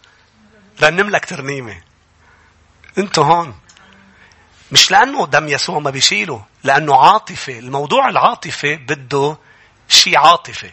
رنم 0.83 1.09
لك 1.09 1.25
ترنيمة. 1.25 1.81
انتو 2.97 3.21
هون. 3.21 3.55
مش 4.71 4.91
لأنه 4.91 5.25
دم 5.27 5.47
يسوع 5.47 5.79
ما 5.79 5.89
بيشيله 5.89 6.45
لأنه 6.63 6.95
عاطفة 6.95 7.59
الموضوع 7.59 8.09
العاطفة 8.09 8.75
بده 8.75 9.37
شيء 9.89 10.17
عاطفة 10.17 10.71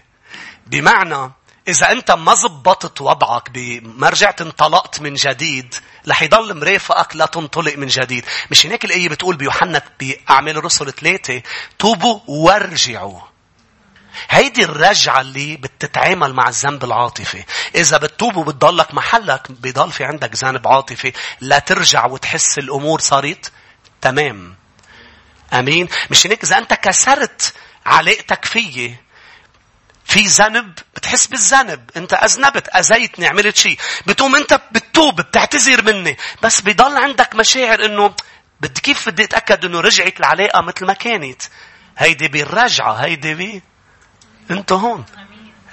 بمعنى 0.66 1.30
إذا 1.68 1.92
أنت 1.92 2.10
ما 2.10 2.34
زبطت 2.34 3.00
وضعك 3.00 3.50
بما 3.50 4.08
رجعت 4.08 4.40
انطلقت 4.40 5.00
من 5.00 5.14
جديد 5.14 5.74
رح 6.08 6.22
يضل 6.22 6.60
مرافقك 6.60 7.16
لا 7.16 7.26
تنطلق 7.26 7.76
من 7.76 7.86
جديد. 7.86 8.24
مش 8.50 8.66
هناك 8.66 8.84
الآية 8.84 9.08
بتقول 9.08 9.36
بيوحنا 9.36 9.82
بأعمال 10.00 10.56
الرسل 10.56 10.92
ثلاثة 10.92 11.42
توبوا 11.78 12.20
وارجعوا. 12.26 13.20
هيدي 14.30 14.64
الرجعة 14.64 15.20
اللي 15.20 15.56
بتتعامل 15.56 16.32
مع 16.34 16.48
الذنب 16.48 16.84
العاطفي. 16.84 17.44
إذا 17.74 17.96
بتتوب 17.96 18.36
وبتضلك 18.36 18.94
محلك 18.94 19.52
بيضل 19.52 19.92
في 19.92 20.04
عندك 20.04 20.34
ذنب 20.36 20.68
عاطفي 20.68 21.12
لا 21.40 21.58
ترجع 21.58 22.06
وتحس 22.06 22.58
الأمور 22.58 23.00
صارت 23.00 23.52
تمام. 24.02 24.54
أمين؟ 25.52 25.88
مش 26.10 26.26
هيك 26.26 26.44
إذا 26.44 26.58
أنت 26.58 26.74
كسرت 26.74 27.54
علاقتك 27.86 28.44
فيي 28.44 28.96
في 30.04 30.20
ذنب 30.20 30.78
بتحس 30.96 31.26
بالذنب. 31.26 31.90
أنت 31.96 32.12
أذنبت 32.12 32.68
أذيتني 32.68 33.26
عملت 33.26 33.56
شيء. 33.56 33.78
بتقوم 34.06 34.36
أنت 34.36 34.60
بتتوب 34.72 35.20
بتعتذر 35.20 35.82
مني. 35.82 36.16
بس 36.42 36.60
بيضل 36.60 36.96
عندك 36.96 37.34
مشاعر 37.34 37.84
إنه 37.84 38.14
بدي 38.60 38.80
كيف 38.80 39.08
بدي 39.08 39.24
أتأكد 39.24 39.64
إنه 39.64 39.80
رجعت 39.80 40.20
العلاقة 40.20 40.60
مثل 40.60 40.86
ما 40.86 40.92
كانت؟ 40.92 41.42
هيدي 41.98 42.28
بالرجعة 42.28 42.92
هيدي 42.92 43.34
بي 43.34 43.62
انت 44.50 44.72
هون. 44.72 45.04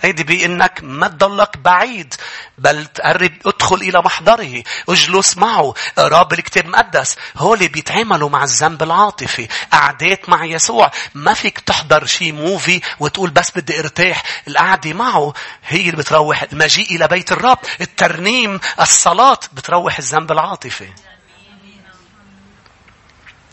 هيدي 0.02 0.24
بأنك 0.24 0.80
ما 0.84 1.08
تضلك 1.08 1.58
بعيد 1.58 2.14
بل 2.58 2.86
تقرب 2.86 3.32
ادخل 3.46 3.76
إلى 3.76 4.02
محضره 4.02 4.64
اجلس 4.90 5.38
معه. 5.38 5.74
اقرا 5.98 6.24
بالكتاب 6.24 6.66
المقدس 6.66 7.16
هولي 7.38 7.68
بيتعاملوا 7.68 8.30
مع 8.30 8.44
الذنب 8.44 8.84
العاطفي 8.84 9.48
قعدات 9.72 10.30
مع 10.30 10.46
يسوع. 10.46 10.92
ما 11.14 11.34
فيك 11.34 11.60
تحضر 11.60 12.06
شي 12.06 12.32
موفي 12.32 12.82
وتقول 13.00 13.30
بس 13.30 13.52
بدي 13.56 13.80
ارتاح. 13.80 14.24
القعدة 14.48 14.94
معه 14.94 15.34
هي 15.68 15.82
اللي 15.82 15.98
بتروح 15.98 16.44
المجيء 16.44 16.96
إلى 16.96 17.08
بيت 17.08 17.32
الرب. 17.32 17.60
الترنيم 17.82 18.60
الصلاة 18.80 19.40
بتروح 19.54 19.98
الذنب 19.98 20.32
العاطفي. 20.32 20.90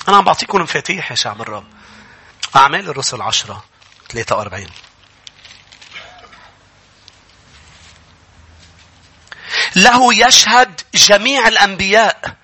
أنا 0.08 0.16
عم 0.16 0.24
بعطيكم 0.24 0.60
مفاتيح 0.60 1.10
يا 1.10 1.16
شعب 1.16 1.40
الرب. 1.40 1.64
أعمال 2.56 2.88
الرسل 2.88 3.22
عشرة 3.22 3.64
43 4.08 4.66
له 9.76 10.14
يشهد 10.26 10.80
جميع 10.94 11.48
الأنبياء 11.48 12.36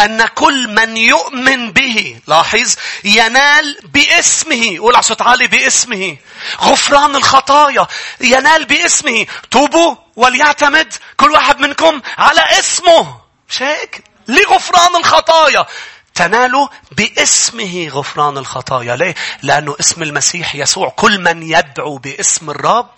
أن 0.00 0.26
كل 0.26 0.68
من 0.68 0.96
يؤمن 0.96 1.72
به 1.72 2.20
لاحظ 2.26 2.74
ينال 3.04 3.78
باسمه 3.84 4.78
قول 4.78 5.04
صوت 5.04 5.22
عالي 5.22 5.46
باسمه 5.46 6.16
غفران 6.60 7.16
الخطايا 7.16 7.86
ينال 8.20 8.64
باسمه 8.64 9.26
توبوا 9.50 9.96
وليعتمد 10.16 10.94
كل 11.16 11.30
واحد 11.30 11.60
منكم 11.60 12.02
على 12.18 12.40
اسمه 12.40 13.20
مش 13.48 13.62
هيك 13.62 14.04
لغفران 14.28 14.96
الخطايا 14.96 15.66
تنالوا 16.14 16.68
باسمه 16.92 17.88
غفران 17.88 18.38
الخطايا. 18.38 18.96
ليه؟ 18.96 19.14
لأنه 19.42 19.76
اسم 19.80 20.02
المسيح 20.02 20.54
يسوع 20.54 20.88
كل 20.88 21.20
من 21.20 21.42
يدعو 21.42 21.98
باسم 21.98 22.50
الرب 22.50 22.90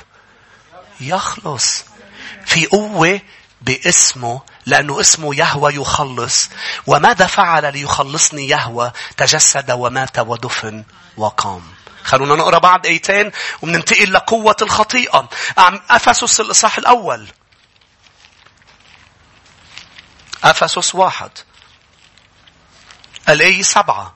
يخلص. 1.01 1.85
في 2.47 2.67
قوة 2.67 3.21
باسمه 3.61 4.41
لأنه 4.67 5.01
اسمه 5.01 5.35
يهوى 5.35 5.75
يخلص 5.75 6.51
وماذا 6.87 7.27
فعل 7.27 7.73
ليخلصني 7.73 8.49
يهوى 8.49 8.93
تجسد 9.17 9.71
ومات 9.71 10.19
ودفن 10.19 10.85
وقام 11.17 11.79
خلونا 12.09 12.35
نقرأ 12.35 12.59
بعض 12.59 12.87
ايتين 12.87 13.33
ومننتقل 13.63 14.13
لقوة 14.13 14.57
الخطيئة. 14.63 15.29
أفسس 15.91 16.41
الإصحاح 16.41 16.79
الأول. 16.79 17.29
أفسس 20.45 20.95
واحد. 20.95 21.31
الآية 23.29 23.63
سبعة. 23.63 24.15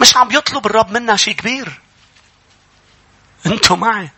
مش 0.00 0.16
عم 0.16 0.32
يطلب 0.32 0.66
الرب 0.66 0.90
منا 0.90 1.16
شيء 1.16 1.34
كبير. 1.34 1.80
أنتوا 3.52 3.76
معي. 3.76 4.10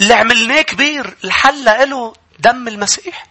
اللي 0.00 0.14
عملناه 0.14 0.62
كبير 0.62 1.16
الحل 1.24 1.64
له 1.64 2.12
دم 2.38 2.68
المسيح. 2.68 3.26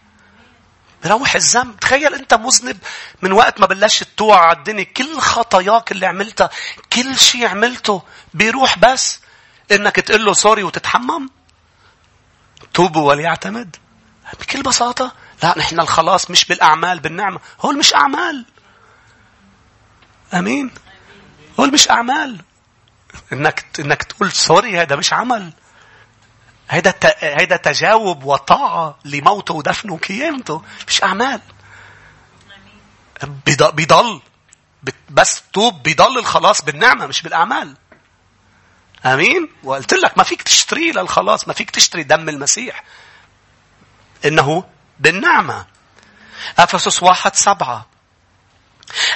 بروح 1.04 1.34
الذنب. 1.34 1.80
تخيل 1.80 2.14
أنت 2.14 2.34
مذنب 2.34 2.78
من 3.22 3.32
وقت 3.32 3.60
ما 3.60 3.66
بلشت 3.66 4.08
توعى 4.16 4.38
على 4.38 4.56
الدنيا. 4.56 4.84
كل 4.84 5.18
خطاياك 5.18 5.92
اللي 5.92 6.06
عملتها 6.06 6.50
كل 6.92 7.18
شيء 7.18 7.46
عملته 7.46 8.02
بيروح 8.34 8.78
بس 8.78 9.20
إنك 9.72 9.96
تقول 9.96 10.24
له 10.24 10.32
sorry 10.32 10.62
وتتحمم. 10.62 11.30
توبوا 12.74 13.08
وليعتمد. 13.08 13.76
بكل 14.40 14.62
بساطة. 14.62 15.12
لا 15.42 15.54
نحن 15.58 15.80
الخلاص 15.80 16.30
مش 16.30 16.44
بالأعمال 16.44 17.00
بالنعمة. 17.00 17.40
هول 17.60 17.78
مش 17.78 17.94
أعمال. 17.94 18.44
أمين. 20.34 20.70
هول 21.60 21.72
مش 21.72 21.90
أعمال. 21.90 22.40
انك 23.32 23.64
إنك 23.78 24.02
تقول 24.02 24.32
sorry 24.32 24.80
هذا 24.80 24.96
مش 24.96 25.12
عمل. 25.12 25.52
هيدا 26.70 26.94
هيدا 27.20 27.56
تجاوب 27.56 28.24
وطاعة 28.24 28.98
لموته 29.04 29.54
ودفنه 29.54 29.92
وقيامته 29.92 30.62
مش 30.88 31.02
أعمال. 31.02 31.40
بيضل 33.46 34.20
بس 35.10 35.42
توب 35.52 35.82
بيضل 35.82 36.18
الخلاص 36.18 36.62
بالنعمة 36.62 37.06
مش 37.06 37.22
بالأعمال. 37.22 37.76
آمين؟ 39.06 39.48
وقلت 39.64 39.94
لك 39.94 40.18
ما 40.18 40.24
فيك 40.24 40.42
تشتري 40.42 40.92
للخلاص 40.92 41.48
ما 41.48 41.54
فيك 41.54 41.70
تشتري 41.70 42.02
دم 42.02 42.28
المسيح. 42.28 42.84
إنه 44.24 44.64
بالنعمة. 45.00 45.66
أفسس 46.58 47.02
واحد 47.02 47.34
سبعة. 47.36 47.86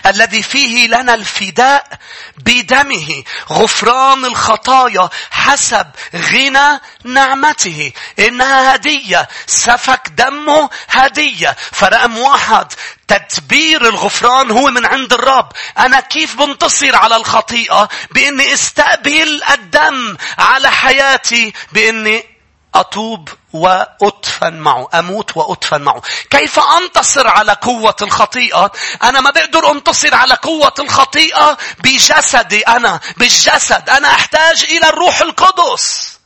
الذي 0.07 0.43
فيه 0.43 0.87
لنا 0.87 1.15
الفداء 1.15 1.99
بدمه 2.37 3.23
غفران 3.51 4.25
الخطايا 4.25 5.09
حسب 5.31 5.87
غنى 6.15 6.81
نعمته. 7.05 7.93
إنها 8.19 8.75
هدية 8.75 9.29
سفك 9.47 10.09
دمه 10.09 10.71
هدية. 10.89 11.57
فرقم 11.73 12.19
واحد 12.19 12.73
تدبير 13.09 13.89
الغفران 13.89 14.51
هو 14.51 14.71
من 14.71 14.87
عند 14.87 15.13
الرب. 15.13 15.53
أنا 15.79 16.01
كيف 16.01 16.37
بنتصر 16.37 16.97
على 16.97 17.17
الخطيئة؟ 17.17 17.89
بإني 18.11 18.55
استقبل 18.55 19.43
الدم 19.51 20.17
على 20.39 20.71
حياتي 20.71 21.53
بإني 21.73 22.40
أتوب 22.75 23.29
وأدفن 23.53 24.55
معه. 24.55 24.89
أموت 24.95 25.37
وأدفن 25.37 25.83
معه. 25.83 26.03
كيف 26.31 26.61
أنتصر 26.61 27.29
على 27.29 27.53
قوة 27.53 27.97
الخطيئة؟ 28.03 28.73
أنا 29.03 29.21
ما 29.21 29.31
بقدر 29.31 29.71
أنتصر 29.71 30.15
على 30.15 30.35
قوة 30.35 30.75
الخطيئة 30.79 31.59
بجسدي 31.79 32.61
أنا. 32.61 33.01
بالجسد. 33.17 33.91
أنا 33.91 34.09
أحتاج 34.09 34.63
إلى 34.63 34.89
الروح 34.89 35.21
القدس. 35.21 36.17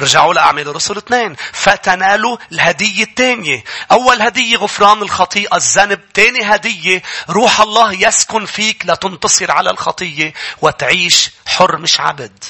رجعوا 0.00 0.34
لأعمال 0.34 0.68
الرسل 0.68 0.96
اثنين. 0.96 1.36
فتنالوا 1.52 2.36
الهدية 2.52 3.04
الثانية. 3.04 3.64
أول 3.92 4.22
هدية 4.22 4.56
غفران 4.56 5.02
الخطيئة 5.02 5.56
الذنب. 5.56 6.00
ثاني 6.14 6.54
هدية 6.54 7.02
روح 7.30 7.60
الله 7.60 7.92
يسكن 7.92 8.46
فيك 8.46 8.86
لتنتصر 8.86 9.50
على 9.50 9.70
الخطية 9.70 10.34
وتعيش 10.62 11.30
حر 11.46 11.76
مش 11.76 12.00
عبد. 12.00 12.44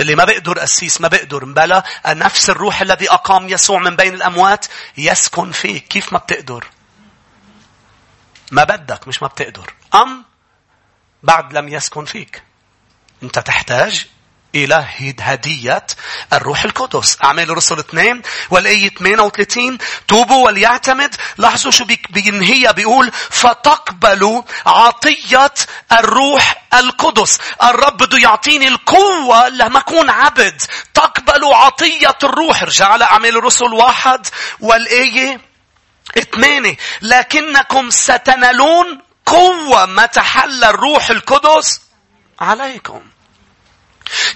اللي 0.00 0.14
ما 0.14 0.24
بقدر 0.24 0.64
أسيس 0.64 1.00
ما 1.00 1.08
بقدر 1.08 1.44
مبلا. 1.44 1.84
نفس 2.06 2.50
الروح 2.50 2.80
الذي 2.80 3.10
أقام 3.10 3.48
يسوع 3.48 3.78
من 3.78 3.96
بين 3.96 4.14
الأموات 4.14 4.66
يسكن 4.98 5.52
فيك 5.52 5.88
كيف 5.88 6.12
ما 6.12 6.18
بتقدر؟ 6.18 6.66
ما 8.50 8.64
بدك 8.64 9.08
مش 9.08 9.22
ما 9.22 9.28
بتقدر. 9.28 9.74
أم 9.94 10.24
بعد 11.22 11.52
لم 11.52 11.68
يسكن 11.68 12.04
فيك. 12.04 12.42
أنت 13.22 13.38
تحتاج 13.38 14.06
إلى 14.54 14.84
هدية 15.20 15.86
الروح 16.32 16.64
القدس. 16.64 17.18
أعمال 17.24 17.50
الرسل 17.50 17.78
اثنين 17.78 18.22
والآية 18.50 18.88
38 18.88 19.78
توبوا 20.08 20.46
وليعتمد. 20.46 21.14
لاحظوا 21.38 21.70
شو 21.70 21.84
بينهي 22.10 22.72
بيقول 22.72 23.10
فتقبلوا 23.30 24.42
عطية 24.66 25.54
الروح 25.92 26.62
القدس. 26.74 27.38
الرب 27.62 27.96
بده 27.96 28.18
يعطيني 28.18 28.68
القوة 28.68 29.48
لما 29.48 29.78
أكون 29.78 30.10
عبد. 30.10 30.62
تقبلوا 30.94 31.56
عطية 31.56 32.18
الروح. 32.24 32.62
ارجع 32.62 32.86
على 32.86 33.04
أعمال 33.04 33.36
الرسل 33.36 33.74
واحد 33.74 34.26
والآية 34.60 35.40
ثمانية. 36.34 36.76
لكنكم 37.02 37.90
ستنالون 37.90 39.00
قوة 39.26 39.86
ما 39.86 40.06
تحل 40.06 40.64
الروح 40.64 41.10
القدس 41.10 41.80
عليكم. 42.40 43.02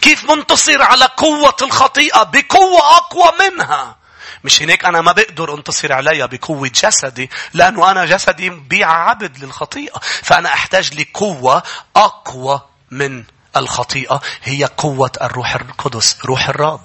كيف 0.00 0.30
منتصر 0.30 0.82
على 0.82 1.04
قوة 1.16 1.56
الخطيئة 1.62 2.22
بقوة 2.22 2.96
أقوى 2.96 3.32
منها. 3.40 3.96
مش 4.44 4.62
هناك 4.62 4.84
أنا 4.84 5.00
ما 5.00 5.12
بقدر 5.12 5.54
أنتصر 5.54 5.92
عليها 5.92 6.26
بقوة 6.26 6.68
جسدي 6.68 7.30
لأنه 7.54 7.90
أنا 7.90 8.04
جسدي 8.04 8.50
بيع 8.50 8.90
عبد 8.90 9.44
للخطيئة. 9.44 10.00
فأنا 10.22 10.48
أحتاج 10.48 11.00
لقوة 11.00 11.62
أقوى 11.96 12.60
من 12.90 13.24
الخطيئة 13.56 14.20
هي 14.42 14.64
قوة 14.64 15.10
الروح 15.22 15.54
القدس 15.54 16.16
روح 16.24 16.48
الرب. 16.48 16.80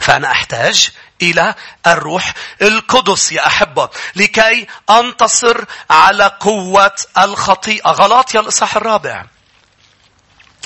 فأنا 0.00 0.30
أحتاج 0.30 0.90
إلى 1.22 1.54
الروح 1.86 2.34
القدس 2.62 3.32
يا 3.32 3.46
أحبة 3.46 3.88
لكي 4.16 4.66
أنتصر 4.90 5.64
على 5.90 6.36
قوة 6.40 6.94
الخطيئة 7.18 7.88
غلاطيا 7.90 8.40
الإصحاح 8.40 8.76
الرابع 8.76 9.24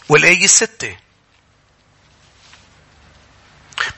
والآية 0.08 0.44
الستة 0.44 0.96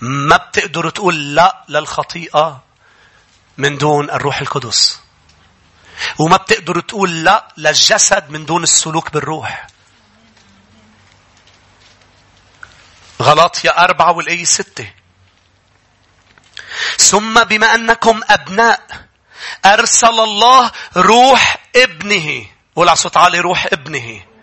ما 0.01 0.37
بتقدر 0.37 0.91
تقول 0.91 1.35
لا 1.35 1.65
للخطيئة 1.69 2.63
من 3.59 3.79
دون 3.79 4.11
الروح 4.11 4.41
القدس. 4.41 5.01
وما 6.19 6.37
بتقدر 6.37 6.81
تقول 6.81 7.25
لا 7.25 7.49
للجسد 7.57 8.31
من 8.31 8.47
دون 8.47 8.63
السلوك 8.63 9.13
بالروح. 9.13 9.67
غلط 13.23 13.65
يا 13.65 13.85
أربعة 13.85 14.13
والآية 14.13 14.45
ستة. 14.45 14.93
ثم 16.99 17.45
بما 17.45 17.75
أنكم 17.75 18.21
أبناء 18.31 19.07
أرسل 19.65 20.21
الله 20.21 20.71
روح 20.97 21.57
ابنه. 21.77 22.47
ولا 22.77 22.95
صوت 22.95 23.17
عالي 23.17 23.41
روح 23.41 23.67
ابنه. 23.73 24.34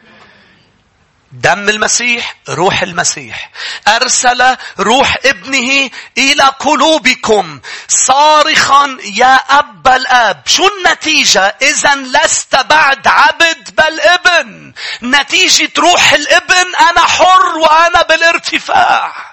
دم 1.32 1.70
المسيح 1.70 2.36
روح 2.50 2.82
المسيح 2.82 3.52
أرسل 3.88 4.58
روح 4.80 5.18
ابنه 5.26 5.90
إلى 6.18 6.44
قلوبكم 6.44 7.60
صارخا 7.88 8.98
يا 9.14 9.36
أب 9.36 9.88
الآب 9.88 10.42
شو 10.46 10.64
النتيجة 10.68 11.56
إذا 11.62 11.96
لست 11.96 12.56
بعد 12.56 13.08
عبد 13.08 13.76
بل 13.78 14.00
ابن 14.00 14.74
نتيجة 15.04 15.72
روح 15.78 16.14
الابن 16.14 16.76
أنا 16.90 17.02
حر 17.02 17.58
وأنا 17.58 18.02
بالارتفاع 18.02 19.32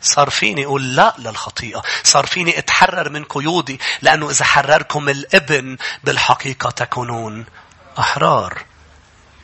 صار 0.00 0.30
فيني 0.30 0.64
أقول 0.64 0.96
لا 0.96 1.14
للخطيئة. 1.18 1.82
صار 2.02 2.26
فيني 2.26 2.58
أتحرر 2.58 3.10
من 3.10 3.24
قيودي. 3.24 3.80
لأنه 4.02 4.30
إذا 4.30 4.44
حرركم 4.44 5.08
الابن 5.08 5.76
بالحقيقة 6.04 6.70
تكونون 6.70 7.46
أحرار. 7.98 8.64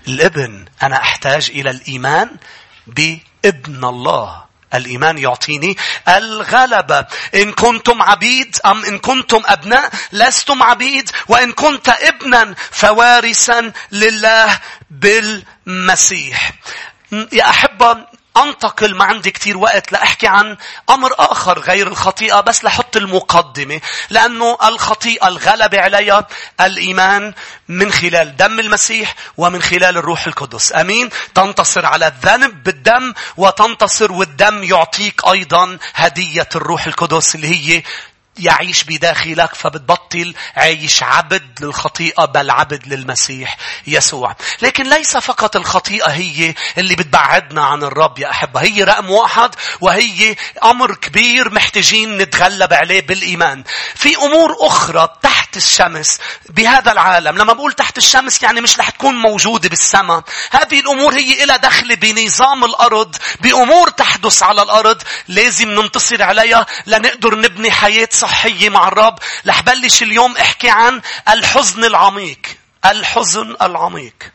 الابن 0.09 0.64
أنا 0.82 0.96
أحتاج 0.96 1.50
إلى 1.50 1.70
الإيمان 1.70 2.36
بابن 2.86 3.84
الله. 3.84 4.44
الإيمان 4.74 5.18
يعطيني 5.18 5.76
الغلبة. 6.09 7.07
إن 7.34 7.53
كنتم 7.53 8.03
عبيد 8.03 8.57
أم 8.66 8.84
إن 8.84 8.98
كنتم 8.98 9.42
أبناء 9.46 9.90
لستم 10.12 10.62
عبيد 10.62 11.11
وإن 11.28 11.53
كنت 11.53 11.88
ابنا 11.88 12.55
فوارثا 12.70 13.72
لله 13.92 14.61
بالمسيح. 14.90 16.53
يا 17.32 17.50
أحبة 17.50 18.07
أنتقل 18.37 18.95
ما 18.95 19.05
عندي 19.05 19.30
كتير 19.30 19.57
وقت 19.57 19.93
لأحكي 19.93 20.26
عن 20.26 20.57
أمر 20.91 21.14
آخر 21.18 21.59
غير 21.59 21.87
الخطيئة 21.89 22.41
بس 22.41 22.64
لحط 22.64 22.97
المقدمة. 22.97 23.80
لأنه 24.11 24.59
الخطيئة 24.64 25.28
الغلبة 25.28 25.80
عليها 25.80 26.26
الإيمان 26.61 27.35
من 27.68 27.93
خلال 27.93 28.37
دم 28.37 28.61
المسيح 28.61 29.14
ومن 29.37 29.62
خلال 29.62 29.97
الروح 29.97 30.26
القدس. 30.26 30.72
أمين؟ 30.72 31.11
تنتصر 31.35 31.87
على 31.87 32.07
الذنب 32.07 32.62
بالدم 32.62 33.14
وتنتصر 33.37 34.12
والدم 34.12 34.62
يعطيك 34.64 35.20
أيضا 35.28 35.78
هدية 35.95 36.49
الروح 36.57 36.87
القدس 36.87 37.35
اللي 37.35 37.49
هي 37.49 37.83
يعيش 38.39 38.85
بداخلك 38.85 39.55
فبتبطل 39.55 40.35
عايش 40.57 41.03
عبد 41.03 41.43
للخطيئة 41.61 42.24
بل 42.24 42.51
عبد 42.51 42.89
للمسيح 42.89 43.57
يسوع. 43.87 44.37
لكن 44.62 44.85
ليس 44.85 45.16
فقط 45.16 45.57
الخطيئة 45.57 46.07
هي 46.07 46.55
اللي 46.78 46.95
بتبعدنا 46.95 47.64
عن 47.64 47.83
الرب 47.83 48.18
يا 48.18 48.30
أحبة. 48.30 48.61
هي 48.61 48.85
رقم 48.85 49.11
واحد 49.11 49.55
وهي 49.80 50.37
أمر 50.64 50.95
كبير 50.95 51.55
محتاجين 51.55 52.18
نتغلب 52.18 52.72
عليه 52.72 53.01
بالإيمان. 53.07 53.64
في 53.95 54.16
أمور 54.16 54.57
أخرى 54.61 55.09
تحت 55.22 55.57
الشمس 55.57 56.18
بهذا 56.49 56.93
العالم. 56.93 57.39
لما 57.39 57.53
بقول 57.53 57.72
تحت 57.72 57.99
الشمس 57.99 58.43
يعني 58.43 58.61
مش 58.61 58.78
رح 58.78 58.91
تكون 58.91 59.14
موجودة 59.14 59.68
بالسماء. 59.68 60.22
هذه 60.51 60.80
الأمور 60.80 61.14
هي 61.14 61.45
إلى 61.45 61.59
دخل 61.59 61.97
بنظام 61.97 62.64
الأرض 62.64 63.16
بأمور 63.41 63.89
تحدث 63.89 64.43
على 64.43 64.62
الأرض 64.62 65.03
لازم 65.28 65.68
ننتصر 65.68 66.22
عليها 66.22 66.66
لنقدر 66.87 67.39
نبني 67.39 67.70
حياة 67.70 68.09
صحية 68.23 68.68
مع 68.68 68.89
الرب. 68.89 69.18
رح 69.47 69.61
بلش 69.61 70.03
اليوم 70.03 70.37
احكي 70.37 70.70
عن 70.70 71.01
الحزن 71.29 71.85
العميق. 71.85 72.39
الحزن 72.85 73.57
العميق. 73.62 74.33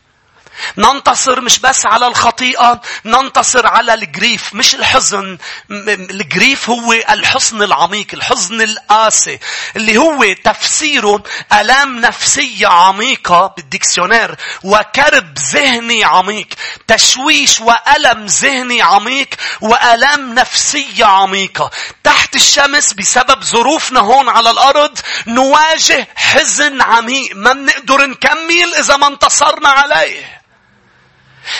ننتصر 0.77 1.41
مش 1.41 1.59
بس 1.59 1.85
على 1.85 2.07
الخطيئة 2.07 2.81
ننتصر 3.05 3.67
على 3.67 3.93
ال 3.93 4.03
grief 4.03 4.53
مش 4.53 4.75
الحزن. 4.75 5.37
ال 5.71 5.88
grief 5.88 6.69
هو 6.69 6.93
الحزن 6.93 7.63
العميق 7.63 8.07
الحزن 8.13 8.61
القاسي 8.61 9.39
اللي 9.75 9.97
هو 9.97 10.33
تفسيره 10.43 11.23
ألام 11.53 11.99
نفسية 11.99 12.67
عميقة 12.67 13.53
بال 13.57 13.68
dictionnaire 13.68 14.35
وكرب 14.63 15.37
ذهني 15.53 16.03
عميق 16.03 16.47
تشويش 16.87 17.59
وألم 17.59 18.25
ذهني 18.25 18.81
عميق 18.81 19.27
وألام 19.61 20.33
نفسية 20.33 21.05
عميقة. 21.05 21.71
تحت 22.03 22.35
الشمس 22.35 22.93
بسبب 22.93 23.43
ظروفنا 23.43 23.99
هون 23.99 24.29
على 24.29 24.49
الأرض 24.51 24.99
نواجه 25.27 26.07
حزن 26.15 26.81
عميق. 26.81 27.35
ما 27.35 27.53
بنقدر 27.53 28.05
نكمل 28.05 28.75
إذا 28.79 28.97
ما 28.97 29.07
انتصرنا 29.07 29.69
عليه. 29.69 30.41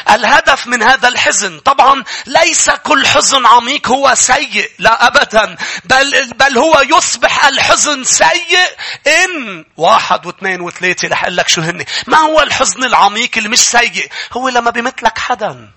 الهدف 0.10 0.68
من 0.68 0.84
هذا 0.84 1.08
الحزن 1.08 1.60
طبعا 1.60 2.04
ليس 2.26 2.70
كل 2.70 3.08
حزن 3.08 3.46
عميق 3.46 3.88
هو 3.88 4.14
سيء 4.16 4.72
لا 4.80 5.08
أبدا 5.08 5.56
بل, 5.86 6.34
بل 6.34 6.58
هو 6.58 6.82
يصبح 6.82 7.46
الحزن 7.46 8.04
سيء 8.04 8.60
إن 9.08 9.66
واحد 9.78 10.26
واثنين 10.26 10.62
وثلاثة 10.62 11.08
رح 11.08 11.26
لك 11.26 11.48
شو 11.48 11.62
هن 11.62 11.86
ما 12.08 12.18
هو 12.18 12.42
الحزن 12.42 12.84
العميق 12.84 13.32
اللي 13.38 13.50
مش 13.50 13.60
سيء؟ 13.60 14.10
هو 14.34 14.50
لما 14.50 14.72
بمثلك 14.72 15.18
حدا. 15.18 15.70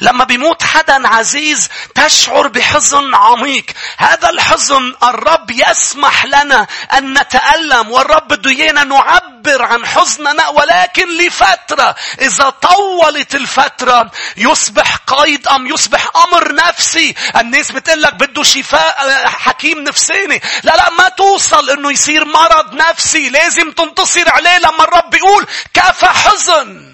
لما 0.00 0.24
بيموت 0.24 0.62
حدا 0.62 1.08
عزيز 1.08 1.68
تشعر 1.94 2.48
بحزن 2.48 3.14
عميق. 3.14 3.64
هذا 3.98 4.30
الحزن 4.30 4.94
الرب 5.02 5.50
يسمح 5.50 6.24
لنا 6.26 6.66
أن 6.92 7.18
نتألم 7.18 7.90
والرب 7.90 8.28
بده 8.28 8.50
إيانا 8.50 8.84
نعبر 8.84 9.62
عن 9.62 9.86
حزننا 9.86 10.48
ولكن 10.48 11.18
لفترة. 11.18 11.94
إذا 12.20 12.50
طولت 12.50 13.34
الفترة 13.34 14.10
يصبح 14.36 14.96
قيد 15.06 15.48
أم 15.48 15.66
يصبح 15.66 16.10
أمر 16.16 16.54
نفسي. 16.54 17.14
الناس 17.36 17.72
بتقول 17.72 18.02
لك 18.02 18.14
بده 18.14 18.42
شفاء 18.42 19.26
حكيم 19.26 19.78
نفساني. 19.78 20.42
لا 20.62 20.76
لا 20.76 20.90
ما 20.90 21.08
توصل 21.08 21.70
إنه 21.70 21.92
يصير 21.92 22.24
مرض 22.24 22.74
نفسي. 22.74 23.28
لازم 23.28 23.72
تنتصر 23.72 24.30
عليه 24.30 24.58
لما 24.58 24.84
الرب 24.84 25.10
بيقول 25.10 25.46
كفى 25.74 26.06
حزن. 26.06 26.93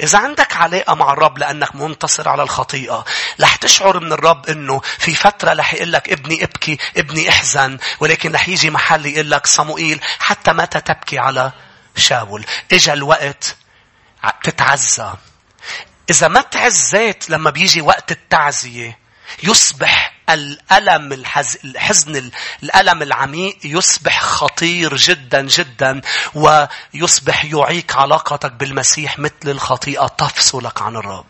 إذا 0.00 0.18
عندك 0.18 0.56
علاقة 0.56 0.94
مع 0.94 1.12
الرب 1.12 1.38
لأنك 1.38 1.74
منتصر 1.74 2.28
على 2.28 2.42
الخطيئة 2.42 3.04
رح 3.40 3.56
تشعر 3.56 4.00
من 4.00 4.12
الرب 4.12 4.46
أنه 4.48 4.80
في 4.98 5.14
فترة 5.14 5.52
رح 5.52 5.74
يقول 5.74 5.92
لك 5.92 6.08
ابني 6.08 6.44
ابكي 6.44 6.78
ابني 6.96 7.28
احزن 7.28 7.78
ولكن 8.00 8.32
رح 8.32 8.48
يجي 8.48 8.70
محل 8.70 9.06
يقول 9.06 9.30
لك 9.30 9.46
صموئيل 9.46 10.00
حتى 10.18 10.52
متى 10.52 10.80
تبكي 10.80 11.18
على 11.18 11.52
شاول؟ 11.96 12.46
إجا 12.72 12.92
الوقت 12.92 13.56
تتعزى. 14.42 15.12
إذا 16.10 16.28
ما 16.28 16.40
تعزيت 16.40 17.30
لما 17.30 17.50
بيجي 17.50 17.80
وقت 17.80 18.12
التعزية 18.12 18.98
يصبح 19.42 20.17
الألم 20.30 21.12
الحزن 21.64 22.30
الألم 22.62 23.02
العميق 23.02 23.58
يصبح 23.64 24.20
خطير 24.20 24.96
جدا 24.96 25.42
جدا 25.42 26.00
ويصبح 26.34 27.44
يعيق 27.44 27.96
علاقتك 27.96 28.52
بالمسيح 28.52 29.18
مثل 29.18 29.32
الخطيئة 29.44 30.06
تفصلك 30.06 30.82
عن 30.82 30.96
الرب. 30.96 31.26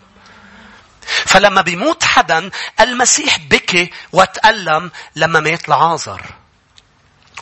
فلما 1.09 1.61
بيموت 1.61 2.05
حدا 2.05 2.51
المسيح 2.81 3.39
بكي 3.39 3.91
وتألم 4.13 4.91
لما 5.17 5.41
مات 5.41 5.69
لعازر. 5.69 6.23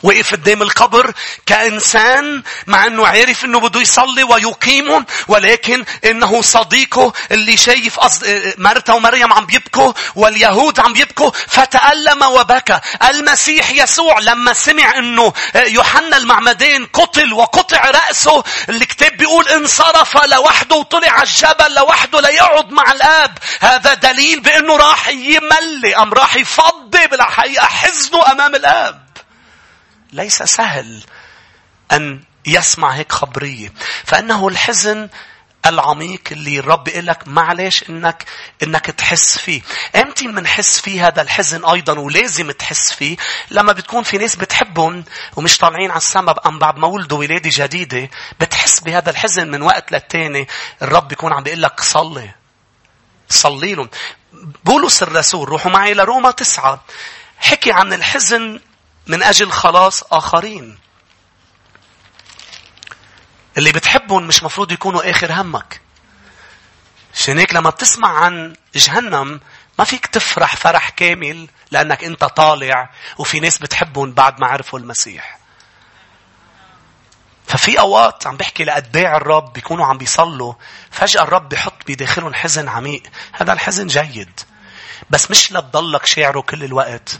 وقف 0.03 0.31
قدام 0.31 0.61
القبر 0.61 1.13
كإنسان 1.45 2.43
مع 2.67 2.87
أنه 2.87 3.07
عارف 3.07 3.45
أنه 3.45 3.59
بده 3.59 3.81
يصلي 3.81 4.23
ويقيمه 4.23 5.05
ولكن 5.27 5.85
أنه 6.05 6.41
صديقه 6.41 7.13
اللي 7.31 7.57
شايف. 7.57 7.99
مرتا 8.57 8.93
ومريم 8.93 9.33
عم 9.33 9.45
بيبكوا 9.45 9.93
واليهود 10.15 10.79
عم 10.79 10.93
بيبكوا 10.93 11.31
فتألم 11.47 12.23
وبكى 12.23 12.79
المسيح 13.09 13.71
يسوع 13.71 14.19
لما 14.19 14.53
سمع 14.53 14.97
أنه 14.97 15.33
يوحنا 15.55 16.17
المعمدين 16.17 16.85
قتل 16.85 17.33
وقطع 17.33 17.91
رأسه 17.91 18.43
الكتاب 18.69 19.17
بيقول 19.17 19.47
انصرف 19.47 20.25
لوحده 20.25 20.75
وطلع 20.75 21.09
على 21.09 21.23
الجبل 21.23 21.75
لوحده 21.75 22.21
ليقعد 22.21 22.71
مع 22.71 22.91
الآب 22.91 23.37
هذا 23.61 23.93
دليل 23.93 24.39
بأنه 24.39 24.77
راح 24.77 25.07
يملي 25.07 25.95
أم 25.97 26.13
راح 26.13 26.35
يفضي 26.35 27.07
بالحقيقة 27.07 27.65
حزنه 27.65 28.31
أمام 28.31 28.55
الآب 28.55 29.06
ليس 30.13 30.43
سهل 30.43 31.03
أن 31.91 32.23
يسمع 32.45 32.89
هيك 32.91 33.11
خبرية. 33.11 33.73
فإنه 34.05 34.47
الحزن 34.47 35.09
العميق 35.65 36.21
اللي 36.31 36.59
الرب 36.59 36.89
لك 36.89 37.27
معلش 37.27 37.83
إنك 37.89 38.25
إنك 38.63 38.85
تحس 38.85 39.37
فيه. 39.37 39.61
إمتى 39.95 40.27
بنحس 40.27 40.79
فيه 40.79 41.07
هذا 41.07 41.21
الحزن 41.21 41.65
أيضا 41.65 41.99
ولازم 41.99 42.51
تحس 42.51 42.91
فيه 42.91 43.17
لما 43.51 43.73
بتكون 43.73 44.03
في 44.03 44.17
ناس 44.17 44.35
بتحبهم 44.35 45.03
ومش 45.35 45.57
طالعين 45.57 45.91
على 45.91 45.97
السما 45.97 46.35
ام 46.45 46.59
بعد 46.59 46.77
ما 46.77 46.87
ولدوا 46.87 47.17
ولادة 47.19 47.49
جديدة 47.53 48.09
بتحس 48.39 48.79
بهذا 48.79 49.09
الحزن 49.09 49.51
من 49.51 49.61
وقت 49.61 49.91
للتاني 49.91 50.47
الرب 50.81 51.07
بيكون 51.07 51.33
عم 51.33 51.43
بيقول 51.43 51.61
لك 51.61 51.81
صلي. 51.81 52.29
صلي 53.29 53.75
لهم. 53.75 53.89
بولس 54.65 55.03
الرسول 55.03 55.49
روحوا 55.49 55.71
معي 55.71 55.93
لروما 55.93 56.31
تسعة 56.31 56.83
حكي 57.39 57.71
عن 57.71 57.93
الحزن 57.93 58.59
من 59.07 59.23
أجل 59.23 59.51
خلاص 59.51 60.03
آخرين. 60.11 60.77
اللي 63.57 63.71
بتحبهم 63.71 64.27
مش 64.27 64.43
مفروض 64.43 64.71
يكونوا 64.71 65.09
آخر 65.11 65.33
همك. 65.33 65.81
عشان 67.13 67.37
هيك 67.37 67.53
لما 67.53 67.69
بتسمع 67.69 68.09
عن 68.09 68.55
جهنم 68.75 69.39
ما 69.79 69.85
فيك 69.85 70.05
تفرح 70.05 70.55
فرح 70.55 70.89
كامل 70.89 71.47
لأنك 71.71 72.03
أنت 72.03 72.23
طالع 72.23 72.89
وفي 73.17 73.39
ناس 73.39 73.57
بتحبهم 73.57 74.13
بعد 74.13 74.39
ما 74.39 74.47
عرفوا 74.47 74.79
المسيح. 74.79 75.37
ففي 77.47 77.79
أوقات 77.79 78.27
عم 78.27 78.37
بحكي 78.37 78.63
لأتباع 78.63 79.17
الرب 79.17 79.53
بيكونوا 79.53 79.85
عم 79.85 79.97
بيصلوا 79.97 80.53
فجأة 80.91 81.23
الرب 81.23 81.49
بيحط 81.49 81.73
بداخلهم 81.87 82.33
حزن 82.33 82.67
عميق. 82.67 83.03
هذا 83.33 83.53
الحزن 83.53 83.87
جيد. 83.87 84.39
بس 85.09 85.31
مش 85.31 85.51
لتضلك 85.51 86.05
شاعره 86.05 86.41
كل 86.41 86.63
الوقت. 86.63 87.19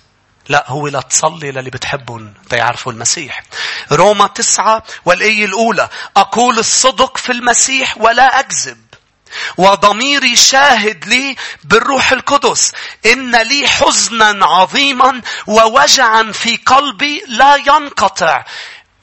لا 0.49 0.65
هو 0.67 0.87
لا 0.87 1.01
تصلي 1.01 1.51
للي 1.51 1.69
بتحبهم 1.69 2.33
تيعرفوا 2.49 2.91
المسيح. 2.91 3.43
روما 3.91 4.27
تسعة 4.27 4.83
والآية 5.05 5.45
الأولى 5.45 5.89
أقول 6.17 6.59
الصدق 6.59 7.17
في 7.17 7.31
المسيح 7.31 7.97
ولا 7.97 8.39
أكذب. 8.39 8.87
وضميري 9.57 10.35
شاهد 10.35 11.05
لي 11.05 11.35
بالروح 11.63 12.11
القدس 12.11 12.73
إن 13.05 13.35
لي 13.35 13.67
حزنا 13.67 14.45
عظيما 14.45 15.21
ووجعا 15.47 16.31
في 16.31 16.55
قلبي 16.55 17.23
لا 17.27 17.55
ينقطع 17.55 18.45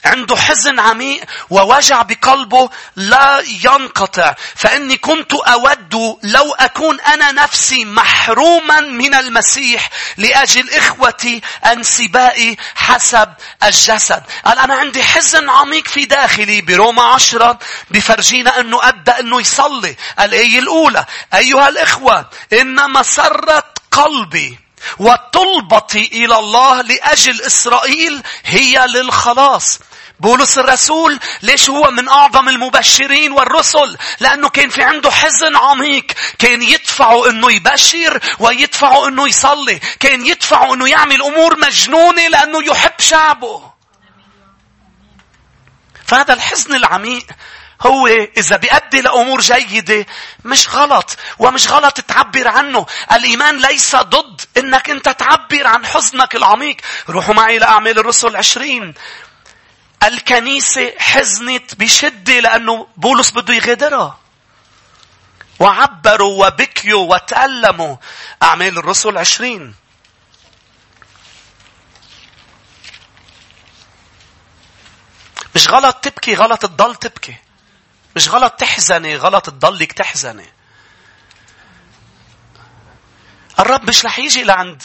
عنده 0.04 0.36
حزن 0.36 0.80
عميق 0.80 1.24
ووجع 1.50 2.02
بقلبه 2.02 2.70
لا 2.96 3.42
ينقطع. 3.64 4.34
فإني 4.56 4.96
كنت 4.96 5.32
أود 5.32 6.18
لو 6.22 6.54
أكون 6.54 7.00
أنا 7.00 7.32
نفسي 7.32 7.84
محروما 7.84 8.80
من 8.80 9.14
المسيح 9.14 9.90
لأجل 10.16 10.70
إخوتي 10.70 11.42
أنسبائي 11.66 12.56
حسب 12.74 13.34
الجسد. 13.64 14.22
قال 14.44 14.58
أنا 14.58 14.74
عندي 14.74 15.02
حزن 15.02 15.50
عميق 15.50 15.88
في 15.88 16.04
داخلي 16.04 16.60
بروما 16.60 17.02
عشرة 17.02 17.58
بفرجينا 17.90 18.60
أنه 18.60 18.88
أدى 18.88 19.10
أنه 19.10 19.40
يصلي. 19.40 19.96
الآية 20.20 20.58
الأولى 20.58 21.04
أيها 21.34 21.68
الإخوة 21.68 22.30
إن 22.52 22.90
مسرة 22.90 23.64
قلبي 23.90 24.58
وطلبتي 24.98 26.10
إلى 26.12 26.38
الله 26.38 26.82
لأجل 26.82 27.42
إسرائيل 27.42 28.22
هي 28.44 28.86
للخلاص. 28.86 29.78
بولس 30.20 30.58
الرسول 30.58 31.18
ليش 31.42 31.70
هو 31.70 31.90
من 31.90 32.08
أعظم 32.08 32.48
المبشرين 32.48 33.32
والرسل؟ 33.32 33.96
لأنه 34.20 34.48
كان 34.48 34.68
في 34.68 34.82
عنده 34.82 35.10
حزن 35.10 35.56
عميق. 35.56 36.06
كان 36.38 36.62
يدفعه 36.62 37.30
أنه 37.30 37.52
يبشر 37.52 38.20
ويدفعه 38.38 39.08
أنه 39.08 39.28
يصلي. 39.28 39.80
كان 40.00 40.26
يدفعه 40.26 40.74
أنه 40.74 40.88
يعمل 40.88 41.22
أمور 41.22 41.58
مجنونة 41.58 42.28
لأنه 42.28 42.64
يحب 42.66 43.00
شعبه. 43.00 43.72
فهذا 46.06 46.34
الحزن 46.34 46.74
العميق 46.74 47.26
هو 47.82 48.06
إذا 48.36 48.56
بيؤدي 48.56 49.00
لأمور 49.00 49.40
جيدة 49.40 50.06
مش 50.44 50.68
غلط. 50.68 51.16
ومش 51.38 51.68
غلط 51.68 52.00
تعبر 52.00 52.48
عنه. 52.48 52.86
الإيمان 53.12 53.58
ليس 53.58 53.96
ضد 53.96 54.40
إنك 54.56 54.90
أنت 54.90 55.08
تعبر 55.08 55.66
عن 55.66 55.86
حزنك 55.86 56.36
العميق. 56.36 56.76
روحوا 57.08 57.34
معي 57.34 57.58
لأعمال 57.58 57.98
الرسل 57.98 58.36
عشرين. 58.36 58.94
الكنيسة 60.04 60.94
حزنت 60.98 61.74
بشدة 61.74 62.40
لأنه 62.40 62.86
بولس 62.96 63.30
بده 63.30 63.54
يغادرها. 63.54 64.18
وعبروا 65.58 66.46
وبكيوا 66.46 67.14
وتألموا. 67.14 67.96
أعمال 68.42 68.78
الرسل 68.78 69.18
عشرين. 69.18 69.74
مش 75.54 75.68
غلط 75.68 75.96
تبكي 75.96 76.34
غلط 76.34 76.62
تضل 76.62 76.94
تبكي. 76.94 77.36
مش 78.16 78.28
غلط 78.28 78.52
تحزني 78.52 79.16
غلط 79.16 79.46
تضلك 79.46 79.92
تحزني. 79.92 80.46
الرب 83.58 83.88
مش 83.88 84.04
رح 84.04 84.18
يجي 84.18 84.44
لعند 84.44 84.82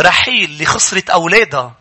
رحيل 0.00 0.44
اللي 0.44 0.66
خسرت 0.66 1.10
أولادها. 1.10 1.74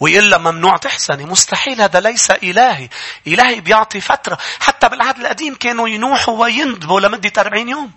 ويقول 0.00 0.30
لها 0.30 0.38
ممنوع 0.38 0.76
تحزني 0.76 1.24
مستحيل 1.24 1.82
هذا 1.82 2.00
ليس 2.00 2.30
إلهي. 2.30 2.88
إلهي 3.26 3.60
بيعطي 3.60 4.00
فترة. 4.00 4.38
حتى 4.60 4.88
بالعهد 4.88 5.18
القديم 5.18 5.54
كانوا 5.54 5.88
ينوحوا 5.88 6.38
ويندبوا 6.38 7.00
لمدة 7.00 7.32
40 7.38 7.68
يوم. 7.68 7.92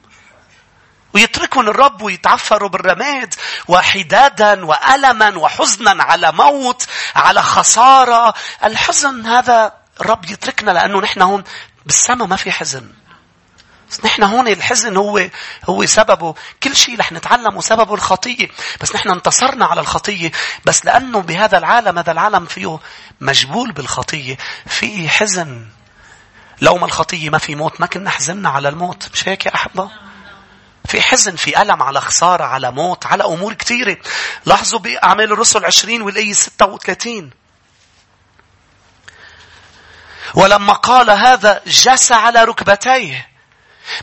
ويتركون 1.13 1.67
الرب 1.67 2.01
ويتعفروا 2.01 2.69
بالرماد 2.69 3.35
وحدادا 3.67 4.65
وألما 4.65 5.37
وحزنا 5.37 6.03
على 6.03 6.31
موت 6.31 6.87
على 7.15 7.41
خسارة. 7.41 8.33
الحزن 8.63 9.25
هذا 9.25 9.73
الرب 10.01 10.25
يتركنا 10.25 10.71
لأنه 10.71 11.01
نحن 11.01 11.21
هون. 11.21 11.43
بالسماء 11.85 12.27
ما 12.27 12.35
في 12.35 12.51
حزن. 12.51 12.91
بس 13.89 14.05
نحن 14.05 14.23
هون 14.23 14.47
الحزن 14.47 14.97
هو 14.97 15.29
هو 15.65 15.85
سببه 15.85 16.35
كل 16.63 16.75
شيء 16.75 16.99
رح 16.99 17.11
نتعلمه 17.11 17.61
سببه 17.61 17.93
الخطية. 17.93 18.47
بس 18.81 18.95
نحن 18.95 19.09
انتصرنا 19.09 19.65
على 19.65 19.81
الخطية. 19.81 20.31
بس 20.65 20.85
لأنه 20.85 21.21
بهذا 21.21 21.57
العالم 21.57 21.97
هذا 21.97 22.11
العالم 22.11 22.45
فيه 22.45 22.79
مجبول 23.21 23.71
بالخطية. 23.71 24.37
فيه 24.67 25.09
حزن. 25.09 25.65
لو 26.61 26.77
ما 26.77 26.85
الخطية 26.85 27.29
ما 27.29 27.37
في 27.37 27.55
موت 27.55 27.81
ما 27.81 27.87
كنا 27.87 28.09
حزننا 28.09 28.49
على 28.49 28.69
الموت. 28.69 29.09
مش 29.13 29.27
هيك 29.27 29.45
يا 29.45 29.55
أحبة؟ 29.55 29.91
في 30.85 31.01
حزن 31.01 31.35
في 31.35 31.61
ألم 31.61 31.83
على 31.83 32.01
خسارة 32.01 32.43
على 32.43 32.71
موت 32.71 33.05
على 33.05 33.23
أمور 33.23 33.53
كثيرة. 33.53 33.97
لاحظوا 34.45 34.79
بأعمال 34.79 35.31
الرسل 35.31 35.65
20 35.65 36.01
والآية 36.01 36.33
36. 36.33 37.31
ولما 40.35 40.73
قال 40.73 41.09
هذا 41.09 41.61
جس 41.67 42.11
على 42.11 42.43
ركبتيه 42.43 43.36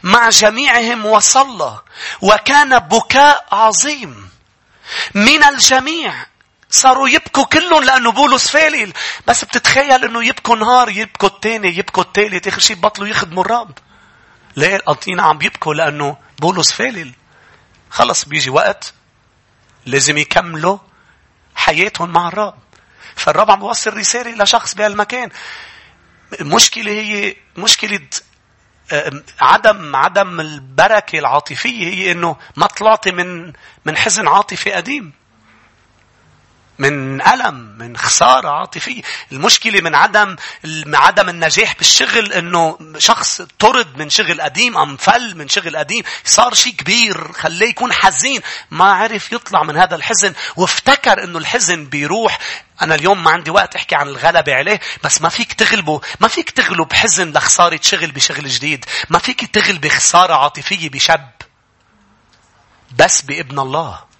مع 0.02 0.28
جميعهم 0.28 1.06
وصلى 1.06 1.80
وكان 2.20 2.78
بكاء 2.78 3.46
عظيم. 3.52 4.28
من 5.14 5.44
الجميع 5.44 6.26
صاروا 6.70 7.08
يبكوا 7.08 7.44
كلهم 7.44 7.84
لأنه 7.84 8.12
بولس 8.12 8.48
فالل 8.48 8.92
بس 9.26 9.44
بتتخيل 9.44 10.04
أنه 10.04 10.24
يبكوا 10.24 10.56
نهار 10.56 10.88
يبكوا 10.88 11.28
الثاني 11.28 11.78
يبكوا 11.78 12.02
الثالث 12.02 12.48
آخر 12.48 12.60
شيء 12.60 12.76
بطلوا 12.76 13.08
يخدموا 13.08 13.44
الرب. 13.44 13.78
ليه 14.56 14.76
القطينة 14.76 15.22
عم 15.22 15.38
بيبكوا 15.38 15.74
لأنه 15.74 16.16
بولس 16.38 16.72
فالل 16.72 17.12
خلص 17.90 18.24
بيجي 18.24 18.50
وقت 18.50 18.92
لازم 19.86 20.18
يكملوا 20.18 20.78
حياتهم 21.56 22.10
مع 22.10 22.28
الرب. 22.28 22.54
فالرب 23.16 23.50
عم 23.50 23.58
بيوصل 23.58 23.96
رسالة 23.96 24.44
لشخص 24.44 24.74
بهالمكان. 24.74 25.30
المشكلة 26.40 26.92
هي 26.92 27.36
مشكلة 27.56 28.00
عدم 29.40 29.96
عدم 29.96 30.40
البركة 30.40 31.18
العاطفية 31.18 31.94
هي 31.94 32.12
إنه 32.12 32.36
ما 32.56 32.66
طلعتي 32.66 33.12
من 33.12 33.52
من 33.84 33.96
حزن 33.96 34.28
عاطفي 34.28 34.72
قديم. 34.72 35.12
من 36.78 37.22
ألم، 37.22 37.54
من 37.54 37.96
خسارة 37.96 38.48
عاطفية. 38.48 39.02
المشكلة 39.32 39.80
من 39.80 39.94
عدم 39.94 40.36
عدم 40.94 41.28
النجاح 41.28 41.74
بالشغل 41.76 42.32
إنه 42.32 42.78
شخص 42.98 43.42
طرد 43.58 43.96
من 43.98 44.10
شغل 44.10 44.40
قديم، 44.40 44.78
أم 44.78 44.96
فل 44.96 45.36
من 45.36 45.48
شغل 45.48 45.76
قديم، 45.76 46.04
صار 46.24 46.54
شيء 46.54 46.72
كبير، 46.72 47.32
خليه 47.32 47.68
يكون 47.68 47.92
حزين، 47.92 48.40
ما 48.70 48.92
عرف 48.92 49.32
يطلع 49.32 49.62
من 49.62 49.76
هذا 49.76 49.96
الحزن، 49.96 50.34
وافتكر 50.56 51.24
إنه 51.24 51.38
الحزن 51.38 51.84
بيروح. 51.84 52.38
أنا 52.82 52.94
اليوم 52.94 53.24
ما 53.24 53.30
عندي 53.30 53.50
وقت 53.50 53.76
أحكي 53.76 53.94
عن 53.94 54.08
الغلبة 54.08 54.54
عليه 54.54 54.80
بس 55.04 55.22
ما 55.22 55.28
فيك 55.28 55.52
تغلبه. 55.52 56.00
ما 56.20 56.28
فيك 56.28 56.50
تغلب 56.50 56.92
حزن 56.92 57.32
لخسارة 57.32 57.80
شغل 57.82 58.12
بشغل 58.12 58.48
جديد. 58.48 58.84
ما 59.10 59.18
فيك 59.18 59.46
تغلب 59.46 59.88
خسارة 59.88 60.34
عاطفية 60.34 60.90
بشاب 60.90 61.30
بس 62.98 63.22
بابن 63.22 63.58
الله. 63.58 64.13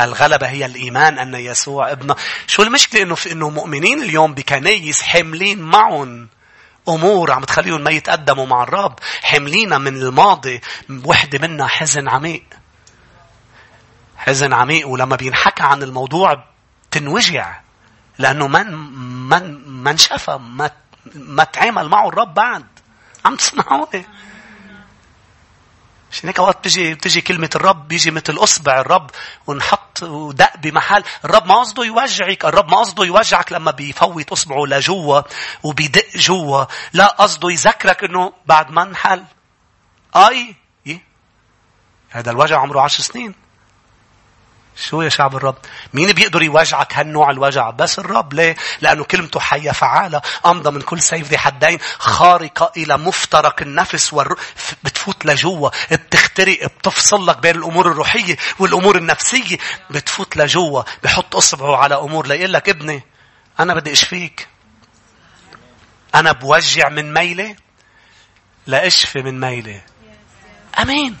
الغلبة 0.00 0.46
هي 0.46 0.66
الإيمان 0.66 1.18
أن 1.18 1.34
يسوع 1.34 1.92
ابن 1.92 2.14
شو 2.46 2.62
المشكلة 2.62 3.02
إنه 3.02 3.14
في 3.14 3.32
إنه 3.32 3.50
مؤمنين 3.50 4.02
اليوم 4.02 4.34
بكنايس 4.34 5.02
حاملين 5.02 5.62
معهم 5.62 6.28
أمور 6.88 7.32
عم 7.32 7.44
تخليهم 7.44 7.80
ما 7.80 7.90
يتقدموا 7.90 8.46
مع 8.46 8.62
الرب 8.62 8.98
حاملين 9.22 9.80
من 9.80 9.96
الماضي 9.96 10.60
وحدة 11.04 11.48
منا 11.48 11.66
حزن 11.66 12.08
عميق. 12.08 12.44
حزن 14.16 14.52
عميق 14.52 14.88
ولما 14.88 15.16
بينحكى 15.16 15.62
عن 15.62 15.82
الموضوع 15.82 16.44
تنوجع 16.90 17.60
لأنه 18.18 18.48
من 18.48 18.72
من 19.28 19.64
ما 19.66 19.90
انشفى 19.90 20.38
ما 20.40 20.70
ما 21.14 21.44
تعامل 21.44 21.88
معه 21.88 22.08
الرب 22.08 22.34
بعد. 22.34 22.66
عم 23.24 23.36
تسمعوني؟ 23.36 24.06
عشان 26.12 26.28
هيك 26.28 26.38
اوقات 26.38 26.58
بتجي 26.58 26.94
بتجي 26.94 27.20
كلمة 27.20 27.50
الرب 27.54 27.88
بيجي 27.88 28.10
مثل 28.10 28.34
أصبع 28.38 28.80
الرب 28.80 29.10
ونحط 29.46 30.02
ودق 30.02 30.56
بمحل، 30.56 31.04
الرب 31.24 31.46
ما 31.46 31.54
قصده 31.54 31.84
يوجعك، 31.84 32.44
الرب 32.44 32.70
ما 32.70 32.76
قصده 32.76 33.04
يوجعك 33.04 33.52
لما 33.52 33.70
بيفوت 33.70 34.32
أصبعه 34.32 34.64
لجوا 34.66 35.22
وبيدق 35.62 36.16
جوا، 36.16 36.64
لا 36.92 37.06
قصده 37.06 37.50
يذكرك 37.50 38.04
إنه 38.04 38.32
بعد 38.46 38.70
ما 38.70 38.82
انحل. 38.82 39.24
أي 40.16 40.56
هذا 42.10 42.30
الوجع 42.30 42.60
عمره 42.60 42.80
عشر 42.80 43.02
سنين. 43.02 43.34
شو 44.76 45.02
يا 45.02 45.08
شعب 45.08 45.36
الرب؟ 45.36 45.56
مين 45.94 46.12
بيقدر 46.12 46.42
يوجعك 46.42 46.94
هالنوع 46.94 47.30
الوجع؟ 47.30 47.70
بس 47.70 47.98
الرب 47.98 48.34
ليه؟ 48.34 48.56
لأنه 48.80 49.04
كلمته 49.04 49.40
حية 49.40 49.70
فعالة 49.70 50.22
أمضى 50.46 50.70
من 50.70 50.80
كل 50.80 51.00
سيف 51.00 51.28
ذي 51.28 51.38
حدين 51.38 51.78
خارقة 51.98 52.72
إلى 52.76 52.96
مفترق 52.98 53.62
النفس 53.62 54.12
والر... 54.12 54.38
بتفوت 55.06 55.26
لجوا 55.26 55.70
بتخترق 55.92 56.64
بتفصل 56.64 57.26
لك 57.26 57.38
بين 57.38 57.56
الأمور 57.56 57.90
الروحية 57.92 58.36
والأمور 58.58 58.96
النفسية. 58.96 59.58
بتفوت 59.90 60.36
لجوا 60.36 60.82
بحط 61.02 61.36
أصبعه 61.36 61.76
على 61.76 61.94
أمور. 61.94 62.26
ليقول 62.26 62.52
لك 62.52 62.68
ابني 62.68 63.02
أنا 63.60 63.74
بدي 63.74 63.92
أشفيك. 63.92 64.48
أنا 66.14 66.32
بوجع 66.32 66.88
من 66.88 67.14
ميلة 67.14 67.56
لا 68.66 68.86
أشفي 68.86 69.22
من 69.22 69.40
ميلة. 69.40 69.80
أمين. 70.78 71.16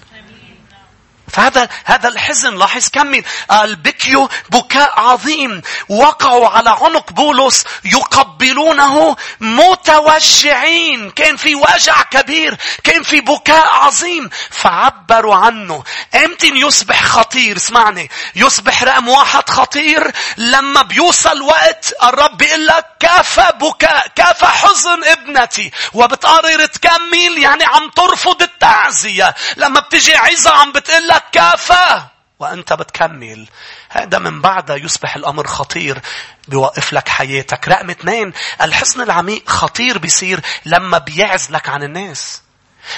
فهذا 1.32 1.68
هذا 1.84 2.08
الحزن 2.08 2.58
لاحظ 2.58 2.88
كمل 2.88 3.24
قال 3.50 3.76
بكيوا 3.76 4.28
بكاء 4.50 5.00
عظيم 5.00 5.62
وقعوا 5.88 6.48
على 6.48 6.70
عنق 6.70 7.12
بولس 7.12 7.64
يقبلونه 7.84 9.16
متوجعين. 9.40 11.10
كان 11.10 11.36
في 11.36 11.54
وجع 11.54 12.02
كبير 12.02 12.56
كان 12.84 13.02
في 13.02 13.20
بكاء 13.20 13.66
عظيم. 13.66 14.30
فعبروا 14.50 15.34
عنه. 15.34 15.84
إمتى 16.14 16.46
يصبح 16.46 17.04
خطير؟ 17.04 17.56
اسمعني. 17.56 18.10
يصبح 18.36 18.82
رقم 18.82 19.08
واحد 19.08 19.50
خطير 19.50 20.12
لما 20.36 20.82
بيوصل 20.82 21.42
وقت 21.42 21.94
الرب 22.02 22.36
بيقول 22.36 22.66
لك 22.66 22.86
كافى 23.00 23.52
بكاء 23.60 24.06
كافى 24.16 24.46
حزن 24.46 25.04
ابنتي. 25.04 25.70
وبتقرر 25.92 26.66
تكمل 26.66 27.38
يعني 27.38 27.64
عم 27.64 27.90
ترفض 27.90 28.42
التعزية. 28.42 29.34
لما 29.56 29.80
بتجي 29.80 30.16
عظة 30.16 30.50
عم 30.50 30.72
بتقول 30.72 31.08
لك 31.16 31.24
كافى 31.32 32.02
وأنت 32.38 32.72
بتكمل. 32.72 33.48
هذا 33.88 34.18
من 34.18 34.40
بعدها 34.40 34.76
يصبح 34.76 35.16
الأمر 35.16 35.46
خطير 35.46 36.00
بيوقف 36.48 36.92
لك 36.92 37.08
حياتك. 37.08 37.68
رقم 37.68 37.90
اثنين 37.90 38.32
الحزن 38.60 39.00
العميق 39.00 39.48
خطير 39.50 39.98
بيصير 39.98 40.40
لما 40.64 40.98
بيعزلك 40.98 41.68
عن 41.68 41.82
الناس. 41.82 42.42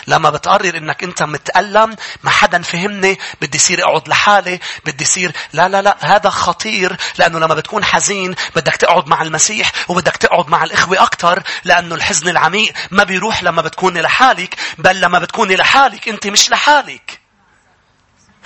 لما 0.06 0.30
بتقرر 0.30 0.76
إنك 0.76 1.02
أنت 1.04 1.22
متألم 1.22 1.96
ما 2.22 2.30
حدا 2.30 2.62
فهمني 2.62 3.18
بدي 3.40 3.56
يصير 3.56 3.84
أقعد 3.84 4.08
لحالي 4.08 4.60
بدي 4.86 5.04
يصير 5.04 5.32
لا 5.52 5.68
لا 5.68 5.82
لا 5.82 5.96
هذا 6.00 6.30
خطير. 6.30 6.96
لأنه 7.18 7.38
لما 7.38 7.54
بتكون 7.54 7.84
حزين 7.84 8.34
بدك 8.56 8.76
تقعد 8.76 9.06
مع 9.08 9.22
المسيح 9.22 9.72
وبدك 9.88 10.16
تقعد 10.16 10.48
مع 10.48 10.64
الإخوة 10.64 11.02
أكثر 11.02 11.42
لأنه 11.64 11.94
الحزن 11.94 12.28
العميق 12.28 12.72
ما 12.90 13.04
بيروح 13.04 13.42
لما 13.42 13.62
بتكوني 13.62 14.00
لحالك 14.00 14.54
بل 14.78 15.00
لما 15.00 15.18
بتكوني 15.18 15.56
لحالك 15.56 16.08
أنت 16.08 16.26
مش 16.26 16.50
لحالك. 16.50 17.17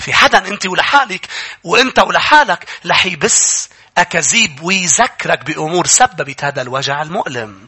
في 0.02 0.12
حدا 0.12 0.48
انت 0.48 0.66
ولحالك 0.66 1.28
وانت 1.64 1.98
ولحالك 1.98 2.68
رح 2.86 3.06
يبس 3.06 3.68
اكاذيب 3.98 4.62
ويذكرك 4.62 5.44
بأمور 5.44 5.86
سببت 5.86 6.44
هذا 6.44 6.62
الوجع 6.62 7.02
المؤلم 7.02 7.66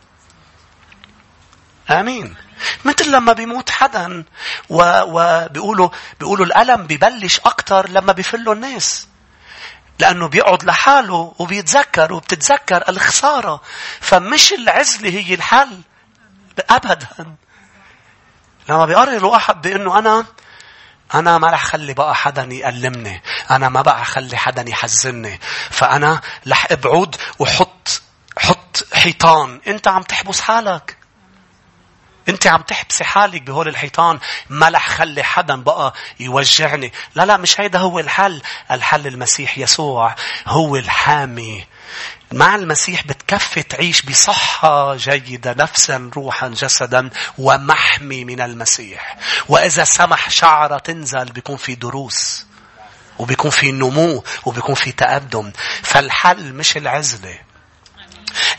آمين 1.91 2.35
مثل 2.85 3.13
لما 3.13 3.33
بيموت 3.33 3.71
حدا 3.71 4.25
وبيقولوا 4.71 5.89
بيقولوا 6.21 6.47
الألم 6.47 6.83
ببلش 6.83 7.41
أكتر 7.41 7.89
لما 7.89 8.13
بيفلوا 8.13 8.55
الناس. 8.55 9.09
لأنه 9.99 10.29
بيقعد 10.29 10.65
لحاله 10.65 11.35
وبيتذكر 11.39 12.13
وبتتذكر 12.13 12.85
الخسارة. 12.89 13.61
فمش 14.01 14.53
العزلة 14.53 15.11
هي 15.11 15.35
الحل. 15.35 15.81
أبدا. 16.71 17.37
لما 18.69 18.87
بيقرر 18.87 19.25
واحد 19.25 19.63
بأنه 19.63 19.99
أنا 19.99 20.25
أنا 21.15 21.39
ما 21.39 21.51
رح 21.51 21.65
خلي 21.65 21.95
بقى 21.95 22.15
حدا 22.15 22.43
يألمني. 22.43 23.23
أنا 23.51 23.69
ما 23.69 23.83
بقى 23.83 24.05
خلي 24.05 24.37
حدا 24.37 24.71
يحزنني. 24.71 25.41
فأنا 25.71 26.21
رح 26.49 26.67
أبعد 26.71 27.17
وحط 27.39 28.03
حط 28.39 28.87
حيطان. 28.95 29.61
أنت 29.67 29.89
عم 29.89 30.03
تحبس 30.03 30.41
حالك. 30.41 30.97
أنت 32.29 32.47
عم 32.47 32.63
تحبسي 32.63 33.05
حالك 33.05 33.43
بهول 33.43 33.69
الحيطان 33.69 34.19
ما 34.51 34.69
رح 34.69 34.89
خلي 34.89 35.23
حدا 35.23 35.63
بقى 35.63 35.95
يوجعني 36.21 36.93
لا 37.15 37.27
لا 37.27 37.37
مش 37.37 37.61
هيدا 37.61 37.79
هو 37.79 37.99
الحل 37.99 38.43
الحل 38.71 39.07
المسيح 39.07 39.59
يسوع 39.59 40.15
هو 40.47 40.77
الحامي 40.77 41.67
مع 42.33 42.55
المسيح 42.55 43.07
بتكفي 43.07 43.63
تعيش 43.63 44.03
بصحة 44.03 44.97
جيدة 44.97 45.55
نفسا 45.59 46.11
روحا 46.17 46.49
جسدا 46.49 47.11
ومحمي 47.39 48.25
من 48.25 48.41
المسيح. 48.41 49.17
وإذا 49.49 49.85
سمح 49.85 50.31
شعرة 50.31 50.79
تنزل 50.79 51.25
بيكون 51.25 51.57
في 51.57 51.75
دروس 51.75 52.47
وبيكون 53.19 53.51
في 53.51 53.73
نمو 53.73 54.25
وبيكون 54.45 54.75
في 54.75 54.93
تقدم. 54.93 55.53
فالحل 55.83 56.53
مش 56.55 56.77
العزلة. 56.77 57.39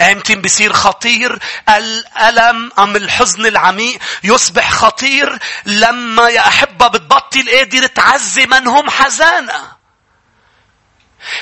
يمكن 0.02 0.42
بيصير 0.42 0.74
خطير 0.74 1.40
الألم 1.70 2.72
أم 2.80 2.96
الحزن 2.96 3.46
العميق. 3.46 4.00
يصبح 4.24 4.72
خطير 4.72 5.40
لما 5.66 6.30
يا 6.30 6.48
أحبة 6.48 6.88
بتبطل 6.88 7.50
قادر 7.50 7.88
تعزي 7.88 8.46
من 8.46 8.68
هم 8.68 8.90
حزانة. 8.90 9.85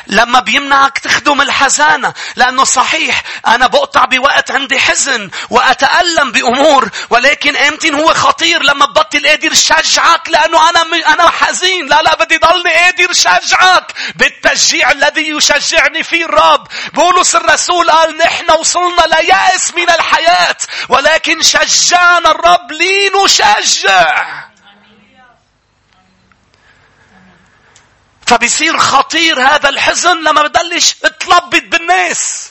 لما 0.07 0.39
بيمنعك 0.39 0.99
تخدم 0.99 1.41
الحزانة 1.41 2.13
لأنه 2.35 2.63
صحيح 2.63 3.23
أنا 3.47 3.67
بقطع 3.67 4.05
بوقت 4.05 4.51
عندي 4.51 4.79
حزن 4.79 5.29
وأتألم 5.49 6.31
بأمور 6.31 6.89
ولكن 7.09 7.55
أمتين 7.55 7.95
هو 7.95 8.13
خطير 8.13 8.63
لما 8.63 8.85
ببطل 8.85 9.27
قادر 9.27 9.53
شجعك 9.53 10.29
لأنه 10.29 10.69
أنا 10.69 10.81
أنا 11.13 11.29
حزين. 11.29 11.85
لا 11.87 12.01
لا 12.01 12.15
بدي 12.15 12.37
ضلني 12.37 12.73
قادر 12.73 13.13
شجعك 13.13 13.93
بالتشجيع 14.15 14.91
الذي 14.91 15.29
يشجعني 15.29 16.03
فيه 16.03 16.25
الرب. 16.25 16.67
بولس 16.93 17.35
الرسول 17.35 17.91
قال 17.91 18.17
نحن 18.17 18.51
وصلنا 18.51 19.01
ليأس 19.01 19.73
من 19.73 19.89
الحياة 19.89 20.57
ولكن 20.89 21.41
شجعنا 21.41 22.31
الرب 22.31 22.71
لنشجع 22.71 24.25
فبيصير 28.27 28.77
خطير 28.77 29.47
هذا 29.47 29.69
الحزن 29.69 30.23
لما 30.23 30.41
بدلش 30.41 30.95
تلبط 31.19 31.63
بالناس. 31.63 32.49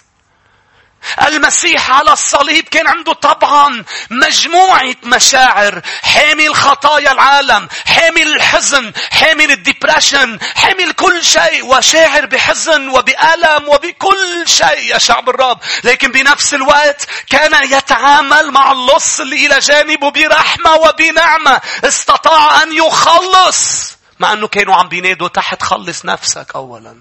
المسيح 1.23 1.91
على 1.91 2.13
الصليب 2.13 2.69
كان 2.69 2.87
عنده 2.87 3.13
طبعا 3.13 3.85
مجموعة 4.11 4.95
مشاعر. 5.03 5.83
حامل 6.03 6.55
خطايا 6.55 7.13
العالم 7.13 7.69
حامل 7.87 8.37
الحزن 8.37 8.93
حامل 9.11 9.51
الديبريشن 9.51 10.39
حامل 10.57 10.93
كل 10.93 11.25
شيء 11.25 11.65
وشاعر 11.65 12.27
بحزن 12.27 12.89
وبألم 12.89 13.69
وبكل 13.69 14.45
شيء 14.47 14.79
يا 14.79 14.99
شعب 14.99 15.29
الرب. 15.29 15.59
لكن 15.85 16.13
بنفس 16.13 16.55
الوقت 16.55 17.07
كان 17.31 17.73
يتعامل 17.73 18.51
مع 18.51 18.73
اللص 18.73 19.21
اللي 19.21 19.47
إلى 19.47 19.59
جانبه 19.59 20.11
برحمة 20.11 20.75
وبنعمة. 20.75 21.61
استطاع 21.85 22.63
أن 22.63 22.73
يخلص. 22.73 23.93
مع 24.23 24.33
أنه 24.33 24.49
كانوا 24.49 24.75
عم 24.75 24.89
بينادوا 24.89 25.29
تحت 25.29 25.63
خلص 25.63 26.05
نفسك 26.05 26.55
أولا. 26.55 26.97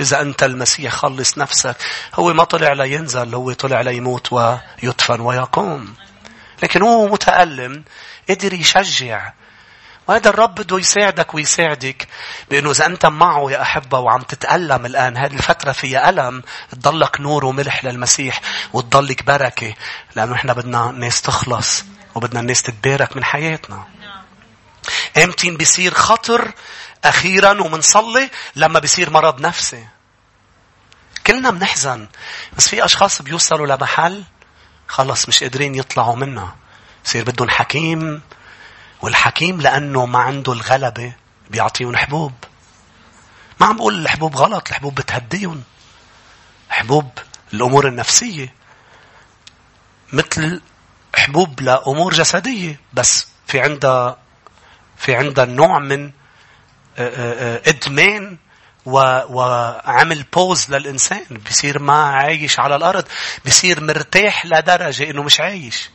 إذا 0.00 0.20
أنت 0.20 0.42
المسيح 0.42 0.92
خلص 0.92 1.38
نفسك. 1.38 1.76
هو 2.14 2.32
ما 2.32 2.44
طلع 2.44 2.72
لينزل 2.72 3.34
هو 3.34 3.52
طلع 3.52 3.80
ليموت 3.80 4.32
ويدفن 4.32 5.20
ويقوم. 5.20 5.94
لكن 6.62 6.82
هو 6.82 7.06
متألم 7.06 7.84
قدر 8.30 8.52
يشجع. 8.52 9.32
وهذا 10.08 10.30
الرب 10.30 10.54
بده 10.54 10.78
يساعدك 10.78 11.34
ويساعدك 11.34 12.08
بأنه 12.50 12.70
إذا 12.70 12.86
أنت 12.86 13.06
معه 13.06 13.50
يا 13.50 13.62
أحبة 13.62 13.98
وعم 13.98 14.20
تتألم 14.20 14.86
الآن 14.86 15.16
هذه 15.16 15.32
الفترة 15.32 15.72
فيها 15.72 16.08
ألم 16.08 16.42
تضلك 16.70 17.20
نور 17.20 17.44
وملح 17.44 17.84
للمسيح 17.84 18.40
وتضلك 18.72 19.24
بركة 19.24 19.74
لأنه 20.16 20.34
إحنا 20.34 20.52
بدنا 20.52 20.90
الناس 20.90 21.22
تخلص 21.22 21.84
وبدنا 22.14 22.40
الناس 22.40 22.62
تتبارك 22.62 23.16
من 23.16 23.24
حياتنا. 23.24 23.84
امتين 25.24 25.56
بيصير 25.56 25.94
خطر 25.94 26.52
أخيرا 27.04 27.62
ومنصلي 27.62 28.30
لما 28.56 28.78
بيصير 28.78 29.10
مرض 29.10 29.40
نفسي. 29.40 29.86
كلنا 31.26 31.50
بنحزن. 31.50 32.08
بس 32.56 32.68
في 32.68 32.84
أشخاص 32.84 33.22
بيوصلوا 33.22 33.66
لمحل 33.66 34.24
خلص 34.88 35.28
مش 35.28 35.42
قادرين 35.42 35.74
يطلعوا 35.74 36.16
منها. 36.16 36.56
بصير 37.04 37.24
بدهم 37.24 37.50
حكيم 37.50 38.22
والحكيم 39.02 39.60
لأنه 39.60 40.06
ما 40.06 40.18
عنده 40.18 40.52
الغلبة 40.52 41.12
بيعطيهم 41.50 41.96
حبوب. 41.96 42.32
ما 43.60 43.66
عم 43.66 43.76
بقول 43.76 43.94
الحبوب 44.02 44.36
غلط. 44.36 44.68
الحبوب 44.68 44.94
بتهديهم. 44.94 45.62
حبوب 46.70 47.10
الأمور 47.52 47.88
النفسية. 47.88 48.54
مثل 50.12 50.62
حبوب 51.14 51.60
لأمور 51.60 52.14
جسدية. 52.14 52.80
بس 52.92 53.26
في 53.46 53.60
عندها 53.60 54.25
في 54.96 55.14
عندها 55.14 55.44
نوع 55.44 55.78
من 55.78 56.04
آه، 56.98 57.08
آه، 57.08 57.56
آه، 57.56 57.62
إدمان 57.66 58.38
وعمل 58.86 60.22
بوز 60.22 60.70
للإنسان. 60.70 61.24
بيصير 61.30 61.78
ما 61.78 62.04
عايش 62.04 62.60
على 62.60 62.76
الأرض 62.76 63.04
بيصير 63.44 63.84
مرتاح 63.84 64.46
لدرجة 64.46 65.10
إنه 65.10 65.22
مش 65.22 65.40
عايش. 65.40 65.90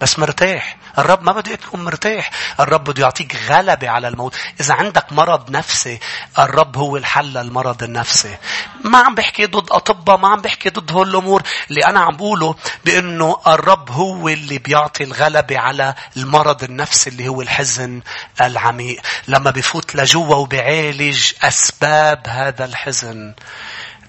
بس 0.00 0.18
مرتاح. 0.18 0.76
الرب 0.98 1.22
ما 1.22 1.32
بده 1.32 1.54
تكون 1.54 1.84
مرتاح. 1.84 2.30
الرب 2.60 2.84
بده 2.84 3.02
يعطيك 3.02 3.36
غلبة 3.48 3.88
على 3.88 4.08
الموت. 4.08 4.36
إذا 4.60 4.74
عندك 4.74 5.12
مرض 5.12 5.50
نفسي 5.50 5.98
الرب 6.38 6.76
هو 6.76 6.96
الحل 6.96 7.32
للمرض 7.32 7.82
النفسي. 7.82 8.36
ما 8.84 8.98
عم 8.98 9.14
بحكي 9.14 9.46
ضد 9.46 9.70
أطباء 9.70 10.16
ما 10.16 10.28
عم 10.28 10.40
بحكي 10.40 10.70
ضد 10.70 10.92
هول 10.92 11.10
الأمور. 11.10 11.42
اللي 11.70 11.84
أنا 11.86 12.00
عم 12.00 12.16
بقوله 12.16 12.54
بأنه 12.84 13.36
الرب 13.46 13.90
هو 13.90 14.28
اللي 14.28 14.58
بيعطي 14.58 15.04
الغلبة 15.04 15.58
على 15.58 15.94
المرض 16.16 16.64
النفسي 16.64 17.10
اللي 17.10 17.28
هو 17.28 17.42
الحزن 17.42 18.02
العميق. 18.40 19.00
لما 19.28 19.50
بفوت 19.50 19.94
لجوا 19.96 20.34
وبيعالج 20.34 21.32
أسباب 21.42 22.22
هذا 22.28 22.64
الحزن 22.64 23.34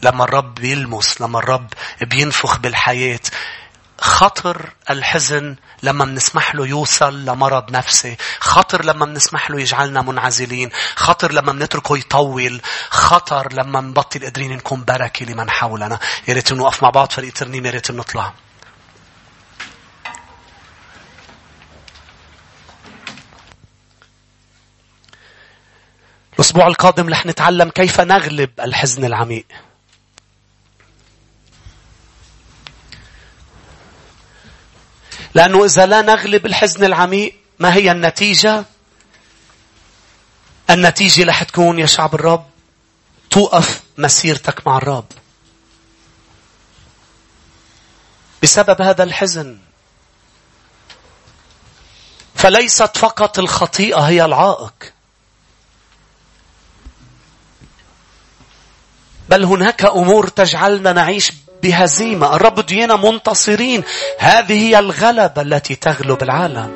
لما 0.03 0.23
الرب 0.23 0.55
بيلمس 0.55 1.21
لما 1.21 1.39
الرب 1.39 1.73
بينفخ 2.01 2.57
بالحياة 2.57 3.19
خطر 4.01 4.73
الحزن 4.89 5.55
لما 5.83 6.05
بنسمح 6.05 6.55
له 6.55 6.67
يوصل 6.67 7.25
لمرض 7.25 7.71
نفسي 7.71 8.17
خطر 8.39 8.85
لما 8.85 9.05
بنسمح 9.05 9.51
له 9.51 9.61
يجعلنا 9.61 10.01
منعزلين 10.01 10.69
خطر 10.95 11.31
لما 11.31 11.51
بنتركه 11.51 11.97
يطول 11.97 12.61
خطر 12.89 13.53
لما 13.53 13.81
بنبطل 13.81 14.23
قادرين 14.23 14.51
نكون 14.51 14.83
بركة 14.83 15.25
لمن 15.25 15.49
حولنا 15.49 15.99
يا 16.27 16.33
ريت 16.33 16.53
نوقف 16.53 16.83
مع 16.83 16.89
بعض 16.89 17.11
فريق 17.11 17.33
ترنيم 17.33 17.65
يا 17.65 17.71
ريت 17.71 17.91
نطلع 17.91 18.33
الأسبوع 26.33 26.67
القادم 26.67 27.09
رح 27.09 27.25
نتعلم 27.25 27.69
كيف 27.69 28.01
نغلب 28.01 28.49
الحزن 28.59 29.05
العميق. 29.05 29.45
لأنه 35.35 35.65
إذا 35.65 35.85
لا 35.85 36.01
نغلب 36.01 36.45
الحزن 36.45 36.83
العميق 36.83 37.35
ما 37.59 37.73
هي 37.73 37.91
النتيجة؟ 37.91 38.65
النتيجة 40.69 41.25
رح 41.25 41.43
تكون 41.43 41.79
يا 41.79 41.85
شعب 41.85 42.15
الرب 42.15 42.45
توقف 43.29 43.81
مسيرتك 43.97 44.67
مع 44.67 44.77
الرب. 44.77 45.05
بسبب 48.43 48.81
هذا 48.81 49.03
الحزن. 49.03 49.57
فليست 52.35 52.97
فقط 52.97 53.39
الخطيئة 53.39 53.99
هي 53.99 54.25
العائق. 54.25 54.93
بل 59.29 59.43
هناك 59.43 59.85
أمور 59.85 60.27
تجعلنا 60.27 60.93
نعيش 60.93 61.31
بهزيمة. 61.63 62.35
الرب 62.35 62.65
دينا 62.65 62.95
منتصرين. 62.95 63.83
هذه 64.19 64.67
هي 64.67 64.79
الغلبة 64.79 65.41
التي 65.41 65.75
تغلب 65.75 66.23
العالم. 66.23 66.75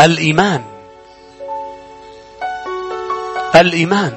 الإيمان. 0.00 0.62
الإيمان. 3.56 4.12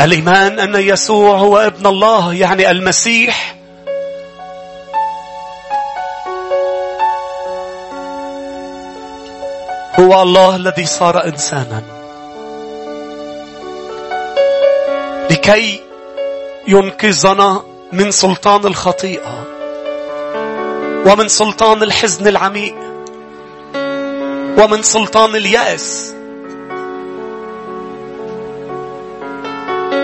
الإيمان 0.00 0.60
أن 0.60 0.74
يسوع 0.74 1.36
هو 1.36 1.58
ابن 1.58 1.86
الله 1.86 2.34
يعني 2.34 2.70
المسيح. 2.70 3.56
هو 10.00 10.22
الله 10.22 10.56
الذي 10.56 10.86
صار 10.86 11.24
إنسانا. 11.24 11.95
لكي 15.46 15.80
ينقذنا 16.68 17.62
من 17.92 18.10
سلطان 18.10 18.66
الخطيئة 18.66 19.44
ومن 21.06 21.28
سلطان 21.28 21.82
الحزن 21.82 22.26
العميق 22.28 22.74
ومن 24.58 24.82
سلطان 24.82 25.36
اليأس 25.36 26.14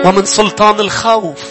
ومن 0.05 0.25
سلطان 0.25 0.79
الخوف. 0.79 1.43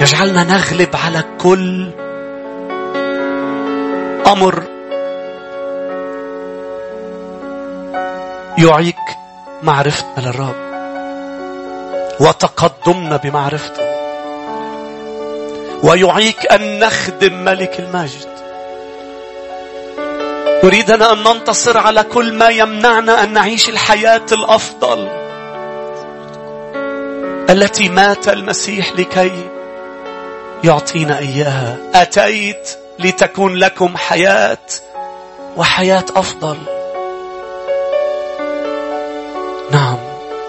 يجعلنا 0.00 0.44
نغلب 0.44 0.96
على 0.96 1.24
كل 1.38 1.90
أمر 4.26 4.73
يعيق 8.58 8.96
معرفتنا 9.62 10.26
للرب. 10.26 10.64
وتقدمنا 12.20 13.16
بمعرفته. 13.16 13.84
ويعيق 15.82 16.52
أن 16.52 16.78
نخدم 16.78 17.44
ملك 17.44 17.80
المجد. 17.80 18.34
يريدنا 20.64 21.12
أن 21.12 21.18
ننتصر 21.18 21.78
على 21.78 22.02
كل 22.02 22.34
ما 22.34 22.48
يمنعنا 22.48 23.22
أن 23.22 23.32
نعيش 23.32 23.68
الحياة 23.68 24.26
الأفضل. 24.32 25.08
التي 27.50 27.88
مات 27.88 28.28
المسيح 28.28 28.92
لكي 28.92 29.50
يعطينا 30.64 31.18
إياها. 31.18 31.76
أتيت 31.94 32.70
لتكون 32.98 33.54
لكم 33.54 33.96
حياة 33.96 34.58
وحياة 35.56 36.04
أفضل. 36.16 36.83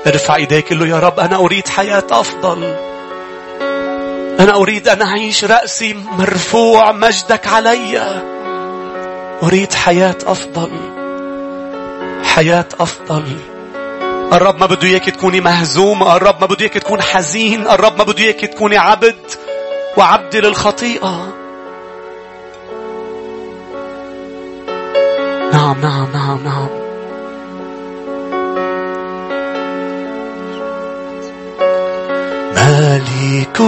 ارفع 0.07 0.35
ايديك 0.35 0.71
له 0.71 0.87
يا 0.87 0.99
رب 0.99 1.19
أنا 1.19 1.35
أريد 1.35 1.67
حياة 1.67 2.03
أفضل. 2.11 2.75
أنا 4.39 4.55
أريد 4.55 4.87
أن 4.87 5.01
أعيش 5.01 5.45
رأسي 5.45 5.93
مرفوع 5.93 6.91
مجدك 6.91 7.47
علي. 7.47 8.21
أريد 9.43 9.73
حياة 9.73 10.17
أفضل 10.25 10.71
حياة 12.23 12.65
أفضل. 12.79 13.23
الرب 14.33 14.59
ما 14.59 14.65
بده 14.65 14.87
إياك 14.87 15.05
تكوني 15.05 15.41
مهزومة 15.41 16.15
الرب 16.15 16.41
ما 16.41 16.47
بده 16.47 16.61
إياك 16.61 16.73
تكون 16.73 17.01
حزين 17.01 17.67
الرب 17.67 17.97
ما 17.97 18.03
بده 18.03 18.23
إياك 18.23 18.39
تكوني 18.39 18.77
عبد 18.77 19.15
وعبد 19.97 20.35
للخطيئة. 20.35 21.33
نعم 25.53 25.81
نعم 25.81 26.11
نعم 26.13 26.43
نعم. 26.43 26.84
ملك 33.25 33.61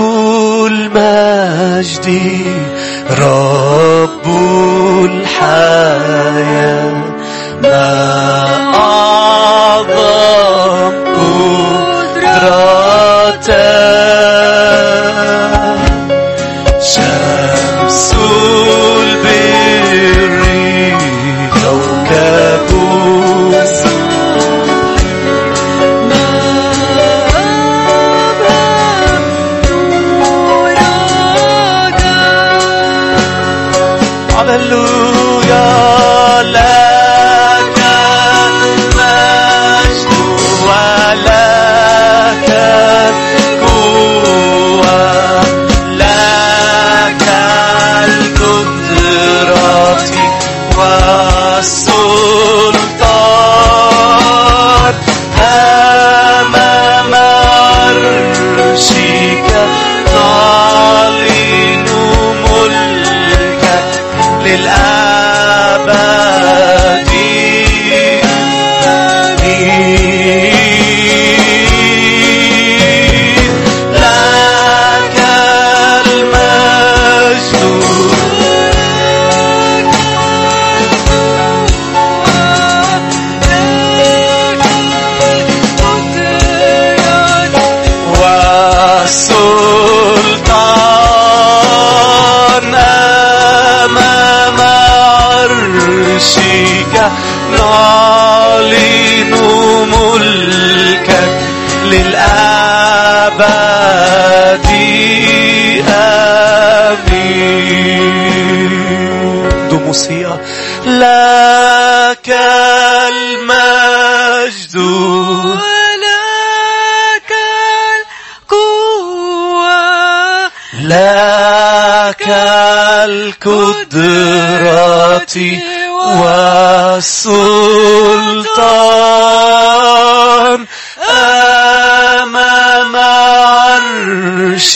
المجد 0.72 2.08
رب 3.20 4.28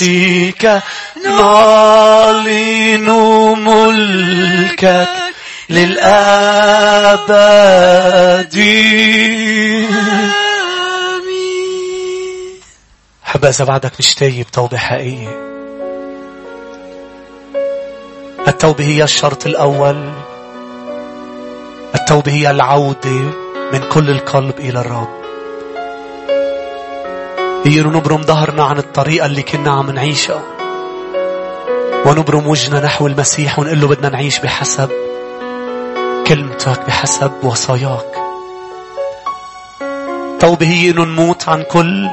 عرشك 0.02 0.82
نعلن 1.26 3.10
ملكك 3.66 5.08
للأبد 5.70 7.22
حبا 13.24 13.50
إذا 13.50 13.66
بعدك 13.66 13.92
مشتاق 14.00 14.30
بتوبة 14.30 14.78
حقيقية. 14.78 15.52
التوبة 18.48 18.86
هي 18.86 19.04
الشرط 19.04 19.46
الأول. 19.46 20.12
التوبة 21.96 22.32
هي 22.32 22.52
العودة 22.52 23.32
من 23.74 23.90
كل 23.90 24.10
القلب 24.10 24.60
إلى 24.60 24.80
الرب. 24.80 25.21
نبرم 27.66 28.22
ظهرنا 28.22 28.64
عن 28.64 28.78
الطريقة 28.78 29.26
اللي 29.26 29.42
كنا 29.42 29.72
عم 29.72 29.92
نعيشها. 29.92 30.42
ونبرم 32.06 32.48
وجهنا 32.48 32.80
نحو 32.80 33.08
المسيح 33.08 33.60
ونقول 33.60 33.82
له 33.82 33.88
بدنا 33.88 34.10
نعيش 34.10 34.40
بحسب 34.40 34.90
كلمتك 36.28 36.86
بحسب 36.88 37.32
وصاياك. 37.44 38.16
توبة 40.40 40.68
هي 40.68 40.90
إنه 40.90 41.06
نموت 41.06 41.50
عن 41.50 41.64
كل 41.64 42.10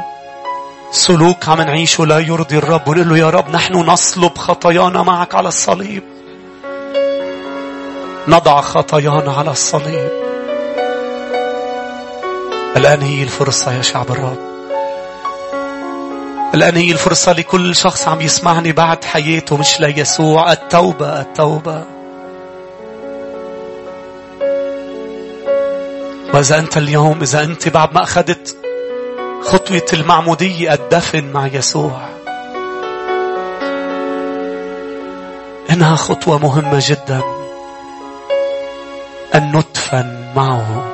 سلوك 0.90 1.48
عم 1.48 1.60
نعيشه 1.60 2.06
لا 2.06 2.18
يرضي 2.18 2.58
الرب. 2.58 2.88
ونقول 2.88 3.08
له 3.08 3.18
يا 3.18 3.30
رب 3.30 3.50
نحن 3.50 3.74
نصلب 3.74 4.38
خطايانا 4.38 5.02
معك 5.02 5.34
على 5.34 5.48
الصليب. 5.48 6.02
نضع 8.28 8.60
خطايانا 8.60 9.32
على 9.32 9.50
الصليب. 9.50 10.10
الآن 12.76 13.02
هي 13.02 13.22
الفرصة 13.22 13.72
يا 13.72 13.82
شعب 13.82 14.10
الرب. 14.10 14.47
الآن 16.54 16.76
هي 16.76 16.92
الفرصة 16.92 17.32
لكل 17.32 17.74
شخص 17.74 18.08
عم 18.08 18.20
يسمعني 18.20 18.72
بعد 18.72 19.04
حياته 19.04 19.56
مش 19.56 19.80
ليسوع. 19.80 20.52
التوبة 20.52 21.20
التوبة. 21.20 21.84
وإذا 26.34 26.58
أنت 26.58 26.76
اليوم 26.76 27.22
إذا 27.22 27.44
أنت 27.44 27.68
بعد 27.68 27.94
ما 27.94 28.02
أخذت 28.02 28.56
خطوة 29.42 29.86
المعمودية 29.92 30.72
الدفن 30.74 31.24
مع 31.32 31.46
يسوع. 31.46 32.08
إنها 35.70 35.96
خطوة 35.96 36.38
مهمة 36.38 36.82
جدا. 36.88 37.20
أن 39.34 39.56
ندفن 39.56 40.32
معه. 40.36 40.84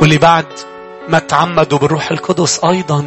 واللي 0.00 0.18
بعد 0.18 0.46
ما 1.08 1.18
تعمدوا 1.18 1.78
بالروح 1.78 2.10
القدس 2.10 2.64
أيضا. 2.64 3.04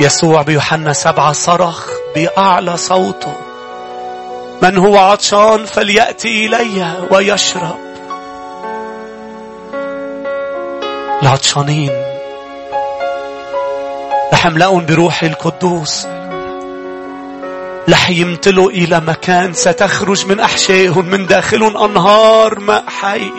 يسوع 0.00 0.42
بيوحنا 0.42 0.92
سبعة 0.92 1.32
صرخ 1.32 1.90
بأعلى 2.14 2.76
صوته. 2.76 3.34
من 4.62 4.78
هو 4.78 4.98
عطشان 4.98 5.64
فليأتي 5.64 6.46
إلي 6.46 7.08
ويشرب. 7.10 7.78
العطشانين. 11.22 11.92
رح 14.32 14.46
أملأهم 14.46 14.86
بروحي 14.86 15.26
القدوس. 15.26 16.06
رح 17.88 18.10
يمتلوا 18.10 18.70
إلى 18.70 19.00
مكان 19.00 19.52
ستخرج 19.52 20.26
من 20.26 20.40
أحشائهم 20.40 21.04
من 21.04 21.26
داخلهم 21.26 21.76
أنهار 21.76 22.60
ماء 22.60 22.84
حي 22.88 23.30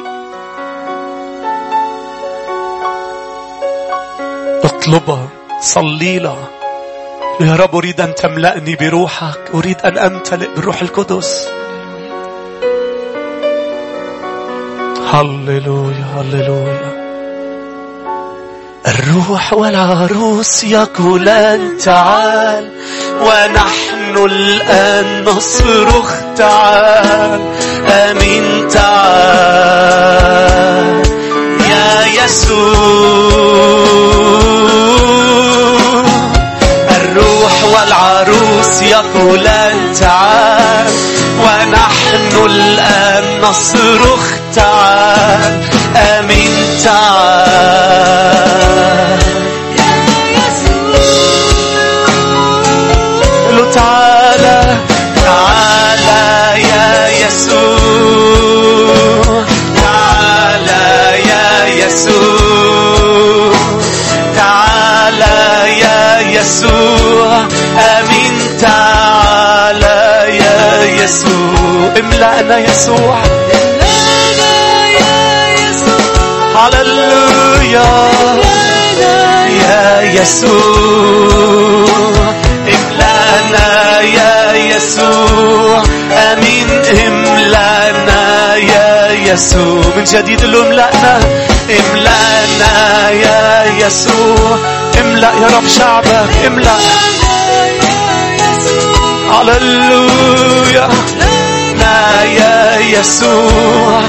اطلبها 4.63 5.27
صلي 5.61 6.19
لها 6.19 6.47
يا 7.41 7.55
رب 7.55 7.75
أريد 7.75 8.01
أن 8.01 8.15
تملأني 8.15 8.75
بروحك 8.75 9.39
أريد 9.53 9.77
أن 9.85 9.97
أمتلئ 9.97 10.55
بالروح 10.55 10.81
القدس. 10.81 11.47
هللويا 15.13 16.05
هللويا. 16.15 17.01
الروح 18.87 19.53
والعروس 19.53 20.63
يقولان 20.63 21.77
تعال 21.77 22.69
ونحن 23.21 24.25
الآن 24.25 25.23
نصرخ 25.23 26.13
تعال. 26.37 27.50
يقولان 39.01 39.93
تعال 39.99 40.87
ونحن 41.39 42.45
الآن 42.45 43.41
نصرخ 43.41 44.23
تعال. 44.55 45.61
آمين 45.95 46.51
تعال. 46.83 47.51
له 53.49 53.71
تعالى 53.71 54.77
تعالى 55.25 56.61
يا 56.61 57.09
يسوع. 57.27 58.65
تعالى 59.77 60.85
يا 61.29 61.85
يسوع. 61.85 63.53
تعالى 64.35 65.39
يا 65.79 66.01
يسوع. 66.39 67.47
آمين. 67.77 68.10
يسوع 72.01 72.09
املأنا 72.09 72.57
يسوع. 72.57 73.23
هللويا. 76.55 78.09
يا 79.61 80.01
يسوع. 80.01 81.85
املانا 82.75 84.01
يا 84.01 84.53
يسوع. 84.75 85.83
آمين. 86.11 86.67
املانا 87.07 88.55
يا 88.55 89.11
يسوع. 89.11 89.83
من 89.97 90.03
جديد 90.03 90.43
له 90.43 90.61
املانا 90.61 91.19
املانا 91.79 93.09
يا 93.09 93.65
يسوع. 93.85 94.57
املا 95.01 95.27
يا 95.41 95.47
رب 95.57 95.67
شعبك. 95.67 96.45
املا 96.47 96.77
هللويا. 99.31 100.89
يا 102.23 102.79
يسوع 102.79 104.01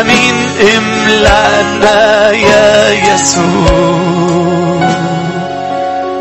آمين. 0.00 0.34
املأنا 0.76 2.30
يا 2.30 2.90
يسوع. 3.14 4.14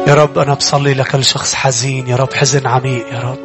يا 0.08 0.14
رب 0.14 0.38
أنا 0.38 0.54
بصلي 0.54 0.94
لكل 0.94 1.24
شخص 1.26 1.56
حزين. 1.56 2.08
يا 2.08 2.16
رب 2.16 2.34
حزن 2.34 2.68
عميق. 2.68 3.06
يا 3.14 3.20
رب 3.20 3.40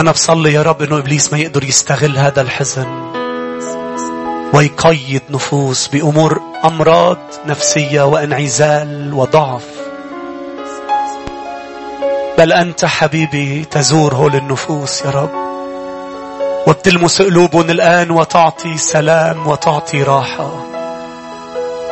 أنا 0.00 0.12
بصلي 0.12 0.52
يا 0.52 0.62
رب 0.62 0.82
إنه 0.82 0.98
إبليس 0.98 1.32
ما 1.32 1.38
يقدر 1.38 1.64
يستغل 1.64 2.18
هذا 2.18 2.40
الحزن. 2.40 2.86
ويقيد 4.54 5.22
نفوس 5.30 5.88
بأمور 5.88 6.40
أمراض 6.64 7.18
نفسية 7.46 8.02
وانعزال 8.02 9.14
وضعف. 9.14 9.64
بل 12.38 12.52
أنت 12.52 12.84
حبيبي 12.84 13.64
تزور 13.64 14.14
هول 14.14 14.34
النفوس 14.34 15.02
يا 15.02 15.10
رب. 15.10 15.47
وبتلمس 16.66 17.22
قلوبهم 17.22 17.70
الآن 17.70 18.10
وتعطي 18.10 18.76
سلام 18.76 19.46
وتعطي 19.46 20.02
راحة. 20.02 20.64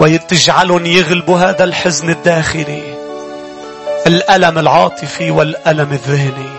وتجعلهم 0.00 0.86
يغلبوا 0.86 1.38
هذا 1.38 1.64
الحزن 1.64 2.10
الداخلي 2.10 2.82
الألم 4.06 4.58
العاطفي 4.58 5.30
والألم 5.30 5.92
الذهني. 5.92 6.50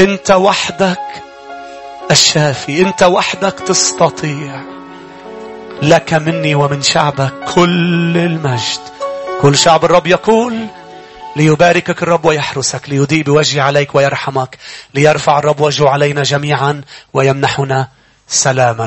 أنت 0.00 0.30
وحدك 0.30 0.98
الشافي 2.10 2.82
أنت 2.82 3.02
وحدك 3.02 3.54
تستطيع. 3.60 4.60
لك 5.82 6.14
مني 6.14 6.54
ومن 6.54 6.82
شعبك 6.82 7.32
كل 7.54 8.16
المجد. 8.16 8.80
كل 9.40 9.56
شعب 9.56 9.84
الرب 9.84 10.06
يقول 10.06 10.66
ليباركك 11.36 12.02
الرب 12.02 12.24
ويحرسك 12.24 12.88
ليضيء 12.88 13.22
بوجهه 13.22 13.62
عليك 13.62 13.94
ويرحمك 13.94 14.58
ليرفع 14.94 15.38
الرب 15.38 15.60
وجهه 15.60 15.88
علينا 15.88 16.22
جميعا 16.22 16.82
ويمنحنا 17.12 17.88
سلاما. 18.28 18.86